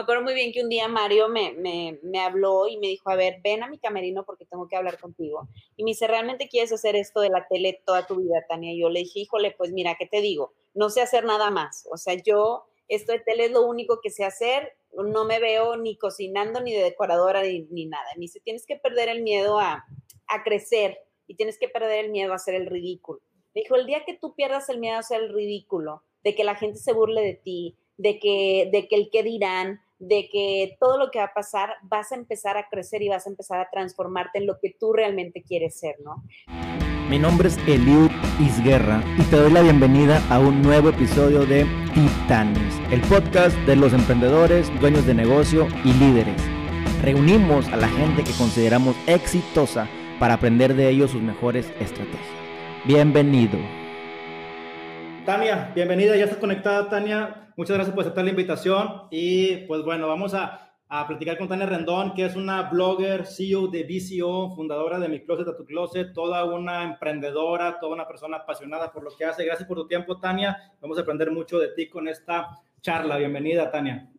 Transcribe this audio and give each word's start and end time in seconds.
Me 0.00 0.04
acuerdo 0.04 0.22
muy 0.22 0.32
bien 0.32 0.50
que 0.50 0.62
un 0.62 0.70
día 0.70 0.88
Mario 0.88 1.28
me, 1.28 1.52
me, 1.52 1.98
me, 2.02 2.20
habló 2.20 2.66
y 2.68 2.78
me 2.78 2.86
dijo, 2.86 3.10
a 3.10 3.16
ver, 3.16 3.42
ven 3.44 3.62
a 3.62 3.68
mi 3.68 3.76
camerino 3.76 4.24
porque 4.24 4.46
tengo 4.46 4.66
que 4.66 4.74
hablar 4.74 4.98
contigo. 4.98 5.46
Y 5.76 5.84
me 5.84 5.90
dice, 5.90 6.06
¿realmente 6.06 6.48
quieres 6.48 6.72
hacer 6.72 6.96
esto 6.96 7.20
de 7.20 7.28
la 7.28 7.46
tele 7.46 7.82
toda 7.84 8.06
tu 8.06 8.16
vida, 8.16 8.42
Tania? 8.48 8.72
Y 8.72 8.80
yo 8.80 8.88
le 8.88 9.00
dije, 9.00 9.20
híjole, 9.20 9.50
pues 9.50 9.72
mira, 9.72 9.96
¿qué 9.98 10.06
te 10.06 10.22
digo? 10.22 10.54
No 10.72 10.88
sé 10.88 11.02
hacer 11.02 11.26
nada 11.26 11.50
más. 11.50 11.86
O 11.92 11.98
sea, 11.98 12.14
yo, 12.14 12.64
esto 12.88 13.12
de 13.12 13.18
tele 13.18 13.44
es 13.44 13.50
lo 13.50 13.66
único 13.66 14.00
que 14.00 14.08
sé 14.08 14.24
hacer. 14.24 14.72
No 14.94 15.26
me 15.26 15.38
veo 15.38 15.76
ni 15.76 15.98
cocinando, 15.98 16.62
ni 16.62 16.72
de 16.72 16.82
decoradora, 16.82 17.42
ni, 17.42 17.66
ni 17.70 17.84
nada. 17.84 18.06
Me 18.14 18.22
dice, 18.22 18.40
tienes 18.40 18.64
que 18.64 18.76
perder 18.76 19.10
el 19.10 19.22
miedo 19.22 19.60
a, 19.60 19.84
a 20.28 20.42
crecer 20.44 20.98
y 21.26 21.34
tienes 21.34 21.58
que 21.58 21.68
perder 21.68 22.06
el 22.06 22.10
miedo 22.10 22.32
a 22.32 22.36
hacer 22.36 22.54
el 22.54 22.64
ridículo. 22.64 23.20
Me 23.54 23.60
dijo, 23.60 23.76
el 23.76 23.84
día 23.84 24.06
que 24.06 24.14
tú 24.14 24.34
pierdas 24.34 24.70
el 24.70 24.78
miedo 24.78 24.96
a 24.96 25.00
hacer 25.00 25.20
el 25.20 25.34
ridículo, 25.34 26.04
de 26.24 26.34
que 26.34 26.44
la 26.44 26.54
gente 26.54 26.78
se 26.78 26.94
burle 26.94 27.20
de 27.20 27.34
ti, 27.34 27.76
de 27.98 28.18
que, 28.18 28.70
de 28.72 28.88
que 28.88 28.96
el 28.96 29.10
qué 29.12 29.22
dirán, 29.22 29.82
de 30.00 30.28
que 30.32 30.76
todo 30.80 30.98
lo 30.98 31.10
que 31.10 31.18
va 31.18 31.26
a 31.26 31.34
pasar, 31.34 31.74
vas 31.82 32.10
a 32.10 32.16
empezar 32.16 32.56
a 32.56 32.68
crecer 32.68 33.02
y 33.02 33.08
vas 33.10 33.26
a 33.26 33.30
empezar 33.30 33.60
a 33.60 33.68
transformarte 33.70 34.38
en 34.38 34.46
lo 34.46 34.58
que 34.58 34.74
tú 34.78 34.92
realmente 34.92 35.42
quieres 35.42 35.78
ser, 35.78 35.96
¿no? 36.02 36.24
Mi 37.08 37.18
nombre 37.18 37.48
es 37.48 37.58
Eliud 37.66 38.10
Isguerra 38.40 39.02
y 39.18 39.22
te 39.24 39.36
doy 39.36 39.52
la 39.52 39.62
bienvenida 39.62 40.22
a 40.30 40.38
un 40.38 40.62
nuevo 40.62 40.88
episodio 40.88 41.44
de 41.44 41.66
Titanes, 41.92 42.80
el 42.90 43.00
podcast 43.02 43.56
de 43.66 43.76
los 43.76 43.92
emprendedores, 43.92 44.70
dueños 44.80 45.06
de 45.06 45.14
negocio 45.14 45.68
y 45.84 45.92
líderes. 45.92 46.40
Reunimos 47.02 47.68
a 47.68 47.76
la 47.76 47.88
gente 47.88 48.24
que 48.24 48.32
consideramos 48.32 48.96
exitosa 49.06 49.86
para 50.18 50.34
aprender 50.34 50.74
de 50.74 50.88
ellos 50.88 51.10
sus 51.10 51.22
mejores 51.22 51.66
estrategias. 51.80 52.20
Bienvenido. 52.84 53.58
Tania, 55.26 55.72
bienvenida, 55.74 56.16
ya 56.16 56.24
estás 56.24 56.38
conectada, 56.38 56.88
Tania. 56.88 57.49
Muchas 57.60 57.76
gracias 57.76 57.94
por 57.94 58.04
aceptar 58.04 58.24
la 58.24 58.30
invitación. 58.30 59.02
Y 59.10 59.66
pues 59.66 59.82
bueno, 59.82 60.08
vamos 60.08 60.32
a, 60.32 60.72
a 60.88 61.06
platicar 61.06 61.36
con 61.36 61.46
Tania 61.46 61.66
Rendón, 61.66 62.14
que 62.14 62.24
es 62.24 62.34
una 62.34 62.70
blogger, 62.70 63.26
CEO 63.26 63.68
de 63.68 63.84
VCO, 63.84 64.54
fundadora 64.56 64.98
de 64.98 65.10
Mi 65.10 65.20
Closet 65.20 65.46
a 65.46 65.54
Tu 65.54 65.66
Closet, 65.66 66.14
toda 66.14 66.42
una 66.46 66.84
emprendedora, 66.84 67.78
toda 67.78 67.92
una 67.92 68.08
persona 68.08 68.38
apasionada 68.38 68.90
por 68.90 69.02
lo 69.02 69.14
que 69.14 69.26
hace. 69.26 69.44
Gracias 69.44 69.68
por 69.68 69.76
tu 69.76 69.86
tiempo, 69.86 70.18
Tania. 70.18 70.72
Vamos 70.80 70.96
a 70.96 71.02
aprender 71.02 71.30
mucho 71.30 71.58
de 71.58 71.68
ti 71.74 71.90
con 71.90 72.08
esta 72.08 72.48
charla. 72.80 73.18
Bienvenida, 73.18 73.70
Tania. 73.70 74.10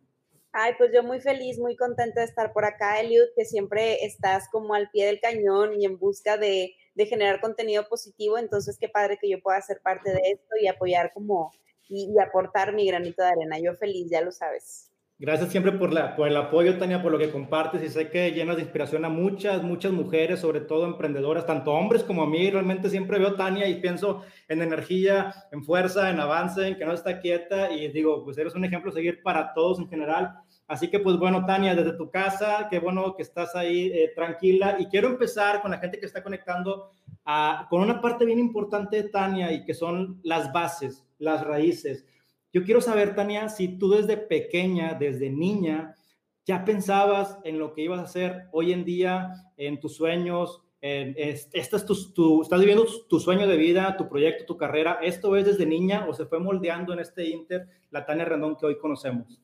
Ay, 0.52 0.74
pues 0.78 0.92
yo 0.94 1.02
muy 1.02 1.18
feliz, 1.18 1.58
muy 1.58 1.74
contenta 1.74 2.20
de 2.20 2.26
estar 2.26 2.52
por 2.52 2.64
acá, 2.64 3.00
Eliud, 3.00 3.26
que 3.34 3.44
siempre 3.44 4.04
estás 4.04 4.48
como 4.52 4.74
al 4.74 4.88
pie 4.90 5.06
del 5.06 5.18
cañón 5.18 5.72
y 5.80 5.84
en 5.84 5.98
busca 5.98 6.36
de, 6.36 6.76
de 6.94 7.06
generar 7.06 7.40
contenido 7.40 7.88
positivo. 7.88 8.38
Entonces, 8.38 8.78
qué 8.78 8.88
padre 8.88 9.18
que 9.20 9.28
yo 9.28 9.40
pueda 9.42 9.60
ser 9.62 9.80
parte 9.82 10.12
de 10.12 10.20
esto 10.30 10.54
y 10.60 10.68
apoyar 10.68 11.12
como 11.12 11.50
y, 11.92 12.18
aportar 12.18 12.74
mi 12.74 12.86
granito 12.86 13.22
de 13.22 13.30
arena. 13.30 13.58
Yo 13.58 13.74
feliz, 13.76 14.10
ya 14.10 14.22
lo 14.22 14.32
sabes. 14.32 14.91
Gracias 15.22 15.50
siempre 15.50 15.70
por, 15.70 15.92
el 15.92 16.36
apoyo, 16.36 16.78
Tania, 16.78 17.00
por 17.00 17.12
lo 17.12 17.18
que 17.18 17.30
compartes 17.30 17.80
y 17.80 17.88
sé 17.88 18.10
que 18.10 18.32
llenas 18.32 18.56
de 18.56 18.62
inspiración 18.62 19.04
a 19.04 19.08
muchas, 19.08 19.62
muchas 19.62 19.92
mujeres, 19.92 20.40
sobre 20.40 20.58
todo 20.58 20.84
emprendedoras, 20.84 21.46
tanto 21.46 21.70
hombres 21.70 22.02
como 22.02 22.24
a 22.24 22.26
mí. 22.26 22.50
Realmente 22.50 22.90
siempre 22.90 23.20
veo 23.20 23.36
Tania 23.36 23.68
y 23.68 23.80
pienso 23.80 24.24
en 24.48 24.62
energía, 24.62 25.32
en 25.52 25.62
fuerza, 25.62 26.10
en 26.10 26.18
avance, 26.18 26.66
en 26.66 26.76
que 26.76 26.84
no 26.84 26.92
está 26.92 27.20
quieta 27.20 27.70
y 27.70 27.92
digo, 27.92 28.24
pues 28.24 28.36
eres 28.36 28.56
un 28.56 28.64
ejemplo 28.64 28.90
a 28.90 28.94
seguir 28.94 29.22
para 29.22 29.54
todos 29.54 29.78
en 29.78 29.88
general. 29.88 30.40
Así 30.66 30.90
que 30.90 30.98
pues 30.98 31.16
bueno, 31.16 31.46
Tania, 31.46 31.76
desde 31.76 31.92
tu 31.92 32.10
casa, 32.10 32.66
qué 32.68 32.80
bueno 32.80 33.14
que 33.14 33.22
estás 33.22 33.54
ahí 33.54 33.92
eh, 33.94 34.10
tranquila 34.16 34.74
y 34.80 34.86
quiero 34.86 35.06
empezar 35.06 35.62
con 35.62 35.70
la 35.70 35.78
gente 35.78 36.00
que 36.00 36.06
está 36.06 36.24
conectando 36.24 36.90
a, 37.24 37.68
con 37.70 37.80
una 37.80 38.00
parte 38.00 38.24
bien 38.24 38.40
importante 38.40 38.96
de 38.96 39.08
Tania 39.08 39.52
y 39.52 39.64
que 39.64 39.74
son 39.74 40.18
las 40.24 40.52
bases 40.52 41.06
las 41.22 41.44
raíces. 41.46 42.04
Yo 42.52 42.64
quiero 42.64 42.80
saber, 42.80 43.14
Tania, 43.14 43.48
si 43.48 43.78
tú 43.78 43.90
desde 43.90 44.16
pequeña, 44.16 44.94
desde 44.94 45.30
niña, 45.30 45.96
ya 46.44 46.64
pensabas 46.64 47.38
en 47.44 47.58
lo 47.58 47.72
que 47.72 47.82
ibas 47.82 48.00
a 48.00 48.04
hacer 48.04 48.48
hoy 48.52 48.72
en 48.72 48.84
día, 48.84 49.32
en 49.56 49.80
tus 49.80 49.96
sueños, 49.96 50.62
en, 50.82 51.14
esta 51.16 51.76
es 51.76 51.86
tu, 51.86 52.42
estás 52.42 52.60
viviendo 52.60 52.84
tu 53.08 53.20
sueño 53.20 53.46
de 53.46 53.56
vida, 53.56 53.96
tu 53.96 54.08
proyecto, 54.08 54.44
tu 54.44 54.56
carrera. 54.56 54.98
¿Esto 55.00 55.36
es 55.36 55.46
desde 55.46 55.64
niña 55.64 56.06
o 56.08 56.12
se 56.12 56.26
fue 56.26 56.40
moldeando 56.40 56.92
en 56.92 56.98
este 56.98 57.24
Inter 57.24 57.68
la 57.90 58.04
Tania 58.04 58.24
Rendón 58.24 58.56
que 58.56 58.66
hoy 58.66 58.78
conocemos? 58.78 59.40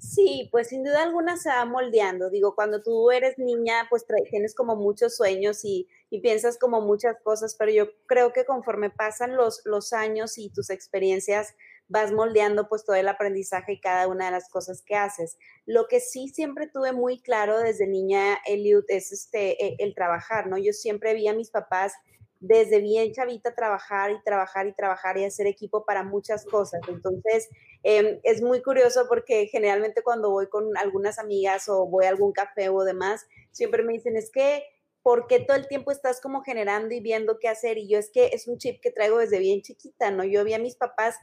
Sí, 0.00 0.48
pues 0.50 0.68
sin 0.68 0.82
duda 0.82 1.02
alguna 1.02 1.36
se 1.36 1.50
va 1.50 1.64
moldeando. 1.66 2.30
Digo, 2.30 2.54
cuando 2.54 2.82
tú 2.82 3.10
eres 3.10 3.38
niña, 3.38 3.86
pues 3.90 4.06
tienes 4.30 4.54
como 4.54 4.74
muchos 4.74 5.16
sueños 5.16 5.64
y, 5.64 5.88
piensas 6.22 6.58
como 6.58 6.80
muchas 6.80 7.16
cosas, 7.22 7.54
pero 7.56 7.70
yo 7.70 7.86
creo 8.06 8.32
que 8.32 8.44
conforme 8.44 8.90
pasan 8.90 9.36
los, 9.36 9.62
los 9.64 9.92
años 9.92 10.38
y 10.38 10.50
tus 10.50 10.70
experiencias, 10.70 11.54
vas 11.90 12.12
moldeando 12.12 12.68
pues 12.68 12.84
todo 12.84 12.96
el 12.96 13.08
aprendizaje 13.08 13.72
y 13.72 13.80
cada 13.80 14.06
una 14.06 14.26
de 14.26 14.30
las 14.30 14.48
cosas 14.48 14.82
que 14.86 14.94
haces. 14.94 15.36
Lo 15.66 15.88
que 15.88 15.98
sí 16.00 16.28
siempre 16.28 16.68
tuve 16.68 16.92
muy 16.92 17.20
claro 17.20 17.58
desde 17.58 17.88
niña, 17.88 18.38
Eliud, 18.46 18.84
es 18.88 19.10
este, 19.10 19.62
e, 19.62 19.76
el 19.80 19.94
trabajar, 19.94 20.46
¿no? 20.46 20.56
Yo 20.56 20.72
siempre 20.72 21.14
vi 21.14 21.26
a 21.26 21.34
mis 21.34 21.50
papás 21.50 21.92
desde 22.38 22.80
bien 22.80 23.12
chavita 23.12 23.54
trabajar 23.54 24.12
y 24.12 24.22
trabajar 24.22 24.68
y 24.68 24.72
trabajar 24.72 25.18
y 25.18 25.24
hacer 25.24 25.48
equipo 25.48 25.84
para 25.84 26.04
muchas 26.04 26.46
cosas. 26.46 26.80
Entonces, 26.88 27.48
em, 27.82 28.20
es 28.22 28.40
muy 28.40 28.62
curioso 28.62 29.06
porque 29.08 29.48
generalmente 29.48 30.02
cuando 30.02 30.30
voy 30.30 30.48
con 30.48 30.76
algunas 30.78 31.18
amigas 31.18 31.68
o 31.68 31.86
voy 31.86 32.06
a 32.06 32.08
algún 32.08 32.32
café 32.32 32.68
o 32.70 32.84
demás, 32.84 33.26
siempre 33.50 33.82
me 33.82 33.94
dicen, 33.94 34.16
es 34.16 34.30
que, 34.30 34.62
¿por 35.02 35.26
qué 35.26 35.40
todo 35.40 35.56
el 35.56 35.66
tiempo 35.66 35.90
estás 35.90 36.20
como 36.20 36.42
generando 36.42 36.94
y 36.94 37.00
viendo 37.00 37.38
qué 37.40 37.48
hacer? 37.48 37.78
Y 37.78 37.88
yo 37.88 37.98
es 37.98 38.10
que 38.10 38.28
es 38.28 38.46
un 38.46 38.58
chip 38.58 38.80
que 38.80 38.92
traigo 38.92 39.18
desde 39.18 39.40
bien 39.40 39.60
chiquita, 39.60 40.12
¿no? 40.12 40.24
Yo 40.24 40.44
vi 40.44 40.54
a 40.54 40.58
mis 40.60 40.76
papás 40.76 41.16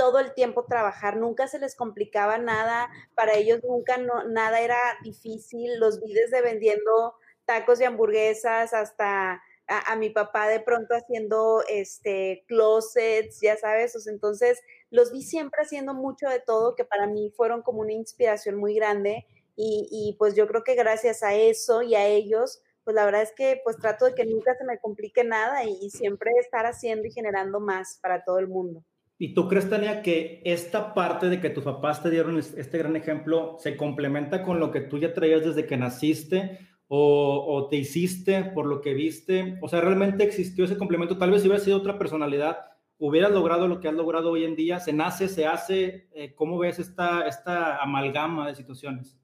todo 0.00 0.18
el 0.18 0.32
tiempo 0.32 0.64
trabajar, 0.64 1.18
nunca 1.18 1.46
se 1.46 1.58
les 1.58 1.76
complicaba 1.76 2.38
nada, 2.38 2.88
para 3.14 3.34
ellos 3.34 3.60
nunca 3.62 3.98
nada 3.98 4.60
era 4.60 4.78
difícil, 5.02 5.78
los 5.78 6.00
vi 6.00 6.14
desde 6.14 6.40
vendiendo 6.40 7.16
tacos 7.44 7.82
y 7.82 7.84
hamburguesas 7.84 8.72
hasta 8.72 9.42
a, 9.66 9.96
mi 9.96 10.08
papá 10.08 10.48
de 10.48 10.60
pronto 10.60 10.94
haciendo 10.94 11.62
este 11.68 12.44
closets, 12.48 13.42
ya 13.42 13.58
sabes, 13.58 14.06
entonces 14.06 14.58
los 14.88 15.12
vi 15.12 15.22
siempre 15.22 15.60
haciendo 15.64 15.92
mucho 15.92 16.30
de 16.30 16.40
todo 16.40 16.74
que 16.74 16.86
para 16.86 17.06
mí 17.06 17.30
fueron 17.36 17.60
como 17.60 17.80
una 17.80 17.92
inspiración 17.92 18.56
muy 18.56 18.74
grande 18.74 19.26
y, 19.54 20.16
pues 20.18 20.34
yo 20.34 20.46
creo 20.46 20.64
que 20.64 20.76
gracias 20.76 21.22
a 21.22 21.34
eso 21.34 21.82
y 21.82 21.94
a 21.94 22.06
ellos, 22.06 22.62
pues 22.84 22.94
la 22.94 23.04
verdad 23.04 23.20
es 23.20 23.32
que 23.32 23.60
pues 23.62 23.76
trato 23.76 24.06
de 24.06 24.14
que 24.14 24.24
nunca 24.24 24.56
se 24.56 24.64
me 24.64 24.78
complique 24.78 25.24
nada 25.24 25.64
y 25.64 25.90
siempre 25.90 26.30
estar 26.40 26.64
haciendo 26.64 27.06
y 27.06 27.12
generando 27.12 27.60
más 27.60 27.98
para 28.00 28.24
todo 28.24 28.38
el 28.38 28.48
mundo. 28.48 28.82
¿Y 29.22 29.34
tú 29.34 29.48
crees, 29.48 29.68
Tania, 29.68 30.00
que 30.00 30.40
esta 30.46 30.94
parte 30.94 31.28
de 31.28 31.40
que 31.40 31.50
tus 31.50 31.62
papás 31.62 32.02
te 32.02 32.08
dieron 32.08 32.38
este 32.38 32.78
gran 32.78 32.96
ejemplo 32.96 33.56
se 33.58 33.76
complementa 33.76 34.42
con 34.42 34.58
lo 34.58 34.70
que 34.70 34.80
tú 34.80 34.98
ya 34.98 35.12
traías 35.12 35.44
desde 35.44 35.66
que 35.66 35.76
naciste? 35.76 36.58
o, 36.92 37.68
te 37.70 37.76
hiciste 37.76 38.42
por 38.52 38.66
lo 38.66 38.80
que 38.80 38.94
viste? 38.94 39.58
O 39.62 39.68
sea, 39.68 39.80
¿realmente 39.80 40.24
existió 40.24 40.64
ese 40.64 40.76
complemento? 40.76 41.18
Tal 41.18 41.30
vez 41.30 41.42
si 41.42 41.48
hubiera 41.48 41.62
sido 41.62 41.76
otra 41.76 41.98
personalidad, 41.98 42.58
hubieras 42.98 43.30
logrado 43.30 43.68
lo 43.68 43.78
que 43.78 43.86
has 43.86 43.94
logrado 43.94 44.32
hoy 44.32 44.44
en 44.44 44.56
día. 44.56 44.80
¿Se 44.80 44.92
nace, 44.92 45.28
se 45.28 45.46
hace? 45.46 46.08
Eh, 46.12 46.34
¿Cómo 46.34 46.58
ves 46.58 46.80
esta, 46.80 47.28
esta 47.28 47.76
amalgama 47.76 48.48
de 48.48 48.56
situaciones? 48.56 49.16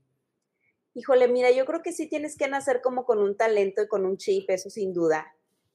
Híjole, 0.95 1.27
mira, 1.27 1.51
yo 1.51 1.65
creo 1.65 1.83
que 1.83 1.93
sí 1.93 2.09
tienes 2.09 2.37
que 2.37 2.47
nacer 2.47 2.83
como 2.83 3.05
con 3.05 3.19
un 3.19 3.37
talento 3.37 3.83
y 3.83 3.89
con 3.89 4.07
un 4.07 4.17
chip, 4.17 4.49
eso 4.49 4.71
sin 4.71 4.93
duda. 4.93 5.27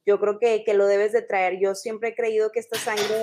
Yo 0.06 0.18
creo 0.18 0.38
que, 0.38 0.64
que 0.64 0.72
lo 0.72 0.86
debes 0.86 1.12
de 1.12 1.20
traer. 1.20 1.58
Yo 1.60 1.74
siempre 1.74 2.10
he 2.10 2.14
creído 2.14 2.52
que 2.52 2.60
esta 2.60 2.78
sangre 2.78 3.22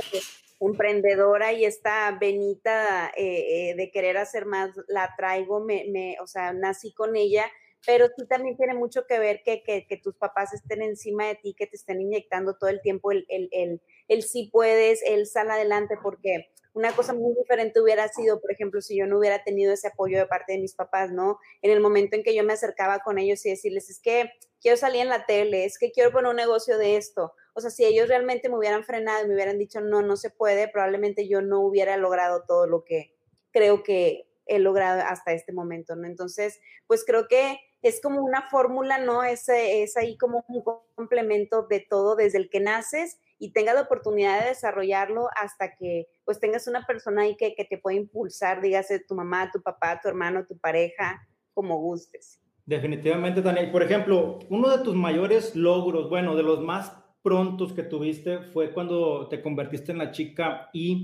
emprendedora 0.60 1.54
y 1.54 1.66
esta 1.66 2.18
venita 2.20 3.12
eh, 3.16 3.72
eh, 3.72 3.76
de 3.76 3.92
querer 3.92 4.18
hacer 4.18 4.46
más 4.46 4.72
la 4.88 5.14
traigo, 5.16 5.60
me, 5.60 5.86
me, 5.90 6.18
o 6.22 6.28
sea, 6.28 6.54
nací 6.54 6.94
con 6.94 7.16
ella 7.16 7.50
pero 7.86 8.08
sí 8.16 8.26
también 8.28 8.58
tiene 8.58 8.74
mucho 8.74 9.06
que 9.08 9.20
ver 9.20 9.42
que, 9.44 9.64
que, 9.64 9.86
que, 9.88 9.98
tus 9.98 10.16
papás 10.16 10.54
estén 10.54 10.82
encima 10.82 11.28
de 11.28 11.36
ti, 11.36 11.56
que 11.58 11.68
te 11.68 11.78
estén 11.78 12.02
inyectando 12.02 12.56
todo 12.56 12.70
el 12.70 12.82
tiempo 12.82 13.12
el, 13.12 13.26
el, 13.30 13.50
el, 13.52 13.82
el 14.08 14.24
sí 14.24 14.50
puedes, 14.52 15.02
el 15.04 15.26
sal 15.28 15.50
adelante, 15.50 15.96
porque 16.02 16.50
una 16.74 16.96
cosa 16.96 17.14
muy 17.14 17.34
diferente 17.36 17.82
hubiera 17.82 18.08
sido, 18.10 18.42
por 18.42 18.52
ejemplo, 18.52 18.82
si 18.82 18.98
yo 18.98 19.08
no 19.08 19.18
hubiera 19.18 19.44
tenido 19.44 19.74
ese 19.74 19.88
apoyo 19.88 20.18
de 20.18 20.28
parte 20.28 20.54
de 20.54 20.60
mis 20.60 20.76
papás, 20.76 21.12
¿no? 21.12 21.40
En 21.62 21.72
el 21.72 21.80
momento 21.80 22.16
en 22.16 22.24
que 22.24 22.36
yo 22.36 22.44
me 22.44 22.54
acercaba 22.54 23.00
con 23.00 23.18
ellos 23.18 23.46
y 23.46 23.50
decirles, 23.50 23.90
es 23.90 24.00
que 24.00 24.32
quiero 24.62 24.78
salir 24.78 25.02
en 25.02 25.10
la 25.10 25.26
tele, 25.26 25.66
es 25.66 25.78
que 25.80 25.92
quiero 25.92 26.12
poner 26.12 26.30
un 26.30 26.38
negocio 26.38 26.78
de 26.78 26.98
esto. 26.98 27.34
O 27.60 27.62
sea, 27.62 27.72
si 27.72 27.84
ellos 27.84 28.08
realmente 28.08 28.48
me 28.48 28.58
hubieran 28.58 28.86
frenado 28.86 29.26
y 29.26 29.28
me 29.28 29.34
hubieran 29.34 29.58
dicho, 29.58 29.82
no, 29.82 30.02
no 30.02 30.16
se 30.16 30.30
puede, 30.30 30.70
probablemente 30.70 31.28
yo 31.28 31.42
no 31.42 31.60
hubiera 31.60 31.98
logrado 31.98 32.46
todo 32.48 32.68
lo 32.68 32.86
que 32.86 33.14
creo 33.52 33.84
que 33.84 34.30
he 34.46 34.60
logrado 34.60 35.02
hasta 35.02 35.34
este 35.34 35.52
momento, 35.52 35.98
¿no? 35.98 36.08
Entonces, 36.08 36.62
pues 36.88 37.04
creo 37.06 37.28
que 37.28 37.60
es 37.82 38.02
como 38.02 38.22
una 38.22 38.50
fórmula, 38.50 38.98
¿no? 38.98 39.24
Es, 39.24 39.50
es 39.50 39.98
ahí 39.98 40.18
como 40.18 40.46
un 40.48 40.64
complemento 40.96 41.68
de 41.68 41.82
todo 41.82 42.16
desde 42.16 42.38
el 42.38 42.50
que 42.50 42.62
naces 42.62 43.20
y 43.38 43.52
tengas 43.52 43.76
la 43.76 43.82
oportunidad 43.82 44.42
de 44.42 44.50
desarrollarlo 44.50 45.28
hasta 45.36 45.76
que 45.76 46.08
pues 46.24 46.40
tengas 46.40 46.68
una 46.68 46.86
persona 46.86 47.24
ahí 47.24 47.36
que, 47.36 47.56
que 47.56 47.66
te 47.66 47.78
pueda 47.78 47.98
impulsar, 47.98 48.62
dígase 48.62 49.00
tu 49.00 49.16
mamá, 49.16 49.52
tu 49.52 49.62
papá, 49.62 50.00
tu 50.02 50.08
hermano, 50.08 50.46
tu 50.46 50.58
pareja, 50.58 51.28
como 51.54 51.78
gustes. 51.78 52.42
Definitivamente, 52.70 53.42
Daniel. 53.42 53.72
Por 53.72 53.82
ejemplo, 53.82 54.38
uno 54.50 54.70
de 54.70 54.84
tus 54.84 54.96
mayores 54.96 55.56
logros, 55.56 56.08
bueno, 56.08 56.36
de 56.36 56.44
los 56.44 56.60
más 56.62 56.94
prontos 57.22 57.74
que 57.74 57.84
tuviste 57.84 58.40
fue 58.40 58.72
cuando 58.72 59.28
te 59.28 59.42
convertiste 59.42 59.92
en 59.92 59.98
la 59.98 60.12
chica 60.12 60.70
y 60.74 61.04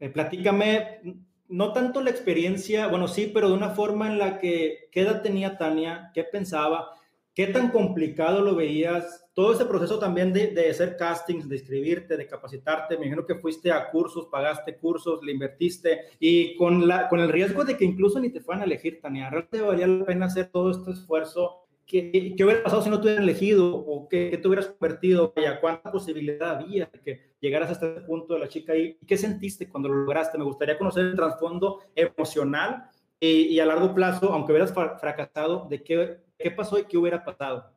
eh, 0.00 0.08
platícame 0.08 1.00
no 1.48 1.72
tanto 1.72 2.00
la 2.00 2.10
experiencia, 2.10 2.86
bueno, 2.86 3.06
sí, 3.06 3.30
pero 3.32 3.48
de 3.48 3.54
una 3.54 3.70
forma 3.70 4.06
en 4.06 4.18
la 4.18 4.38
que, 4.38 4.88
¿qué 4.90 5.02
edad 5.02 5.20
tenía 5.20 5.58
Tania? 5.58 6.10
¿Qué 6.14 6.24
pensaba? 6.24 6.94
¿Qué 7.34 7.46
tan 7.46 7.70
complicado 7.70 8.40
lo 8.40 8.54
veías? 8.54 9.26
Todo 9.34 9.52
ese 9.52 9.66
proceso 9.66 9.98
también 9.98 10.32
de, 10.32 10.48
de 10.48 10.70
hacer 10.70 10.96
castings, 10.96 11.48
de 11.48 11.56
escribirte, 11.56 12.16
de 12.16 12.26
capacitarte, 12.26 12.96
me 12.96 13.06
imagino 13.06 13.26
que 13.26 13.34
fuiste 13.34 13.70
a 13.70 13.90
cursos, 13.90 14.28
pagaste 14.30 14.76
cursos, 14.76 15.22
le 15.22 15.32
invertiste 15.32 16.06
y 16.18 16.56
con, 16.56 16.88
la, 16.88 17.08
con 17.08 17.20
el 17.20 17.30
riesgo 17.30 17.64
de 17.64 17.76
que 17.76 17.84
incluso 17.84 18.18
ni 18.18 18.30
te 18.30 18.40
fueran 18.40 18.62
a 18.62 18.66
elegir, 18.66 19.00
Tania, 19.00 19.28
¿realmente 19.28 19.60
valía 19.60 19.86
la 19.86 20.04
pena 20.06 20.26
hacer 20.26 20.50
todo 20.50 20.70
este 20.70 20.92
esfuerzo 20.92 21.61
¿Qué, 21.86 22.34
¿Qué, 22.36 22.44
hubiera 22.44 22.62
pasado 22.62 22.82
si 22.82 22.90
no 22.90 23.00
te 23.00 23.08
hubieran 23.08 23.24
elegido? 23.24 23.74
¿O 23.74 24.08
qué, 24.08 24.30
qué 24.30 24.38
te 24.38 24.48
hubieras 24.48 24.68
convertido? 24.68 25.32
Vaya, 25.36 25.60
¿Cuánta 25.60 25.90
posibilidad 25.90 26.56
había 26.56 26.86
de 26.86 27.00
que 27.00 27.32
llegaras 27.40 27.70
hasta 27.70 27.88
este 27.88 28.00
punto 28.02 28.34
de 28.34 28.40
la 28.40 28.48
chica? 28.48 28.76
¿Y 28.76 28.98
qué 29.06 29.16
sentiste 29.16 29.68
cuando 29.68 29.88
lo 29.88 29.96
lograste? 30.04 30.38
Me 30.38 30.44
gustaría 30.44 30.78
conocer 30.78 31.04
el 31.04 31.16
trasfondo 31.16 31.80
emocional 31.94 32.90
y, 33.20 33.48
y, 33.48 33.60
a 33.60 33.66
largo 33.66 33.94
plazo, 33.94 34.32
aunque 34.32 34.52
hubieras 34.52 34.72
fracasado, 34.72 35.66
de 35.68 35.82
qué, 35.82 36.18
qué 36.38 36.50
pasó 36.50 36.78
y 36.78 36.84
qué 36.84 36.96
hubiera 36.96 37.24
pasado. 37.24 37.72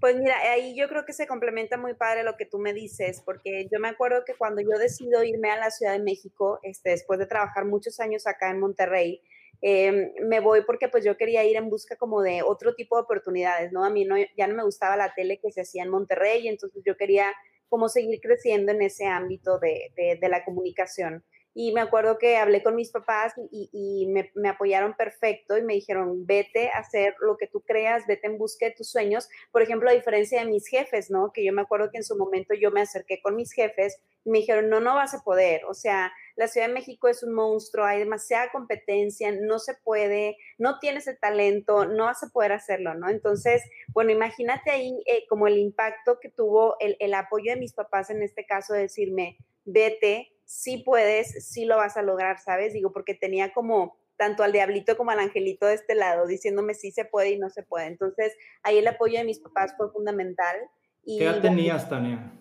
Pues 0.00 0.16
mira, 0.16 0.36
ahí 0.52 0.76
yo 0.76 0.88
creo 0.88 1.06
que 1.06 1.14
se 1.14 1.26
complementa 1.26 1.78
muy 1.78 1.94
padre 1.94 2.22
lo 2.22 2.36
que 2.36 2.44
tú 2.44 2.58
me 2.58 2.74
dices, 2.74 3.22
porque 3.24 3.66
yo 3.72 3.80
me 3.80 3.88
acuerdo 3.88 4.24
que 4.26 4.34
cuando 4.34 4.60
yo 4.60 4.78
decido 4.78 5.24
irme 5.24 5.50
a 5.50 5.56
la 5.56 5.70
Ciudad 5.70 5.92
de 5.92 6.02
México, 6.02 6.58
este, 6.62 6.90
después 6.90 7.18
de 7.18 7.26
trabajar 7.26 7.64
muchos 7.64 7.98
años 7.98 8.26
acá 8.26 8.50
en 8.50 8.60
Monterrey, 8.60 9.22
eh, 9.62 10.12
me 10.22 10.40
voy 10.40 10.62
porque 10.66 10.88
pues 10.88 11.04
yo 11.04 11.16
quería 11.16 11.44
ir 11.44 11.56
en 11.56 11.70
busca 11.70 11.96
como 11.96 12.22
de 12.22 12.42
otro 12.42 12.74
tipo 12.74 12.96
de 12.96 13.02
oportunidades, 13.02 13.72
¿no? 13.72 13.84
A 13.84 13.90
mí 13.90 14.04
no, 14.04 14.16
ya 14.36 14.46
no 14.46 14.54
me 14.54 14.64
gustaba 14.64 14.96
la 14.96 15.14
tele 15.14 15.38
que 15.40 15.52
se 15.52 15.62
hacía 15.62 15.82
en 15.82 15.90
Monterrey, 15.90 16.48
entonces 16.48 16.82
yo 16.84 16.96
quería 16.96 17.32
como 17.68 17.88
seguir 17.88 18.20
creciendo 18.20 18.72
en 18.72 18.82
ese 18.82 19.06
ámbito 19.06 19.58
de, 19.58 19.92
de, 20.20 20.28
la 20.28 20.44
comunicación. 20.44 21.24
Y 21.52 21.72
me 21.72 21.80
acuerdo 21.80 22.18
que 22.18 22.36
hablé 22.36 22.62
con 22.62 22.76
mis 22.76 22.90
papás 22.90 23.32
y, 23.50 23.70
y 23.72 24.06
me, 24.12 24.30
me, 24.34 24.50
apoyaron 24.50 24.94
perfecto 24.94 25.56
y 25.56 25.62
me 25.62 25.72
dijeron, 25.72 26.26
vete 26.26 26.68
a 26.68 26.78
hacer 26.78 27.14
lo 27.20 27.38
que 27.38 27.46
tú 27.46 27.62
creas, 27.62 28.06
vete 28.06 28.26
en 28.26 28.36
busca 28.36 28.66
de 28.66 28.72
tus 28.72 28.90
sueños. 28.90 29.28
Por 29.50 29.62
ejemplo, 29.62 29.88
a 29.88 29.94
diferencia 29.94 30.40
de 30.40 30.50
mis 30.50 30.68
jefes, 30.68 31.10
¿no? 31.10 31.32
Que 31.32 31.44
yo 31.44 31.52
me 31.54 31.62
acuerdo 31.62 31.90
que 31.90 31.96
en 31.96 32.04
su 32.04 32.16
momento 32.16 32.54
yo 32.54 32.70
me 32.70 32.82
acerqué 32.82 33.20
con 33.22 33.34
mis 33.34 33.52
jefes 33.52 33.98
y 34.24 34.30
me 34.30 34.38
dijeron, 34.38 34.68
no, 34.68 34.80
no 34.80 34.94
vas 34.94 35.14
a 35.14 35.22
poder. 35.24 35.64
O 35.64 35.72
sea, 35.72 36.12
la 36.36 36.48
Ciudad 36.48 36.68
de 36.68 36.74
México 36.74 37.08
es 37.08 37.22
un 37.22 37.32
monstruo, 37.32 37.84
hay 37.84 37.98
demasiada 37.98 38.52
competencia, 38.52 39.32
no 39.32 39.58
se 39.58 39.74
puede, 39.74 40.36
no 40.58 40.78
tienes 40.78 41.06
el 41.06 41.18
talento, 41.18 41.86
no 41.86 42.04
vas 42.04 42.22
a 42.22 42.28
poder 42.28 42.52
hacerlo, 42.52 42.94
¿no? 42.94 43.08
Entonces, 43.08 43.62
bueno, 43.88 44.12
imagínate 44.12 44.70
ahí 44.70 45.02
eh, 45.06 45.24
como 45.28 45.46
el 45.46 45.58
impacto 45.58 46.18
que 46.20 46.28
tuvo 46.28 46.76
el, 46.78 46.96
el 47.00 47.14
apoyo 47.14 47.52
de 47.52 47.60
mis 47.60 47.72
papás 47.72 48.10
en 48.10 48.22
este 48.22 48.44
caso, 48.44 48.74
de 48.74 48.82
decirme, 48.82 49.38
vete, 49.64 50.30
sí 50.44 50.82
puedes, 50.84 51.48
sí 51.48 51.64
lo 51.64 51.76
vas 51.78 51.96
a 51.96 52.02
lograr, 52.02 52.38
¿sabes? 52.38 52.74
Digo, 52.74 52.92
porque 52.92 53.14
tenía 53.14 53.52
como 53.52 53.96
tanto 54.16 54.42
al 54.42 54.52
diablito 54.52 54.96
como 54.96 55.10
al 55.10 55.18
angelito 55.18 55.66
de 55.66 55.74
este 55.74 55.94
lado, 55.94 56.26
diciéndome 56.26 56.74
sí 56.74 56.90
se 56.90 57.04
puede 57.04 57.30
y 57.30 57.38
no 57.38 57.50
se 57.50 57.62
puede. 57.62 57.86
Entonces, 57.86 58.34
ahí 58.62 58.78
el 58.78 58.86
apoyo 58.86 59.18
de 59.18 59.24
mis 59.24 59.40
papás 59.40 59.74
fue 59.76 59.90
fundamental. 59.90 60.56
Y, 61.04 61.18
¿Qué 61.18 61.24
edad 61.24 61.40
tenías, 61.40 61.88
Tania? 61.88 62.32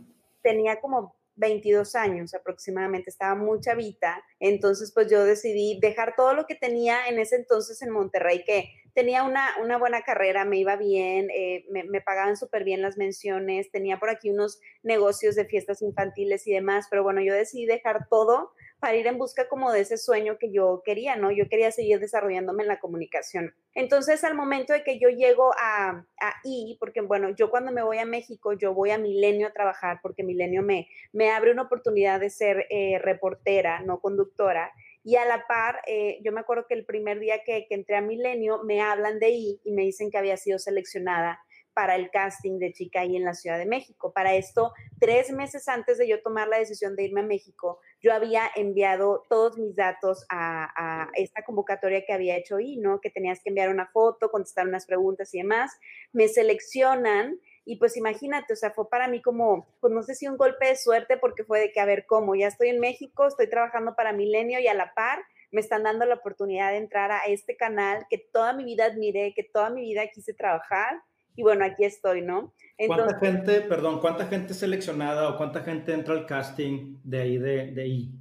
Tenía 0.42 0.80
como 0.80 1.16
22 1.36 1.96
años 1.96 2.34
aproximadamente, 2.34 3.10
estaba 3.10 3.36
muy 3.36 3.60
chavita, 3.60 4.24
entonces 4.40 4.92
pues 4.94 5.10
yo 5.10 5.24
decidí 5.26 5.80
dejar 5.82 6.16
todo 6.16 6.34
lo 6.34 6.46
que 6.46 6.56
tenía 6.56 7.08
en 7.08 7.20
ese 7.20 7.36
entonces 7.36 7.82
en 7.82 7.90
Monterrey, 7.92 8.44
que 8.46 8.70
tenía 8.94 9.24
una, 9.24 9.56
una 9.62 9.78
buena 9.78 10.02
carrera, 10.04 10.46
me 10.46 10.58
iba 10.58 10.78
bien, 10.78 11.30
eh, 11.30 11.66
me, 11.70 11.84
me, 11.84 12.00
pagaban 12.02 12.38
súper 12.38 12.64
bien 12.64 12.82
las 12.82 12.98
menciones, 12.98 13.70
tenía 13.70 14.00
por 14.00 14.10
aquí 14.10 14.30
unos 14.30 14.60
negocios 14.84 15.36
de 15.36 15.46
fiestas 15.46 15.82
infantiles 15.82 16.48
y 16.48 16.54
demás, 16.54 16.88
pero 16.90 17.04
bueno, 17.04 17.22
yo 17.22 17.34
decidí 17.34 17.66
dejar 17.66 18.08
todo 18.10 18.54
para 18.86 18.98
ir 18.98 19.08
en 19.08 19.18
busca 19.18 19.48
como 19.48 19.72
de 19.72 19.80
ese 19.80 19.98
sueño 19.98 20.38
que 20.38 20.52
yo 20.52 20.84
quería, 20.86 21.16
¿no? 21.16 21.32
Yo 21.32 21.50
quería 21.50 21.72
seguir 21.72 22.00
desarrollándome 22.00 22.62
en 22.62 22.68
la 22.68 22.80
comunicación. 22.80 23.56
Entonces, 23.74 24.24
al 24.24 24.36
momento 24.36 24.74
de 24.74 24.84
que 24.84 25.00
yo 25.00 25.10
llego 25.10 25.54
a, 25.58 26.06
a 26.22 26.34
I, 26.44 26.78
porque 26.80 27.02
bueno, 27.02 27.32
yo 27.32 27.50
cuando 27.50 27.72
me 27.72 27.82
voy 27.82 27.98
a 27.98 28.06
México, 28.06 28.54
yo 28.54 28.76
voy 28.76 28.92
a 28.92 29.00
Milenio 29.00 29.48
a 29.48 29.54
trabajar, 29.54 30.02
porque 30.04 30.22
Milenio 30.22 30.62
me, 30.62 30.88
me 31.14 31.32
abre 31.32 31.52
una 31.52 31.64
oportunidad 31.64 32.20
de 32.20 32.30
ser 32.30 32.68
eh, 32.70 33.00
reportera, 33.00 33.80
no 33.80 34.02
conductora. 34.02 34.72
Y 35.04 35.16
a 35.16 35.26
la 35.26 35.48
par, 35.48 35.82
eh, 35.88 36.20
yo 36.24 36.32
me 36.32 36.42
acuerdo 36.42 36.68
que 36.68 36.76
el 36.76 36.86
primer 36.86 37.20
día 37.20 37.42
que, 37.44 37.66
que 37.68 37.74
entré 37.74 37.96
a 37.96 38.02
Milenio, 38.02 38.62
me 38.66 38.82
hablan 38.82 39.18
de 39.18 39.32
I 39.32 39.62
y 39.64 39.72
me 39.72 39.82
dicen 39.82 40.12
que 40.12 40.20
había 40.20 40.38
sido 40.38 40.60
seleccionada 40.60 41.40
para 41.76 41.96
el 41.96 42.10
casting 42.10 42.58
de 42.58 42.74
chica 42.74 43.02
ahí 43.02 43.16
en 43.16 43.26
la 43.26 43.34
Ciudad 43.34 43.60
de 43.60 43.66
México. 43.66 44.14
Para 44.14 44.34
esto, 44.34 44.74
tres 45.00 45.30
meses 45.32 45.68
antes 45.68 45.98
de 45.98 46.08
yo 46.08 46.22
tomar 46.24 46.48
la 46.48 46.58
decisión 46.58 46.96
de 46.96 47.04
irme 47.04 47.22
a 47.22 47.26
México, 47.26 47.80
yo 48.02 48.14
había 48.14 48.50
enviado 48.56 49.26
todos 49.30 49.58
mis 49.58 49.76
datos 49.76 50.26
a, 50.30 50.72
a 50.76 51.10
esta 51.14 51.44
convocatoria 51.44 52.06
que 52.06 52.14
había 52.14 52.38
hecho 52.38 52.56
ahí, 52.56 52.78
¿no? 52.78 53.02
Que 53.02 53.10
tenías 53.10 53.42
que 53.44 53.50
enviar 53.50 53.70
una 53.70 53.88
foto, 53.88 54.32
contestar 54.32 54.68
unas 54.68 54.86
preguntas 54.86 55.34
y 55.36 55.40
demás. 55.40 55.72
Me 56.14 56.30
seleccionan 56.30 57.40
y 57.66 57.76
pues 57.76 57.98
imagínate, 57.98 58.54
o 58.54 58.56
sea, 58.56 58.72
fue 58.72 58.90
para 58.90 59.08
mí 59.08 59.22
como, 59.22 59.68
pues 59.82 59.92
no 59.92 60.04
sé 60.04 60.16
si 60.16 60.28
un 60.28 60.38
golpe 60.38 60.68
de 60.68 60.76
suerte 60.78 61.18
porque 61.18 61.44
fue 61.44 61.60
de 61.60 61.72
que, 61.72 61.80
a 61.82 61.86
ver, 61.86 62.06
¿cómo? 62.06 62.36
Ya 62.36 62.48
estoy 62.48 62.70
en 62.70 62.80
México, 62.80 63.28
estoy 63.28 63.50
trabajando 63.50 63.96
para 63.96 64.14
Milenio 64.14 64.60
y 64.60 64.68
a 64.68 64.74
la 64.74 64.94
par 64.94 65.20
me 65.52 65.62
están 65.62 65.84
dando 65.84 66.06
la 66.06 66.16
oportunidad 66.16 66.72
de 66.72 66.78
entrar 66.78 67.12
a 67.12 67.26
este 67.26 67.56
canal 67.56 68.06
que 68.10 68.18
toda 68.18 68.54
mi 68.54 68.66
vida 68.66 68.86
admiré, 68.86 69.34
que 69.34 69.44
toda 69.44 69.70
mi 69.70 69.82
vida 69.82 70.04
quise 70.14 70.34
trabajar 70.34 71.02
y 71.36 71.44
bueno, 71.44 71.66
aquí 71.66 71.84
estoy, 71.84 72.22
¿no? 72.22 72.54
Entonces, 72.78 73.18
¿Cuánta 73.20 73.26
gente, 73.26 73.62
perdón, 73.62 74.00
cuánta 74.00 74.28
gente 74.28 74.54
seleccionada 74.54 75.30
o 75.30 75.38
cuánta 75.38 75.62
gente 75.62 75.94
entra 75.94 76.14
al 76.14 76.26
casting 76.26 76.98
de 77.04 77.22
ahí, 77.22 77.38
de, 77.38 77.72
de 77.72 77.82
ahí? 77.82 78.12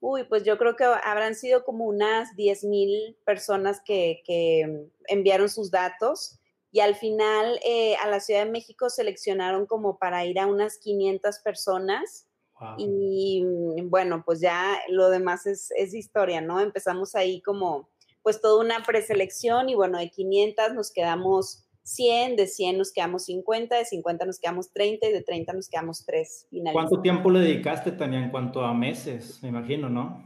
Uy, 0.00 0.24
pues 0.24 0.44
yo 0.44 0.56
creo 0.58 0.76
que 0.76 0.84
habrán 0.84 1.34
sido 1.34 1.64
como 1.64 1.86
unas 1.86 2.36
10 2.36 2.64
mil 2.64 3.16
personas 3.24 3.80
que, 3.84 4.22
que, 4.24 4.86
enviaron 5.08 5.48
sus 5.48 5.70
datos 5.70 6.38
y 6.70 6.80
al 6.80 6.94
final 6.94 7.58
eh, 7.64 7.96
a 7.96 8.08
la 8.08 8.20
Ciudad 8.20 8.44
de 8.44 8.50
México 8.50 8.90
seleccionaron 8.90 9.66
como 9.66 9.98
para 9.98 10.24
ir 10.24 10.38
a 10.38 10.46
unas 10.46 10.78
500 10.78 11.40
personas. 11.40 12.28
Wow. 12.60 12.74
Y 12.78 13.44
bueno, 13.84 14.22
pues 14.24 14.40
ya 14.40 14.78
lo 14.88 15.10
demás 15.10 15.46
es, 15.46 15.70
es 15.76 15.94
historia, 15.94 16.40
¿no? 16.40 16.60
Empezamos 16.60 17.14
ahí 17.14 17.40
como 17.40 17.88
pues 18.22 18.40
toda 18.40 18.60
una 18.60 18.82
preselección 18.84 19.68
y 19.68 19.74
bueno, 19.74 19.98
de 19.98 20.10
500 20.10 20.74
nos 20.74 20.92
quedamos 20.92 21.67
100, 21.88 22.36
de 22.36 22.46
100 22.46 22.76
nos 22.76 22.92
quedamos 22.92 23.24
50, 23.24 23.76
de 23.76 23.84
50 23.86 24.26
nos 24.26 24.38
quedamos 24.38 24.70
30 24.72 25.06
y 25.06 25.12
de 25.12 25.22
30 25.22 25.52
nos 25.54 25.68
quedamos 25.68 26.04
3. 26.04 26.48
¿Cuánto 26.72 27.00
tiempo 27.00 27.30
le 27.30 27.40
dedicaste, 27.40 27.92
Tania, 27.92 28.22
en 28.22 28.30
cuanto 28.30 28.60
a 28.60 28.74
meses, 28.74 29.42
me 29.42 29.48
imagino, 29.48 29.88
no? 29.88 30.22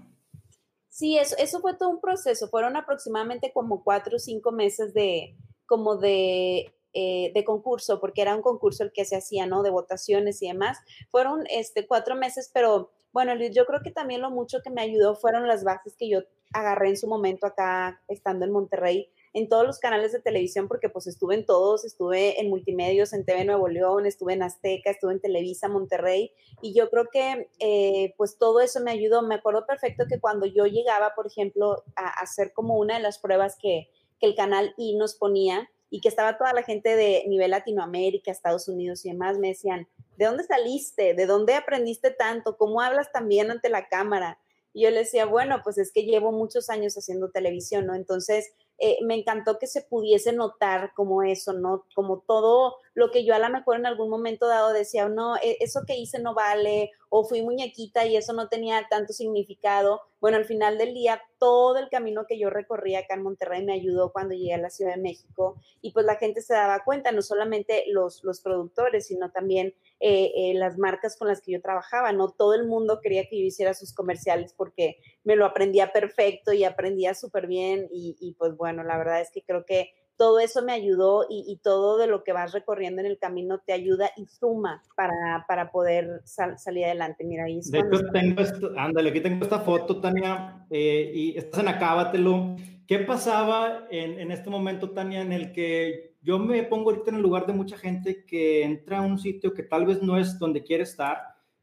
Sí, 0.89 1.19
eso, 1.19 1.37
eso 1.39 1.61
fue 1.61 1.75
todo 1.77 1.89
un 1.91 2.01
proceso. 2.01 2.49
Fueron 2.49 2.77
aproximadamente 2.77 3.53
como 3.53 3.85
4 3.85 4.17
o 4.17 4.19
5 4.19 4.53
meses 4.53 4.93
de, 4.93 5.37
como 5.65 5.97
de, 5.97 6.75
eh, 6.95 7.31
de 7.33 7.45
concurso, 7.45 8.01
porque 8.01 8.23
era 8.23 8.35
un 8.35 8.43
concurso 8.43 8.83
el 8.83 8.93
que 8.93 9.05
se 9.05 9.17
hacía, 9.17 9.47
¿no? 9.47 9.63
De 9.63 9.71
votaciones 9.71 10.43
y 10.43 10.49
demás. 10.49 10.79
Fueron 11.11 11.45
este, 11.49 11.87
cuatro 11.87 12.17
meses, 12.17 12.51
pero 12.53 12.91
bueno, 13.13 13.35
Luis, 13.37 13.55
yo 13.55 13.67
creo 13.67 13.83
que 13.83 13.93
también 13.93 14.21
lo 14.21 14.31
mucho 14.31 14.63
que 14.63 14.71
me 14.71 14.83
ayudó 14.83 15.15
fueron 15.15 15.47
las 15.47 15.63
bases 15.63 15.95
que 15.97 16.09
yo 16.09 16.21
agarré 16.53 16.89
en 16.89 16.97
su 16.97 17.07
momento 17.07 17.47
acá, 17.47 18.03
estando 18.09 18.45
en 18.45 18.53
Monterrey, 18.53 19.09
en 19.35 19.49
todos 19.49 19.67
los 19.67 19.79
canales 19.79 20.13
de 20.13 20.21
televisión, 20.21 20.69
porque 20.69 20.89
pues 20.89 21.07
estuve 21.07 21.35
en 21.35 21.47
todos, 21.47 21.85
estuve 21.85 22.41
en 22.41 22.51
Multimedios, 22.51 23.13
en 23.13 23.25
TV 23.25 23.45
Nuevo 23.45 23.69
León, 23.69 24.07
estuve 24.07 24.35
en 24.35 24.43
Azteca, 24.43 24.91
estuve 24.91 25.13
en 25.13 25.21
Televisa, 25.21 25.69
Monterrey, 25.69 26.33
y 26.61 26.75
yo 26.75 26.91
creo 26.91 27.07
que 27.11 27.49
eh, 27.59 28.15
pues 28.17 28.39
todo 28.39 28.61
eso 28.61 28.81
me 28.81 28.91
ayudó. 28.91 29.23
Me 29.23 29.37
acuerdo 29.37 29.67
perfecto 29.67 30.05
que 30.09 30.21
cuando 30.21 30.47
yo 30.47 30.67
llegaba, 30.67 31.15
por 31.15 31.27
ejemplo, 31.27 31.85
a, 31.97 32.07
a 32.07 32.23
hacer 32.23 32.53
como 32.53 32.79
una 32.79 32.97
de 32.97 33.03
las 33.03 33.19
pruebas 33.19 33.57
que, 33.61 33.89
que 34.21 34.27
el 34.27 34.35
canal 34.35 34.75
I 34.77 34.97
nos 34.97 35.15
ponía, 35.15 35.69
y 35.93 36.01
que 36.01 36.09
estaba 36.09 36.39
toda 36.39 36.55
la 36.55 36.63
gente 36.63 36.97
de 36.97 37.23
nivel 37.29 37.51
Latinoamérica, 37.51 38.31
Estados 38.31 38.67
Unidos 38.67 39.05
y 39.05 39.11
demás, 39.11 39.39
me 39.39 39.49
decían, 39.49 39.87
¿de 40.17 40.25
dónde 40.25 40.43
saliste? 40.43 41.13
¿De 41.13 41.27
dónde 41.27 41.55
aprendiste 41.55 42.11
tanto? 42.11 42.57
¿Cómo 42.57 42.81
hablas 42.81 43.13
también 43.13 43.51
ante 43.51 43.69
la 43.69 43.89
cámara? 43.89 44.39
Y 44.73 44.85
yo 44.85 44.91
le 44.91 45.01
decía, 45.01 45.27
bueno, 45.27 45.61
pues 45.63 45.77
es 45.77 45.93
que 45.93 46.05
llevo 46.05 46.33
muchos 46.33 46.71
años 46.71 46.97
haciendo 46.97 47.31
televisión, 47.31 47.85
¿no? 47.85 47.95
Entonces, 47.95 48.55
eh, 48.85 48.99
me 49.05 49.15
encantó 49.15 49.61
que 49.61 49.69
se 49.69 49.83
pudiese 49.83 50.33
notar 50.33 50.93
como 50.95 51.23
eso, 51.23 51.53
¿no? 51.53 51.87
Como 51.95 52.25
todo 52.27 52.79
lo 52.95 53.11
que 53.11 53.25
yo 53.25 53.35
a 53.35 53.39
lo 53.39 53.49
mejor 53.49 53.77
en 53.77 53.87
algún 53.87 54.11
momento 54.11 54.47
dado 54.47 54.73
decía, 54.73 55.09
no, 55.09 55.37
e, 55.37 55.57
eso 55.61 55.83
que 55.87 55.97
hice 55.97 56.19
no 56.21 56.35
vale, 56.35 56.91
o 57.09 57.25
fui 57.25 57.43
muñequita 57.43 58.07
y 58.07 58.17
eso 58.17 58.33
no 58.33 58.49
tenía 58.49 58.87
tanto 58.89 59.13
significado. 59.13 60.01
Bueno, 60.21 60.37
al 60.37 60.45
final 60.45 60.79
del 60.79 60.95
día, 60.95 61.21
todo 61.39 61.79
el 61.79 61.89
camino 61.89 62.27
que 62.27 62.39
yo 62.39 62.49
recorrí 62.49 62.95
acá 62.95 63.15
en 63.15 63.23
Monterrey 63.23 63.65
me 63.65 63.75
ayudó 63.75 64.13
cuando 64.13 64.35
llegué 64.35 64.55
a 64.55 64.59
la 64.59 64.71
Ciudad 64.71 64.95
de 64.95 65.01
México 65.01 65.57
y 65.81 65.93
pues 65.93 66.07
la 66.07 66.17
gente 66.17 66.41
se 66.43 66.55
daba 66.55 66.85
cuenta, 66.85 67.13
no 67.13 67.23
solamente 67.23 67.85
los, 67.89 68.23
los 68.25 68.41
productores, 68.41 69.07
sino 69.07 69.31
también 69.31 69.75
eh, 70.01 70.33
eh, 70.35 70.55
las 70.55 70.79
marcas 70.79 71.17
con 71.17 71.29
las 71.29 71.41
que 71.41 71.53
yo 71.53 71.61
trabajaba, 71.61 72.13
no 72.13 72.31
todo 72.31 72.55
el 72.55 72.67
mundo 72.67 73.01
quería 73.03 73.29
que 73.29 73.39
yo 73.39 73.47
hiciera 73.47 73.75
sus 73.75 73.93
comerciales 73.95 74.55
porque 74.57 74.99
me 75.25 75.37
lo 75.37 75.45
aprendía 75.45 75.93
perfecto 75.93 76.53
y 76.53 76.65
aprendía 76.65 77.15
súper 77.15 77.47
bien 77.47 77.89
y, 77.91 78.17
y 78.21 78.35
pues 78.35 78.57
bueno, 78.57 78.85
la 78.85 78.97
verdad 78.97 79.21
es 79.21 79.31
que 79.31 79.43
creo 79.43 79.65
que 79.65 79.93
todo 80.23 80.39
eso 80.39 80.63
me 80.63 80.73
ayudó 80.73 81.27
y, 81.29 81.59
todo 81.65 81.99
de 81.99 82.07
lo 82.07 82.23
que 82.23 82.33
vas 82.33 82.53
recorriendo 82.53 83.01
en 83.01 83.09
el 83.09 83.19
camino 83.19 83.59
te 83.59 83.73
ayuda 83.73 84.09
y 84.17 84.27
suma 84.27 84.81
para, 84.95 85.45
para 85.49 85.73
poder 85.73 86.21
salir 86.25 86.85
adelante. 86.85 87.25
Mira, 87.25 87.47
ahí 87.47 87.59
De 87.61 87.81
hecho, 87.81 88.05
tengo 88.13 88.41
esto, 88.41 88.71
ándale, 88.77 89.11
aquí 89.11 89.21
tengo 89.21 89.43
esta 89.43 89.59
foto, 89.59 90.01
Tania, 90.01 90.65
eh, 90.71 91.11
y 91.13 91.37
estás 91.37 91.59
en 91.59 91.67
Acábatelo. 91.67 92.55
¿Qué 92.87 93.01
pasaba 93.01 93.89
en, 93.91 94.21
en, 94.21 94.31
este 94.31 94.49
momento, 94.49 94.93
Tania, 94.93 95.23
en 95.23 95.33
el 95.33 95.51
que 95.51 96.15
yo 96.23 96.39
me 96.39 96.63
pongo 96.63 96.91
ahorita 96.91 97.11
en 97.11 97.17
el 97.17 97.23
lugar 97.23 97.45
de 97.47 97.55
mucha 97.55 97.77
gente 97.77 98.25
que 98.25 98.63
entra 98.63 98.99
a 98.99 99.03
un 99.03 99.19
sitio 99.19 99.53
que 99.53 99.65
tal 99.65 99.87
vez 99.87 100.03
no 100.03 100.19
es 100.19 100.39
donde 100.39 100.63
quiere 100.63 100.85
estar, 100.85 101.19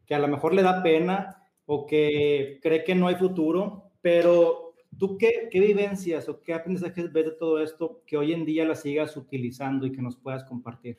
que 0.05 0.15
a 0.15 0.19
lo 0.19 0.27
mejor 0.27 0.53
le 0.53 0.63
da 0.63 0.83
pena 0.83 1.43
o 1.65 1.85
que 1.85 2.59
cree 2.61 2.83
que 2.83 2.93
no 2.93 3.07
hay 3.07 3.15
futuro, 3.15 3.93
pero 4.01 4.68
¿Tú 4.97 5.17
qué, 5.17 5.49
vivencias 5.51 6.27
o 6.27 6.41
qué 6.41 6.53
aprendizajes 6.53 7.11
ves 7.11 7.25
de 7.25 7.31
todo 7.31 7.61
esto 7.61 8.01
que 8.05 8.17
hoy 8.17 8.33
en 8.33 8.45
día 8.45 8.65
la 8.65 8.75
sigas 8.75 9.15
utilizando 9.15 9.85
y 9.85 9.91
que 9.91 10.01
nos 10.01 10.17
puedas 10.17 10.43
compartir? 10.43 10.97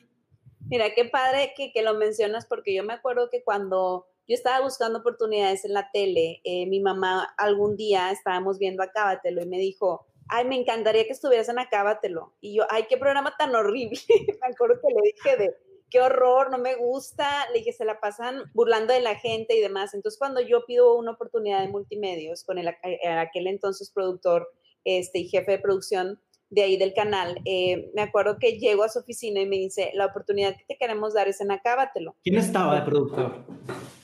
Mira, 0.68 0.94
qué 0.94 1.06
padre 1.06 1.52
que, 1.56 1.82
lo 1.82 1.94
mencionas 1.94 2.46
porque 2.46 2.74
yo 2.74 2.84
me 2.84 2.92
acuerdo 2.92 3.28
que 3.30 3.42
cuando 3.42 4.06
yo 4.28 4.34
estaba 4.34 4.62
buscando 4.62 5.00
oportunidades 5.00 5.64
en 5.64 5.74
la 5.74 5.90
tele, 5.92 6.40
eh, 6.44 6.66
mi 6.66 6.80
mamá 6.80 7.34
algún 7.36 7.76
día 7.76 8.10
estábamos 8.10 8.58
viendo 8.58 8.82
Acábatelo 8.82 9.42
y 9.42 9.46
me 9.46 9.58
dijo, 9.58 10.06
ay, 10.28 10.46
me 10.46 10.56
encantaría 10.56 11.04
que 11.04 11.12
estuvieras 11.12 11.48
en 11.48 11.58
Acábatelo. 11.58 12.34
Y 12.40 12.54
yo, 12.54 12.64
ay, 12.70 12.84
qué 12.88 12.96
programa 12.96 13.34
tan 13.36 13.54
horrible. 13.54 13.98
me 14.40 14.46
acuerdo 14.46 14.80
que 14.80 14.94
le 14.94 15.12
dije 15.12 15.36
de, 15.36 15.56
qué 15.90 16.00
horror, 16.00 16.50
no 16.50 16.58
me 16.58 16.76
gusta, 16.76 17.28
le 17.52 17.58
dije, 17.58 17.72
se 17.72 17.84
la 17.84 18.00
pasan 18.00 18.42
burlando 18.54 18.92
de 18.92 19.00
la 19.00 19.16
gente 19.16 19.56
y 19.56 19.60
demás. 19.60 19.94
Entonces, 19.94 20.18
cuando 20.18 20.40
yo 20.40 20.64
pido 20.66 20.96
una 20.96 21.12
oportunidad 21.12 21.60
de 21.60 21.68
multimedios 21.68 22.44
con 22.44 22.58
el, 22.58 22.68
eh, 22.68 23.08
aquel 23.08 23.46
entonces 23.46 23.90
productor 23.90 24.48
este, 24.84 25.20
y 25.20 25.28
jefe 25.28 25.52
de 25.52 25.58
producción 25.58 26.20
de 26.48 26.62
ahí 26.62 26.76
del 26.76 26.94
canal, 26.94 27.40
eh, 27.44 27.90
me 27.94 28.02
acuerdo 28.02 28.38
que 28.38 28.58
llego 28.58 28.82
a 28.82 28.88
su 28.88 28.98
oficina 28.98 29.40
y 29.40 29.46
me 29.46 29.56
dice, 29.56 29.92
la 29.94 30.06
oportunidad 30.06 30.56
que 30.56 30.64
te 30.66 30.76
queremos 30.76 31.14
dar 31.14 31.28
es 31.28 31.40
en 31.40 31.52
Acábatelo. 31.52 32.16
¿Quién 32.22 32.36
estaba 32.36 32.74
de 32.74 32.82
productor? 32.82 33.44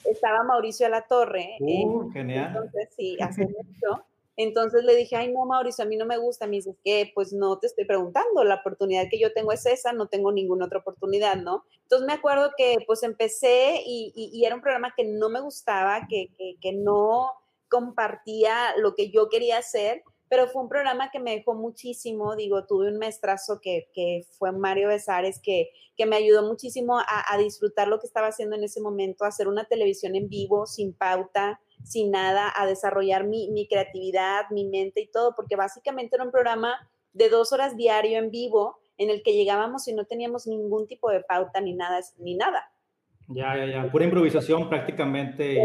Estaba 0.04 0.44
Mauricio 0.44 0.86
de 0.86 0.90
la 0.90 1.02
Torre. 1.02 1.56
Uh, 1.58 2.08
genial. 2.12 2.48
Entonces, 2.48 2.88
sí, 2.96 3.16
hace 3.20 3.42
mucho. 3.42 4.05
Entonces 4.36 4.84
le 4.84 4.94
dije, 4.94 5.16
ay, 5.16 5.32
no, 5.32 5.46
Mauricio, 5.46 5.84
a 5.84 5.88
mí 5.88 5.96
no 5.96 6.04
me 6.04 6.18
gusta. 6.18 6.46
Me 6.46 6.56
dice, 6.56 6.76
que 6.84 7.10
pues 7.14 7.32
no 7.32 7.58
te 7.58 7.66
estoy 7.68 7.86
preguntando, 7.86 8.44
la 8.44 8.56
oportunidad 8.56 9.06
que 9.10 9.18
yo 9.18 9.32
tengo 9.32 9.52
es 9.52 9.64
esa, 9.64 9.92
no 9.92 10.08
tengo 10.08 10.30
ninguna 10.30 10.66
otra 10.66 10.80
oportunidad, 10.80 11.36
¿no? 11.36 11.64
Entonces 11.82 12.06
me 12.06 12.12
acuerdo 12.12 12.50
que 12.56 12.76
pues 12.86 13.02
empecé 13.02 13.82
y, 13.86 14.44
era 14.44 14.54
un 14.54 14.60
programa 14.60 14.92
que 14.96 15.04
no 15.04 15.28
me 15.28 15.40
gustaba, 15.40 16.06
que, 16.08 16.28
no 16.74 17.30
compartía 17.68 18.76
lo 18.76 18.94
que 18.94 19.10
yo 19.10 19.28
quería 19.28 19.58
hacer, 19.58 20.02
pero 20.28 20.48
fue 20.48 20.62
un 20.62 20.68
programa 20.68 21.10
que 21.10 21.18
me 21.18 21.32
dejó 21.32 21.54
muchísimo, 21.54 22.36
digo, 22.36 22.66
tuve 22.66 22.88
un 22.88 22.98
maestrazo 22.98 23.60
que, 23.60 23.88
que 23.94 24.26
fue 24.38 24.52
Mario 24.52 24.88
Besares, 24.88 25.40
que, 25.42 25.70
que 25.96 26.06
me 26.06 26.16
ayudó 26.16 26.42
muchísimo 26.42 26.98
a 26.98 27.38
disfrutar 27.38 27.88
lo 27.88 27.98
que 27.98 28.06
estaba 28.06 28.28
haciendo 28.28 28.56
en 28.56 28.64
ese 28.64 28.80
momento, 28.80 29.24
hacer 29.24 29.48
una 29.48 29.64
televisión 29.64 30.14
en 30.14 30.28
vivo, 30.28 30.66
sin 30.66 30.92
pauta, 30.92 31.60
sin 31.84 32.10
nada 32.10 32.52
a 32.54 32.66
desarrollar 32.66 33.24
mi, 33.24 33.66
creatividad, 33.68 34.50
mi 34.50 34.64
mente 34.64 35.00
y 35.00 35.06
todo, 35.06 35.34
porque 35.34 35.56
básicamente 35.56 36.16
era 36.16 36.24
un 36.24 36.30
programa 36.30 36.74
de 37.12 37.28
dos 37.28 37.52
horas 37.52 37.76
diario 37.76 38.18
en 38.18 38.30
vivo 38.30 38.78
en 38.98 39.10
el 39.10 39.22
que 39.22 39.34
llegábamos 39.34 39.86
y 39.88 39.94
no 39.94 40.04
teníamos 40.04 40.46
ningún 40.46 40.86
tipo 40.86 41.10
de 41.10 41.20
pauta 41.20 41.60
ni 41.60 41.74
nada, 41.74 42.00
ni 42.18 42.34
nada. 42.34 42.70
Ya, 43.28 43.56
ya, 43.56 43.66
ya, 43.66 43.90
pura 43.90 44.04
improvisación 44.04 44.68
prácticamente. 44.68 45.58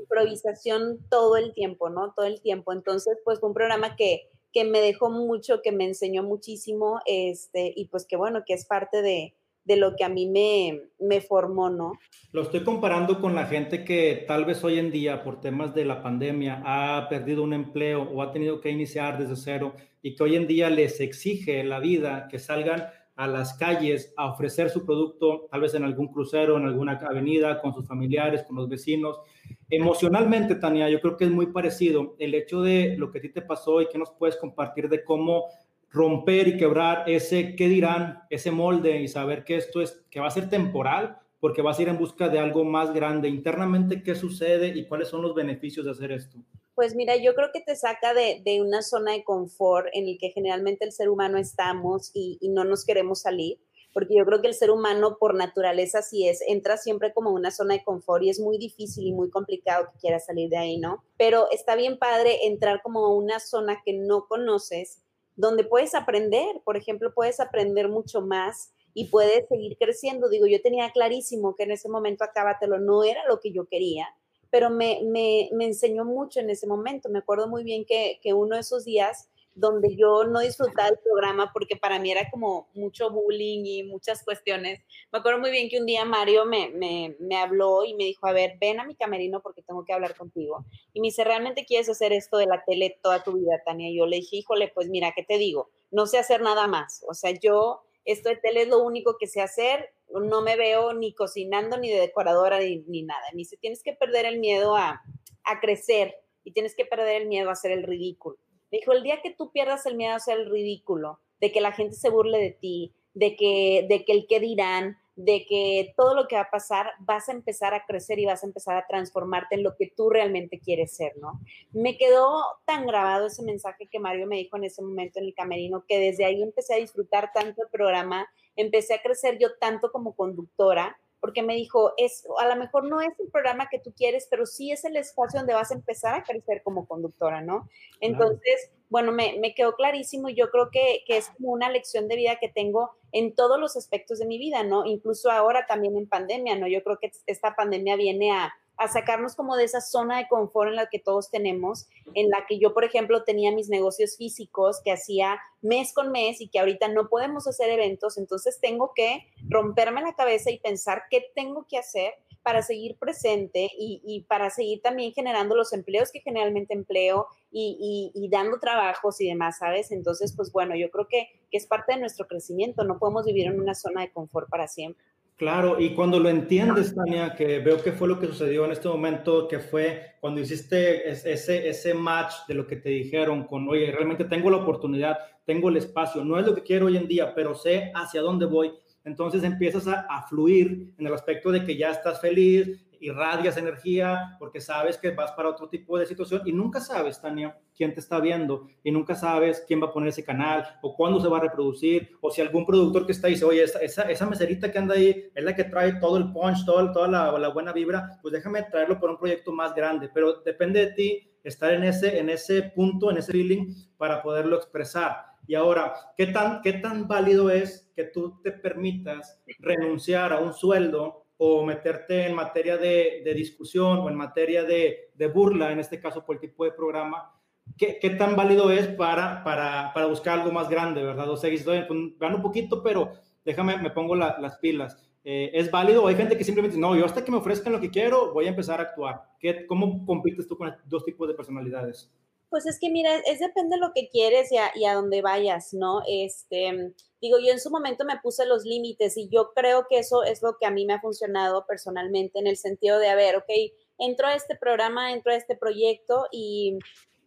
Improvisación 0.00 0.98
todo 1.10 1.36
el 1.36 1.52
tiempo, 1.52 1.90
¿no? 1.90 2.12
Todo 2.14 2.26
el 2.26 2.40
tiempo. 2.40 2.72
Entonces, 2.72 3.18
pues 3.24 3.38
fue 3.38 3.50
un 3.50 3.54
programa 3.54 3.96
que, 3.96 4.30
que 4.52 4.64
me 4.64 4.80
dejó 4.80 5.10
mucho, 5.10 5.60
que 5.62 5.72
me 5.72 5.84
enseñó 5.84 6.22
muchísimo, 6.22 7.00
este, 7.04 7.72
y 7.76 7.88
pues 7.88 8.06
que 8.06 8.16
bueno, 8.16 8.44
que 8.46 8.54
es 8.54 8.64
parte 8.64 9.02
de, 9.02 9.34
de 9.64 9.76
lo 9.76 9.94
que 9.96 10.04
a 10.04 10.08
mí 10.08 10.26
me, 10.28 10.80
me 10.98 11.20
formó, 11.20 11.70
¿no? 11.70 11.92
Lo 12.32 12.42
estoy 12.42 12.64
comparando 12.64 13.20
con 13.20 13.34
la 13.34 13.46
gente 13.46 13.84
que 13.84 14.24
tal 14.26 14.44
vez 14.44 14.62
hoy 14.64 14.78
en 14.78 14.90
día, 14.90 15.22
por 15.22 15.40
temas 15.40 15.74
de 15.74 15.84
la 15.84 16.02
pandemia, 16.02 16.62
ha 16.64 17.08
perdido 17.08 17.42
un 17.42 17.52
empleo 17.52 18.02
o 18.02 18.22
ha 18.22 18.32
tenido 18.32 18.60
que 18.60 18.70
iniciar 18.70 19.18
desde 19.18 19.36
cero 19.36 19.74
y 20.02 20.14
que 20.14 20.22
hoy 20.22 20.36
en 20.36 20.46
día 20.46 20.70
les 20.70 21.00
exige 21.00 21.62
la 21.64 21.80
vida 21.80 22.28
que 22.30 22.38
salgan 22.38 22.86
a 23.20 23.26
las 23.26 23.52
calles 23.52 24.14
a 24.16 24.30
ofrecer 24.30 24.70
su 24.70 24.86
producto, 24.86 25.46
tal 25.50 25.60
vez 25.60 25.74
en 25.74 25.84
algún 25.84 26.08
crucero, 26.08 26.56
en 26.56 26.64
alguna 26.64 26.92
avenida, 26.92 27.60
con 27.60 27.74
sus 27.74 27.86
familiares, 27.86 28.44
con 28.44 28.56
los 28.56 28.66
vecinos. 28.66 29.20
Emocionalmente, 29.68 30.54
Tania, 30.54 30.88
yo 30.88 31.02
creo 31.02 31.18
que 31.18 31.24
es 31.24 31.30
muy 31.30 31.48
parecido 31.48 32.16
el 32.18 32.34
hecho 32.34 32.62
de 32.62 32.96
lo 32.96 33.10
que 33.10 33.18
a 33.18 33.20
ti 33.20 33.28
te 33.28 33.42
pasó 33.42 33.82
y 33.82 33.88
que 33.88 33.98
nos 33.98 34.10
puedes 34.12 34.36
compartir 34.36 34.88
de 34.88 35.04
cómo 35.04 35.48
romper 35.90 36.48
y 36.48 36.56
quebrar 36.56 37.04
ese 37.08 37.56
qué 37.56 37.68
dirán, 37.68 38.22
ese 38.30 38.50
molde 38.50 39.00
y 39.00 39.08
saber 39.08 39.44
que 39.44 39.56
esto 39.56 39.80
es, 39.80 40.04
que 40.10 40.20
va 40.20 40.28
a 40.28 40.30
ser 40.30 40.48
temporal, 40.48 41.18
porque 41.40 41.62
vas 41.62 41.78
a 41.78 41.82
ir 41.82 41.88
en 41.88 41.98
busca 41.98 42.28
de 42.28 42.38
algo 42.38 42.64
más 42.64 42.92
grande. 42.92 43.28
Internamente, 43.28 44.02
¿qué 44.02 44.14
sucede 44.14 44.68
y 44.68 44.86
cuáles 44.86 45.08
son 45.08 45.22
los 45.22 45.34
beneficios 45.34 45.84
de 45.84 45.92
hacer 45.92 46.12
esto? 46.12 46.38
Pues 46.74 46.94
mira, 46.94 47.16
yo 47.16 47.34
creo 47.34 47.48
que 47.52 47.60
te 47.60 47.76
saca 47.76 48.14
de, 48.14 48.40
de 48.44 48.62
una 48.62 48.82
zona 48.82 49.12
de 49.12 49.24
confort 49.24 49.88
en 49.92 50.06
el 50.06 50.18
que 50.18 50.30
generalmente 50.30 50.84
el 50.84 50.92
ser 50.92 51.08
humano 51.08 51.38
estamos 51.38 52.10
y, 52.14 52.38
y, 52.40 52.48
no 52.50 52.64
nos 52.64 52.84
queremos 52.84 53.22
salir, 53.22 53.58
porque 53.92 54.16
yo 54.16 54.24
creo 54.24 54.40
que 54.40 54.48
el 54.48 54.54
ser 54.54 54.70
humano 54.70 55.16
por 55.18 55.34
naturaleza 55.34 55.98
así 55.98 56.28
es, 56.28 56.42
entra 56.46 56.76
siempre 56.76 57.12
como 57.12 57.32
una 57.32 57.50
zona 57.50 57.74
de 57.74 57.84
confort 57.84 58.22
y 58.22 58.30
es 58.30 58.40
muy 58.40 58.56
difícil 58.56 59.06
y 59.06 59.12
muy 59.12 59.28
complicado 59.30 59.88
que 59.92 59.98
quieras 59.98 60.26
salir 60.26 60.48
de 60.48 60.56
ahí, 60.56 60.78
¿no? 60.78 61.04
Pero 61.18 61.48
está 61.50 61.74
bien 61.74 61.98
padre 61.98 62.46
entrar 62.46 62.80
como 62.82 63.14
una 63.14 63.40
zona 63.40 63.82
que 63.84 63.92
no 63.92 64.26
conoces 64.26 65.02
donde 65.40 65.64
puedes 65.64 65.94
aprender, 65.94 66.60
por 66.64 66.76
ejemplo, 66.76 67.14
puedes 67.14 67.40
aprender 67.40 67.88
mucho 67.88 68.20
más 68.20 68.72
y 68.92 69.06
puedes 69.06 69.48
seguir 69.48 69.78
creciendo. 69.78 70.28
Digo, 70.28 70.46
yo 70.46 70.60
tenía 70.60 70.90
clarísimo 70.90 71.54
que 71.54 71.62
en 71.62 71.70
ese 71.70 71.88
momento 71.88 72.24
acábatelo 72.24 72.78
no 72.78 73.04
era 73.04 73.26
lo 73.26 73.40
que 73.40 73.50
yo 73.50 73.64
quería, 73.66 74.06
pero 74.50 74.68
me, 74.68 75.00
me, 75.04 75.48
me 75.52 75.64
enseñó 75.64 76.04
mucho 76.04 76.40
en 76.40 76.50
ese 76.50 76.66
momento. 76.66 77.08
Me 77.08 77.20
acuerdo 77.20 77.48
muy 77.48 77.64
bien 77.64 77.86
que, 77.86 78.20
que 78.22 78.34
uno 78.34 78.56
de 78.56 78.60
esos 78.60 78.84
días 78.84 79.29
donde 79.54 79.96
yo 79.96 80.24
no 80.24 80.40
disfrutaba 80.40 80.88
el 80.88 80.98
programa 80.98 81.50
porque 81.52 81.76
para 81.76 81.98
mí 81.98 82.10
era 82.10 82.30
como 82.30 82.68
mucho 82.74 83.10
bullying 83.10 83.64
y 83.64 83.82
muchas 83.82 84.24
cuestiones. 84.24 84.80
Me 85.12 85.18
acuerdo 85.18 85.40
muy 85.40 85.50
bien 85.50 85.68
que 85.68 85.78
un 85.78 85.86
día 85.86 86.04
Mario 86.04 86.44
me, 86.46 86.70
me, 86.70 87.36
habló 87.36 87.84
y 87.84 87.94
me 87.94 88.04
dijo, 88.04 88.26
a 88.26 88.32
ver, 88.32 88.56
ven 88.60 88.80
a 88.80 88.84
mi 88.84 88.94
camerino 88.94 89.40
porque 89.40 89.62
tengo 89.62 89.84
que 89.84 89.92
hablar 89.92 90.16
contigo. 90.16 90.64
Y 90.92 91.00
me 91.00 91.08
dice, 91.08 91.24
¿realmente 91.24 91.64
quieres 91.64 91.88
hacer 91.88 92.12
esto 92.12 92.38
de 92.38 92.46
la 92.46 92.64
tele 92.64 92.98
toda 93.02 93.22
tu 93.22 93.32
vida, 93.32 93.60
Tania? 93.64 93.90
Y 93.90 93.98
yo 93.98 94.06
le 94.06 94.16
dije, 94.16 94.36
híjole, 94.36 94.68
pues 94.74 94.88
mira, 94.88 95.12
¿qué 95.14 95.24
te 95.24 95.36
digo? 95.36 95.70
No 95.90 96.06
sé 96.06 96.18
hacer 96.18 96.40
nada 96.40 96.66
más. 96.66 97.04
O 97.08 97.14
sea, 97.14 97.32
yo, 97.32 97.82
esto 98.04 98.28
de 98.28 98.36
tele 98.36 98.62
es 98.62 98.68
lo 98.68 98.82
único 98.82 99.16
que 99.18 99.26
sé 99.26 99.40
hacer. 99.40 99.90
No 100.08 100.42
me 100.42 100.56
veo 100.56 100.92
ni 100.94 101.12
cocinando, 101.14 101.76
ni 101.76 101.90
de 101.90 102.00
decoradora, 102.00 102.60
ni, 102.60 102.78
ni 102.86 103.02
nada. 103.02 103.22
Me 103.32 103.38
dice, 103.38 103.56
tienes 103.56 103.82
que 103.82 103.92
perder 103.92 104.26
el 104.26 104.38
miedo 104.38 104.76
a, 104.76 105.02
a 105.44 105.60
crecer 105.60 106.14
y 106.44 106.52
tienes 106.52 106.74
que 106.74 106.84
perder 106.84 107.22
el 107.22 107.28
miedo 107.28 107.48
a 107.48 107.52
hacer 107.52 107.72
el 107.72 107.82
ridículo 107.82 108.38
dijo, 108.70 108.92
el 108.92 109.02
día 109.02 109.20
que 109.22 109.34
tú 109.34 109.50
pierdas 109.52 109.86
el 109.86 109.96
miedo 109.96 110.12
a 110.12 110.16
hacer 110.16 110.38
el 110.38 110.50
ridículo, 110.50 111.20
de 111.40 111.52
que 111.52 111.60
la 111.60 111.72
gente 111.72 111.96
se 111.96 112.10
burle 112.10 112.38
de 112.38 112.50
ti, 112.50 112.94
de 113.14 113.36
que, 113.36 113.86
de 113.88 114.04
que 114.04 114.12
el 114.12 114.26
qué 114.28 114.40
dirán, 114.40 114.98
de 115.16 115.44
que 115.46 115.92
todo 115.96 116.14
lo 116.14 116.28
que 116.28 116.36
va 116.36 116.42
a 116.42 116.50
pasar, 116.50 116.92
vas 117.00 117.28
a 117.28 117.32
empezar 117.32 117.74
a 117.74 117.84
crecer 117.84 118.18
y 118.18 118.26
vas 118.26 118.42
a 118.42 118.46
empezar 118.46 118.76
a 118.76 118.86
transformarte 118.86 119.54
en 119.54 119.62
lo 119.62 119.76
que 119.76 119.92
tú 119.94 120.08
realmente 120.08 120.60
quieres 120.60 120.96
ser, 120.96 121.12
¿no? 121.18 121.40
Me 121.72 121.98
quedó 121.98 122.42
tan 122.64 122.86
grabado 122.86 123.26
ese 123.26 123.42
mensaje 123.42 123.88
que 123.88 123.98
Mario 123.98 124.26
me 124.26 124.36
dijo 124.36 124.56
en 124.56 124.64
ese 124.64 124.82
momento 124.82 125.18
en 125.18 125.26
el 125.26 125.34
camerino, 125.34 125.84
que 125.86 125.98
desde 125.98 126.24
ahí 126.24 126.42
empecé 126.42 126.74
a 126.74 126.78
disfrutar 126.78 127.32
tanto 127.34 127.62
el 127.62 127.68
programa, 127.68 128.28
empecé 128.56 128.94
a 128.94 129.02
crecer 129.02 129.38
yo 129.38 129.56
tanto 129.58 129.92
como 129.92 130.14
conductora, 130.14 130.98
porque 131.20 131.42
me 131.42 131.54
dijo, 131.54 131.92
es, 131.96 132.26
a 132.38 132.48
lo 132.48 132.56
mejor 132.56 132.84
no 132.84 133.00
es 133.00 133.12
el 133.18 133.28
programa 133.30 133.68
que 133.70 133.78
tú 133.78 133.92
quieres, 133.94 134.26
pero 134.30 134.46
sí 134.46 134.72
es 134.72 134.84
el 134.84 134.96
espacio 134.96 135.40
donde 135.40 135.54
vas 135.54 135.70
a 135.70 135.74
empezar 135.74 136.14
a 136.14 136.22
crecer 136.22 136.62
como 136.62 136.86
conductora, 136.86 137.42
¿no? 137.42 137.68
Entonces, 138.00 138.70
bueno, 138.88 139.12
me, 139.12 139.38
me, 139.38 139.54
quedó 139.54 139.74
clarísimo 139.74 140.28
y 140.28 140.34
yo 140.34 140.50
creo 140.50 140.70
que, 140.70 141.04
que, 141.06 141.18
es 141.18 141.28
como 141.28 141.52
una 141.52 141.70
lección 141.70 142.08
de 142.08 142.16
vida 142.16 142.38
que 142.40 142.48
tengo 142.48 142.90
en 143.12 143.34
todos 143.34 143.60
los 143.60 143.76
aspectos 143.76 144.18
de 144.18 144.26
mi 144.26 144.38
vida, 144.38 144.64
¿no? 144.64 144.86
Incluso 144.86 145.30
ahora 145.30 145.66
también 145.66 145.96
en 145.96 146.08
pandemia, 146.08 146.56
¿no? 146.56 146.66
Yo 146.66 146.82
creo 146.82 146.98
que 146.98 147.12
esta 147.26 147.54
pandemia 147.54 147.96
viene 147.96 148.32
a, 148.32 148.52
a 148.80 148.88
sacarnos 148.88 149.36
como 149.36 149.56
de 149.56 149.64
esa 149.64 149.82
zona 149.82 150.16
de 150.16 150.26
confort 150.26 150.70
en 150.70 150.76
la 150.76 150.88
que 150.88 150.98
todos 150.98 151.30
tenemos, 151.30 151.86
en 152.14 152.30
la 152.30 152.46
que 152.48 152.58
yo, 152.58 152.72
por 152.72 152.82
ejemplo, 152.82 153.24
tenía 153.24 153.52
mis 153.52 153.68
negocios 153.68 154.16
físicos 154.16 154.80
que 154.82 154.90
hacía 154.90 155.38
mes 155.60 155.92
con 155.92 156.10
mes 156.10 156.40
y 156.40 156.48
que 156.48 156.58
ahorita 156.58 156.88
no 156.88 157.10
podemos 157.10 157.46
hacer 157.46 157.68
eventos, 157.68 158.16
entonces 158.16 158.58
tengo 158.58 158.92
que 158.94 159.26
romperme 159.50 160.00
la 160.00 160.14
cabeza 160.14 160.50
y 160.50 160.58
pensar 160.58 161.02
qué 161.10 161.30
tengo 161.34 161.66
que 161.68 161.76
hacer 161.76 162.14
para 162.42 162.62
seguir 162.62 162.96
presente 162.96 163.70
y, 163.78 164.24
para 164.26 164.48
seguir 164.48 164.80
también 164.80 165.12
generando 165.12 165.54
los 165.54 165.74
empleos 165.74 166.10
que 166.10 166.20
generalmente 166.20 166.72
empleo 166.72 167.26
y, 167.52 168.10
y, 168.14 168.28
dando 168.30 168.58
trabajos 168.58 169.20
y 169.20 169.28
demás, 169.28 169.58
¿sabes? 169.58 169.92
Entonces, 169.92 170.34
pues 170.34 170.50
bueno, 170.50 170.74
yo 170.74 170.90
creo 170.90 171.06
que, 171.06 171.28
que 171.50 171.58
es 171.58 171.66
parte 171.66 171.92
de 171.92 172.00
nuestro 172.00 172.26
crecimiento, 172.26 172.82
no 172.84 172.98
podemos 172.98 173.26
vivir 173.26 173.48
en 173.48 173.60
una 173.60 173.74
zona 173.74 174.00
de 174.00 174.10
confort 174.10 174.48
para 174.48 174.68
siempre. 174.68 175.04
Claro, 175.40 175.80
y 175.80 175.94
cuando 175.94 176.20
lo 176.20 176.28
entiendes, 176.28 176.94
Tania, 176.94 177.34
que 177.34 177.60
veo 177.60 177.82
que 177.82 177.92
fue 177.92 178.06
lo 178.06 178.20
que 178.20 178.26
sucedió 178.26 178.66
en 178.66 178.72
este 178.72 178.88
momento, 178.88 179.48
que 179.48 179.58
fue 179.58 180.16
cuando 180.20 180.38
hiciste 180.38 181.08
ese, 181.08 181.66
ese 181.66 181.94
match 181.94 182.34
de 182.46 182.52
lo 182.52 182.66
que 182.66 182.76
te 182.76 182.90
dijeron 182.90 183.44
con, 183.44 183.66
oye, 183.66 183.90
realmente 183.90 184.26
tengo 184.26 184.50
la 184.50 184.58
oportunidad, 184.58 185.16
tengo 185.46 185.70
el 185.70 185.78
espacio, 185.78 186.22
no 186.26 186.38
es 186.38 186.44
lo 186.44 186.54
que 186.54 186.62
quiero 186.62 186.88
hoy 186.88 186.98
en 186.98 187.08
día, 187.08 187.34
pero 187.34 187.54
sé 187.54 187.90
hacia 187.94 188.20
dónde 188.20 188.44
voy. 188.44 188.70
Entonces 189.02 189.42
empiezas 189.42 189.88
a, 189.88 190.00
a 190.10 190.26
fluir 190.28 190.92
en 190.98 191.06
el 191.06 191.14
aspecto 191.14 191.50
de 191.50 191.64
que 191.64 191.74
ya 191.74 191.90
estás 191.90 192.20
feliz, 192.20 192.86
irradias 193.00 193.56
energía 193.56 194.36
porque 194.38 194.60
sabes 194.60 194.98
que 194.98 195.12
vas 195.12 195.32
para 195.32 195.48
otro 195.48 195.70
tipo 195.70 195.98
de 195.98 196.04
situación 196.04 196.42
y 196.44 196.52
nunca 196.52 196.80
sabes, 196.80 197.18
Tania, 197.18 197.58
quién 197.80 197.94
te 197.94 198.00
está 198.00 198.20
viendo 198.20 198.68
y 198.84 198.90
nunca 198.90 199.14
sabes 199.14 199.64
quién 199.66 199.80
va 199.80 199.86
a 199.86 199.92
poner 199.94 200.10
ese 200.10 200.22
canal 200.22 200.66
o 200.82 200.94
cuándo 200.94 201.18
se 201.18 201.28
va 201.28 201.38
a 201.38 201.40
reproducir 201.40 202.10
o 202.20 202.30
si 202.30 202.42
algún 202.42 202.66
productor 202.66 203.06
que 203.06 203.12
está 203.12 203.26
ahí 203.26 203.32
dice, 203.32 203.46
oye, 203.46 203.62
esa, 203.62 203.80
esa, 203.80 204.26
meserita 204.26 204.70
que 204.70 204.76
anda 204.76 204.96
ahí 204.96 205.30
es 205.34 205.42
la 205.42 205.56
que 205.56 205.64
trae 205.64 205.94
todo 205.94 206.18
el 206.18 206.30
punch, 206.30 206.66
todo, 206.66 206.92
toda 206.92 207.08
la, 207.08 207.38
la, 207.38 207.48
buena 207.48 207.72
vibra, 207.72 208.18
pues 208.20 208.32
déjame 208.32 208.64
traerlo 208.64 209.00
por 209.00 209.08
un 209.08 209.16
proyecto 209.16 209.50
más 209.50 209.74
grande, 209.74 210.10
pero 210.12 210.42
depende 210.42 210.80
de 210.80 210.92
ti 210.92 211.30
estar 211.42 211.72
en 211.72 211.84
ese, 211.84 212.18
en 212.18 212.28
ese 212.28 212.64
punto, 212.64 213.10
en 213.10 213.16
ese 213.16 213.32
feeling 213.32 213.72
para 213.96 214.22
poderlo 214.22 214.56
expresar. 214.56 215.24
Y 215.46 215.54
ahora, 215.54 215.94
¿qué 216.18 216.26
tan, 216.26 216.60
¿qué 216.60 216.74
tan 216.74 217.08
válido 217.08 217.48
es 217.48 217.90
que 217.96 218.04
tú 218.04 218.42
te 218.42 218.52
permitas 218.52 219.42
renunciar 219.58 220.34
a 220.34 220.38
un 220.40 220.52
sueldo 220.52 221.24
o 221.42 221.64
meterte 221.64 222.26
en 222.26 222.34
materia 222.34 222.76
de, 222.76 223.22
discusión 223.34 224.00
o 224.00 224.10
en 224.10 224.14
materia 224.14 224.62
de, 224.62 225.10
burla, 225.32 225.72
en 225.72 225.80
este 225.80 225.98
caso 225.98 226.22
por 226.22 226.36
el 226.36 226.40
tipo 226.42 226.66
de 226.66 226.72
programa, 226.72 227.32
¿qué, 227.76 228.10
tan 228.18 228.36
válido 228.36 228.70
es 228.70 228.86
para, 228.88 229.42
para, 229.44 229.92
para, 229.94 230.06
buscar 230.06 230.38
algo 230.38 230.52
más 230.52 230.68
grande, 230.68 231.02
verdad? 231.02 231.30
O 231.30 231.36
sea, 231.36 231.50
estoy, 231.50 231.82
pues, 231.82 231.98
un 232.34 232.42
poquito, 232.42 232.82
pero 232.82 233.12
déjame, 233.44 233.76
me 233.78 233.90
pongo 233.90 234.14
las 234.14 234.56
pilas. 234.58 234.96
Eh, 235.22 235.50
¿Es 235.52 235.70
válido? 235.70 236.06
hay 236.06 236.14
gente 236.14 236.38
que 236.38 236.44
simplemente 236.44 236.78
no, 236.78 236.96
yo 236.96 237.04
hasta 237.04 237.24
que 237.24 237.30
me 237.30 237.36
ofrezcan 237.36 237.74
lo 237.74 237.80
que 237.80 237.90
quiero, 237.90 238.32
voy 238.32 238.46
a 238.46 238.50
empezar 238.50 238.80
a 238.80 238.84
actuar. 238.84 239.22
¿Qué, 239.38 239.66
¿Cómo 239.66 240.06
compites 240.06 240.46
tú 240.46 240.56
con 240.56 240.74
dos 240.86 241.04
tipos 241.04 241.28
de 241.28 241.34
personalidades? 241.34 242.10
Pues 242.48 242.66
es 242.66 242.80
que 242.80 242.90
mira, 242.90 243.14
es 243.26 243.38
depende 243.38 243.76
de 243.76 243.80
lo 243.80 243.92
que 243.94 244.08
quieres 244.08 244.50
y 244.50 244.56
a, 244.56 244.72
y 244.74 244.84
a 244.84 244.94
dónde 244.94 245.22
vayas, 245.22 245.72
¿no? 245.72 246.00
Este, 246.08 246.94
digo, 247.20 247.38
yo 247.38 247.52
en 247.52 247.60
su 247.60 247.70
momento 247.70 248.04
me 248.04 248.18
puse 248.20 248.44
los 248.44 248.64
límites 248.64 249.16
y 249.16 249.28
yo 249.28 249.52
creo 249.54 249.86
que 249.88 249.98
eso 249.98 250.24
es 250.24 250.42
lo 250.42 250.56
que 250.58 250.66
a 250.66 250.70
mí 250.70 250.84
me 250.84 250.94
ha 250.94 251.00
funcionado 251.00 251.64
personalmente 251.66 252.40
en 252.40 252.48
el 252.48 252.56
sentido 252.56 252.98
de, 252.98 253.08
a 253.08 253.14
ver, 253.14 253.36
ok, 253.36 253.50
entro 253.98 254.26
a 254.26 254.34
este 254.34 254.56
programa, 254.56 255.12
entro 255.12 255.32
a 255.32 255.36
este 255.36 255.54
proyecto 255.54 256.26
y 256.32 256.78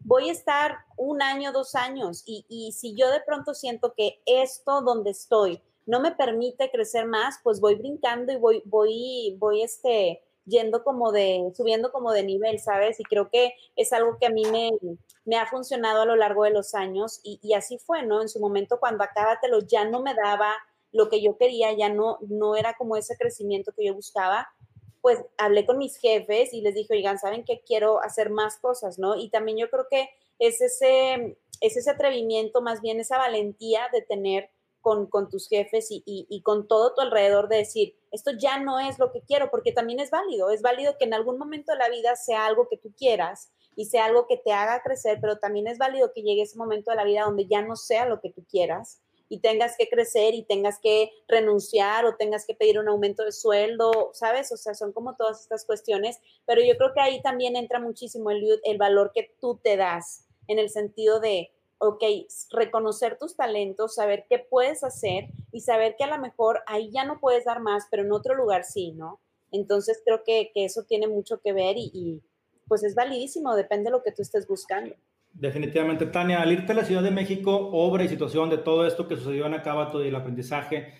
voy 0.05 0.29
a 0.29 0.33
estar 0.33 0.79
un 0.97 1.21
año, 1.21 1.51
dos 1.51 1.75
años 1.75 2.23
y, 2.25 2.45
y 2.49 2.71
si 2.73 2.95
yo 2.95 3.09
de 3.11 3.21
pronto 3.21 3.53
siento 3.53 3.93
que 3.95 4.21
esto 4.25 4.81
donde 4.81 5.11
estoy 5.11 5.61
no 5.85 5.99
me 5.99 6.11
permite 6.11 6.71
crecer 6.71 7.05
más, 7.07 7.39
pues 7.43 7.59
voy 7.59 7.75
brincando 7.75 8.31
y 8.31 8.37
voy, 8.37 8.61
voy, 8.65 9.35
voy, 9.37 9.63
este, 9.63 10.21
yendo 10.45 10.83
como 10.83 11.11
de, 11.11 11.51
subiendo 11.55 11.91
como 11.91 12.11
de 12.11 12.23
nivel, 12.23 12.59
¿sabes? 12.59 12.99
Y 12.99 13.03
creo 13.03 13.29
que 13.29 13.53
es 13.75 13.93
algo 13.93 14.17
que 14.19 14.27
a 14.27 14.29
mí 14.29 14.43
me, 14.45 14.71
me 15.25 15.37
ha 15.37 15.47
funcionado 15.47 16.01
a 16.01 16.05
lo 16.05 16.15
largo 16.15 16.43
de 16.43 16.51
los 16.51 16.73
años 16.73 17.19
y, 17.23 17.39
y, 17.41 17.53
así 17.53 17.77
fue, 17.77 18.03
¿no? 18.03 18.21
En 18.21 18.29
su 18.29 18.39
momento 18.39 18.79
cuando 18.79 19.03
Acábatelo 19.03 19.59
ya 19.59 19.85
no 19.85 20.01
me 20.01 20.13
daba 20.13 20.53
lo 20.91 21.09
que 21.09 21.21
yo 21.21 21.37
quería, 21.37 21.73
ya 21.73 21.89
no, 21.89 22.19
no 22.21 22.55
era 22.55 22.75
como 22.75 22.95
ese 22.95 23.17
crecimiento 23.17 23.73
que 23.75 23.85
yo 23.85 23.95
buscaba, 23.95 24.47
pues 25.03 25.19
hablé 25.37 25.65
con 25.65 25.77
mis 25.77 25.97
jefes 25.97 26.53
y 26.53 26.61
les 26.61 26.75
dije, 26.75 26.93
oigan, 26.93 27.19
¿saben 27.19 27.43
qué? 27.43 27.61
Quiero 27.67 28.01
hacer 28.01 28.29
más 28.29 28.55
cosas, 28.57 28.97
¿no? 28.97 29.17
Y 29.17 29.29
también 29.29 29.57
yo 29.57 29.69
creo 29.69 29.85
que 29.91 30.09
es 30.39 30.61
ese, 30.61 31.37
es 31.59 31.75
ese 31.75 31.91
atrevimiento, 31.91 32.61
más 32.61 32.79
bien 32.79 33.01
esa 33.01 33.17
valentía 33.17 33.89
de 33.91 34.01
tener 34.01 34.49
con, 34.79 35.07
con 35.07 35.29
tus 35.29 35.49
jefes 35.49 35.91
y, 35.91 36.03
y, 36.05 36.25
y, 36.29 36.41
con 36.41 36.69
todo 36.69 36.93
tu 36.93 37.01
alrededor 37.01 37.49
de 37.49 37.57
decir, 37.57 37.97
esto 38.11 38.31
ya 38.31 38.59
no 38.59 38.79
es 38.79 38.97
lo 38.97 39.11
que 39.11 39.21
quiero, 39.21 39.51
porque 39.51 39.73
también 39.73 39.99
es 39.99 40.09
válido, 40.09 40.51
es 40.51 40.61
válido 40.61 40.97
que 40.97 41.03
en 41.03 41.13
algún 41.13 41.37
momento 41.37 41.73
de 41.73 41.79
la 41.79 41.89
vida 41.89 42.15
sea 42.15 42.45
algo 42.45 42.69
que 42.69 42.77
tú 42.77 42.93
quieras 42.97 43.51
y 43.75 43.85
sea 43.87 44.05
algo 44.05 44.25
que 44.25 44.37
te 44.37 44.53
haga 44.53 44.83
crecer, 44.83 45.17
pero 45.19 45.37
también 45.37 45.67
es 45.67 45.77
válido 45.77 46.13
que 46.13 46.21
llegue 46.21 46.43
ese 46.43 46.57
momento 46.57 46.91
de 46.91 46.97
la 46.97 47.03
vida 47.03 47.25
donde 47.25 47.45
ya 47.45 47.61
no 47.61 47.75
sea 47.75 48.05
lo 48.05 48.21
que 48.21 48.29
tú 48.29 48.45
quieras 48.49 49.01
y 49.29 49.39
tengas 49.39 49.75
que 49.77 49.89
crecer 49.89 50.33
y 50.35 50.43
tengas 50.43 50.79
que 50.79 51.11
renunciar 51.27 52.05
o 52.05 52.15
tengas 52.15 52.45
que 52.45 52.53
pedir 52.53 52.79
un 52.79 52.87
aumento 52.87 53.23
de 53.23 53.31
sueldo, 53.31 54.11
¿sabes? 54.13 54.51
O 54.51 54.57
sea, 54.57 54.73
son 54.73 54.91
como 54.91 55.15
todas 55.15 55.41
estas 55.41 55.65
cuestiones, 55.65 56.19
pero 56.45 56.61
yo 56.61 56.77
creo 56.77 56.93
que 56.93 57.01
ahí 57.01 57.21
también 57.21 57.55
entra 57.55 57.79
muchísimo 57.79 58.29
el, 58.31 58.77
valor 58.77 59.11
que 59.13 59.35
tú 59.39 59.59
te 59.63 59.77
das 59.77 60.25
en 60.47 60.59
el 60.59 60.69
sentido 60.69 61.19
de, 61.19 61.51
ok, 61.79 62.03
reconocer 62.51 63.17
tus 63.17 63.35
talentos, 63.35 63.95
saber 63.95 64.25
qué 64.29 64.39
puedes 64.39 64.83
hacer 64.83 65.29
y 65.51 65.61
saber 65.61 65.95
que 65.97 66.03
a 66.03 66.15
lo 66.15 66.19
mejor 66.19 66.61
ahí 66.67 66.91
ya 66.91 67.05
no 67.05 67.19
puedes 67.19 67.45
dar 67.45 67.59
más, 67.59 67.85
pero 67.89 68.03
en 68.03 68.11
otro 68.11 68.35
lugar 68.35 68.63
sí, 68.63 68.91
¿no? 68.91 69.19
Entonces 69.51 70.01
creo 70.03 70.23
que, 70.23 70.51
que 70.53 70.65
eso 70.65 70.83
tiene 70.83 71.07
mucho 71.07 71.39
que 71.39 71.53
ver 71.53 71.77
y, 71.77 71.91
y, 71.93 72.21
pues 72.67 72.83
es 72.83 72.95
validísimo, 72.95 73.55
depende 73.55 73.85
de 73.85 73.91
lo 73.91 74.03
que 74.03 74.11
tú 74.11 74.21
estés 74.21 74.47
buscando. 74.47 74.95
Definitivamente, 75.33 76.05
Tania, 76.05 76.41
al 76.41 76.51
irte 76.51 76.71
a 76.71 76.75
la 76.75 76.85
Ciudad 76.85 77.01
de 77.01 77.11
México, 77.11 77.69
obra 77.73 78.03
y 78.03 78.07
situación 78.07 78.49
de 78.49 78.59
todo 78.59 78.85
esto 78.85 79.07
que 79.07 79.15
sucedió 79.15 79.47
en 79.47 79.55
Acabato 79.55 80.03
y 80.03 80.07
el 80.07 80.15
aprendizaje, 80.15 80.93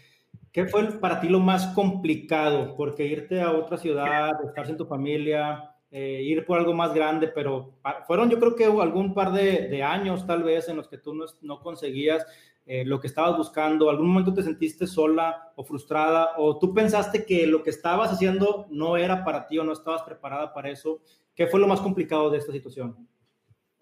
¿qué 0.52 0.66
fue 0.66 0.84
para 1.00 1.22
ti 1.22 1.30
lo 1.30 1.40
más 1.40 1.68
complicado? 1.68 2.76
Porque 2.76 3.06
irte 3.06 3.42
a 3.42 3.52
otra 3.52 3.78
ciudad, 3.78 4.32
estar 4.44 4.66
sin 4.66 4.76
tu 4.76 4.86
familia, 4.86 5.76
eh, 5.92 6.24
ir 6.24 6.44
por 6.46 6.58
algo 6.58 6.74
más 6.74 6.94
grande, 6.94 7.28
pero 7.28 7.78
fueron 8.08 8.28
yo 8.32 8.40
creo 8.40 8.56
que 8.56 8.66
algún 8.66 9.14
par 9.14 9.32
de, 9.32 9.84
años 9.84 10.26
tal 10.26 10.42
vez 10.42 10.68
en 10.68 10.78
los 10.78 10.88
que 10.88 10.98
tú 10.98 11.14
no, 11.14 11.26
no 11.44 11.60
conseguías 11.62 12.26
eh, 12.66 12.84
lo 12.86 13.00
que 13.00 13.08
estabas 13.08 13.38
buscando, 13.38 13.90
algún 13.90 14.08
momento 14.08 14.34
te 14.34 14.42
sentiste 14.42 14.88
sola 14.88 15.52
o 15.56 15.64
frustrada 15.64 16.32
o 16.38 16.58
tú 16.58 16.74
pensaste 16.74 17.26
que 17.26 17.46
lo 17.46 17.62
que 17.62 17.70
estabas 17.70 18.12
haciendo 18.12 18.66
no 18.72 18.98
era 18.98 19.24
para 19.24 19.46
ti 19.48 19.60
o 19.60 19.64
no 19.64 19.74
estabas 19.74 20.02
preparada 20.02 20.54
para 20.54 20.70
eso. 20.70 21.02
¿Qué 21.36 21.46
fue 21.46 21.60
lo 21.60 21.68
más 21.68 21.82
complicado 21.82 22.30
de 22.30 22.38
esta 22.40 22.52
situación? 22.52 23.08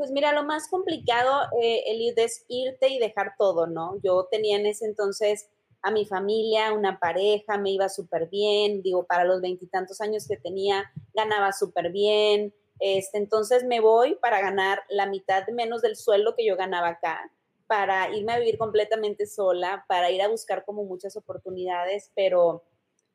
Pues 0.02 0.10
mira, 0.10 0.34
lo 0.34 0.44
más 0.44 0.68
complicado, 0.68 1.44
eh, 1.62 1.84
Eliud, 1.86 2.18
es 2.18 2.44
irte 2.48 2.90
y 2.90 2.98
dejar 2.98 3.36
todo, 3.38 3.68
¿no? 3.68 4.00
Yo 4.02 4.28
tenía 4.32 4.58
en 4.58 4.66
ese 4.66 4.88
entonces 4.88 5.48
a 5.84 5.92
mi 5.92 6.08
familia, 6.08 6.74
una 6.74 6.98
pareja, 6.98 7.60
me 7.60 7.70
iba 7.70 7.88
súper 7.88 8.28
bien, 8.28 8.82
digo, 8.82 9.06
para 9.06 9.26
los 9.26 9.42
veintitantos 9.42 10.02
años 10.02 10.28
que 10.28 10.38
tenía, 10.38 10.92
ganaba 11.14 11.52
súper 11.52 11.92
bien. 11.92 12.52
Este, 12.80 13.20
entonces 13.20 13.64
me 13.64 13.80
voy 13.80 14.16
para 14.16 14.42
ganar 14.42 14.82
la 14.90 15.06
mitad 15.06 15.48
menos 15.50 15.84
del 15.84 15.96
sueldo 15.96 16.34
que 16.36 16.48
yo 16.48 16.58
ganaba 16.58 16.88
acá, 16.88 17.32
para 17.68 18.12
irme 18.12 18.34
a 18.34 18.40
vivir 18.40 18.58
completamente 18.58 19.28
sola, 19.28 19.86
para 19.88 20.10
ir 20.10 20.24
a 20.24 20.30
buscar 20.30 20.66
como 20.66 20.84
muchas 20.84 21.16
oportunidades, 21.16 22.12
pero 22.16 22.64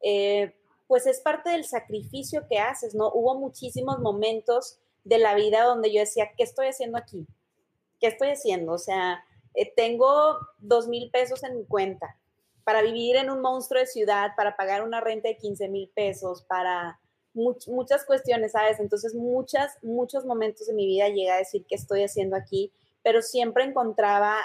eh, 0.02 0.54
pues 0.86 1.08
es 1.08 1.18
parte 1.18 1.50
del 1.50 1.64
sacrificio 1.64 2.46
que 2.48 2.60
haces, 2.60 2.94
¿no? 2.94 3.10
Hubo 3.12 3.34
muchísimos 3.40 3.98
momentos 3.98 4.78
de 5.06 5.18
la 5.18 5.36
vida 5.36 5.62
donde 5.62 5.92
yo 5.92 6.00
decía, 6.00 6.32
¿qué 6.36 6.42
estoy 6.42 6.66
haciendo 6.66 6.98
aquí? 6.98 7.26
¿Qué 8.00 8.08
estoy 8.08 8.30
haciendo? 8.30 8.72
O 8.72 8.78
sea, 8.78 9.24
eh, 9.54 9.72
tengo 9.74 10.36
dos 10.58 10.88
mil 10.88 11.10
pesos 11.10 11.44
en 11.44 11.56
mi 11.56 11.64
cuenta, 11.64 12.18
para 12.64 12.82
vivir 12.82 13.14
en 13.14 13.30
un 13.30 13.40
monstruo 13.40 13.80
de 13.80 13.86
ciudad, 13.86 14.32
para 14.36 14.56
pagar 14.56 14.82
una 14.82 15.00
renta 15.00 15.28
de 15.28 15.36
15 15.36 15.68
mil 15.68 15.88
pesos, 15.94 16.42
para 16.42 16.98
muchas 17.34 18.04
cuestiones, 18.04 18.52
¿sabes? 18.52 18.80
Entonces, 18.80 19.14
muchas, 19.14 19.78
muchos 19.82 20.24
momentos 20.24 20.66
de 20.66 20.74
mi 20.74 20.86
vida 20.86 21.08
llegué 21.08 21.30
a 21.30 21.36
decir 21.36 21.64
qué 21.68 21.76
estoy 21.76 22.02
haciendo 22.02 22.34
aquí, 22.34 22.72
pero 23.04 23.22
siempre 23.22 23.62
encontraba 23.62 24.36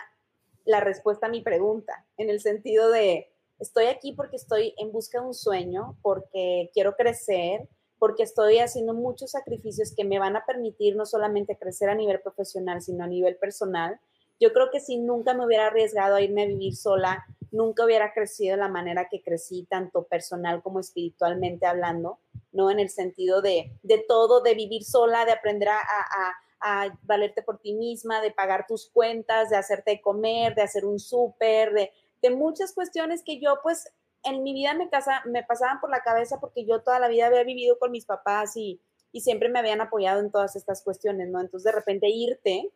la 0.66 0.82
respuesta 0.82 1.26
a 1.26 1.30
mi 1.30 1.42
pregunta, 1.42 2.06
en 2.18 2.30
el 2.30 2.40
sentido 2.40 2.92
de, 2.92 3.32
estoy 3.58 3.86
aquí 3.86 4.14
porque 4.14 4.36
estoy 4.36 4.76
en 4.78 4.92
busca 4.92 5.20
de 5.20 5.26
un 5.26 5.34
sueño, 5.34 5.98
porque 6.04 6.70
quiero 6.72 6.96
crecer, 6.96 7.68
porque 8.02 8.24
estoy 8.24 8.58
haciendo 8.58 8.96
muchos 8.96 9.30
sacrificios 9.30 9.94
que 9.96 10.04
me 10.04 10.18
van 10.18 10.36
a 10.36 10.44
permitir 10.44 10.96
no 10.96 11.06
solamente 11.06 11.56
crecer 11.56 11.88
a 11.88 11.94
nivel 11.94 12.20
profesional, 12.20 12.82
sino 12.82 13.04
a 13.04 13.08
nivel 13.08 13.36
personal. 13.36 14.00
Yo 14.40 14.52
creo 14.54 14.72
que 14.72 14.80
si 14.80 14.98
nunca 14.98 15.36
me 15.36 15.46
hubiera 15.46 15.68
arriesgado 15.68 16.16
a 16.16 16.22
irme 16.24 16.42
a 16.42 16.48
vivir 16.48 16.76
sola, 16.76 17.24
nunca 17.52 17.86
hubiera 17.86 18.12
crecido 18.12 18.56
de 18.56 18.62
la 18.64 18.70
manera 18.70 19.08
que 19.08 19.22
crecí, 19.22 19.68
tanto 19.70 20.06
personal 20.06 20.64
como 20.64 20.80
espiritualmente 20.80 21.68
hablando, 21.68 22.18
¿no? 22.52 22.72
En 22.72 22.80
el 22.80 22.90
sentido 22.90 23.44
de, 23.44 23.72
de 23.84 24.04
todo, 24.08 24.42
de 24.42 24.56
vivir 24.56 24.84
sola, 24.84 25.24
de 25.26 25.34
aprender 25.34 25.70
a, 25.70 25.78
a, 25.78 26.34
a, 26.60 26.98
valerte 27.04 27.44
por 27.44 27.60
ti 27.60 27.76
misma, 27.76 28.20
de 28.20 28.32
pagar 28.32 28.66
tus 28.68 28.90
cuentas, 28.90 29.52
de 29.52 29.58
hacerte 29.58 30.02
comer, 30.02 30.56
de 30.56 30.64
hacer 30.64 30.86
un 30.86 30.98
súper, 30.98 31.72
de, 31.74 31.92
de 32.24 32.32
muchas 32.32 32.74
cuestiones 32.74 33.22
que 33.24 33.40
yo 33.40 33.60
pues 33.62 33.94
en 34.24 34.44
mi 34.44 34.54
vida 34.54 34.74
me, 34.74 34.88
pasaban 34.88 35.80
por 35.80 35.90
la 35.90 36.04
cabeza 36.04 36.40
porque 36.40 36.66
yo 36.66 36.82
toda 36.82 37.00
la 37.00 37.08
vida 37.08 37.28
había 37.28 37.44
vivido 37.44 37.78
con 37.80 37.92
mis 37.92 38.06
papás 38.06 38.56
y, 38.56 38.80
siempre 39.14 39.50
me 39.50 39.60
habían 39.60 39.82
apoyado 39.82 40.22
en 40.22 40.32
todas 40.32 40.56
estas 40.56 40.82
cuestiones, 40.84 41.28
¿no? 41.28 41.42
Entonces 41.42 41.66
de 41.66 41.78
repente 41.78 42.08
irte 42.08 42.72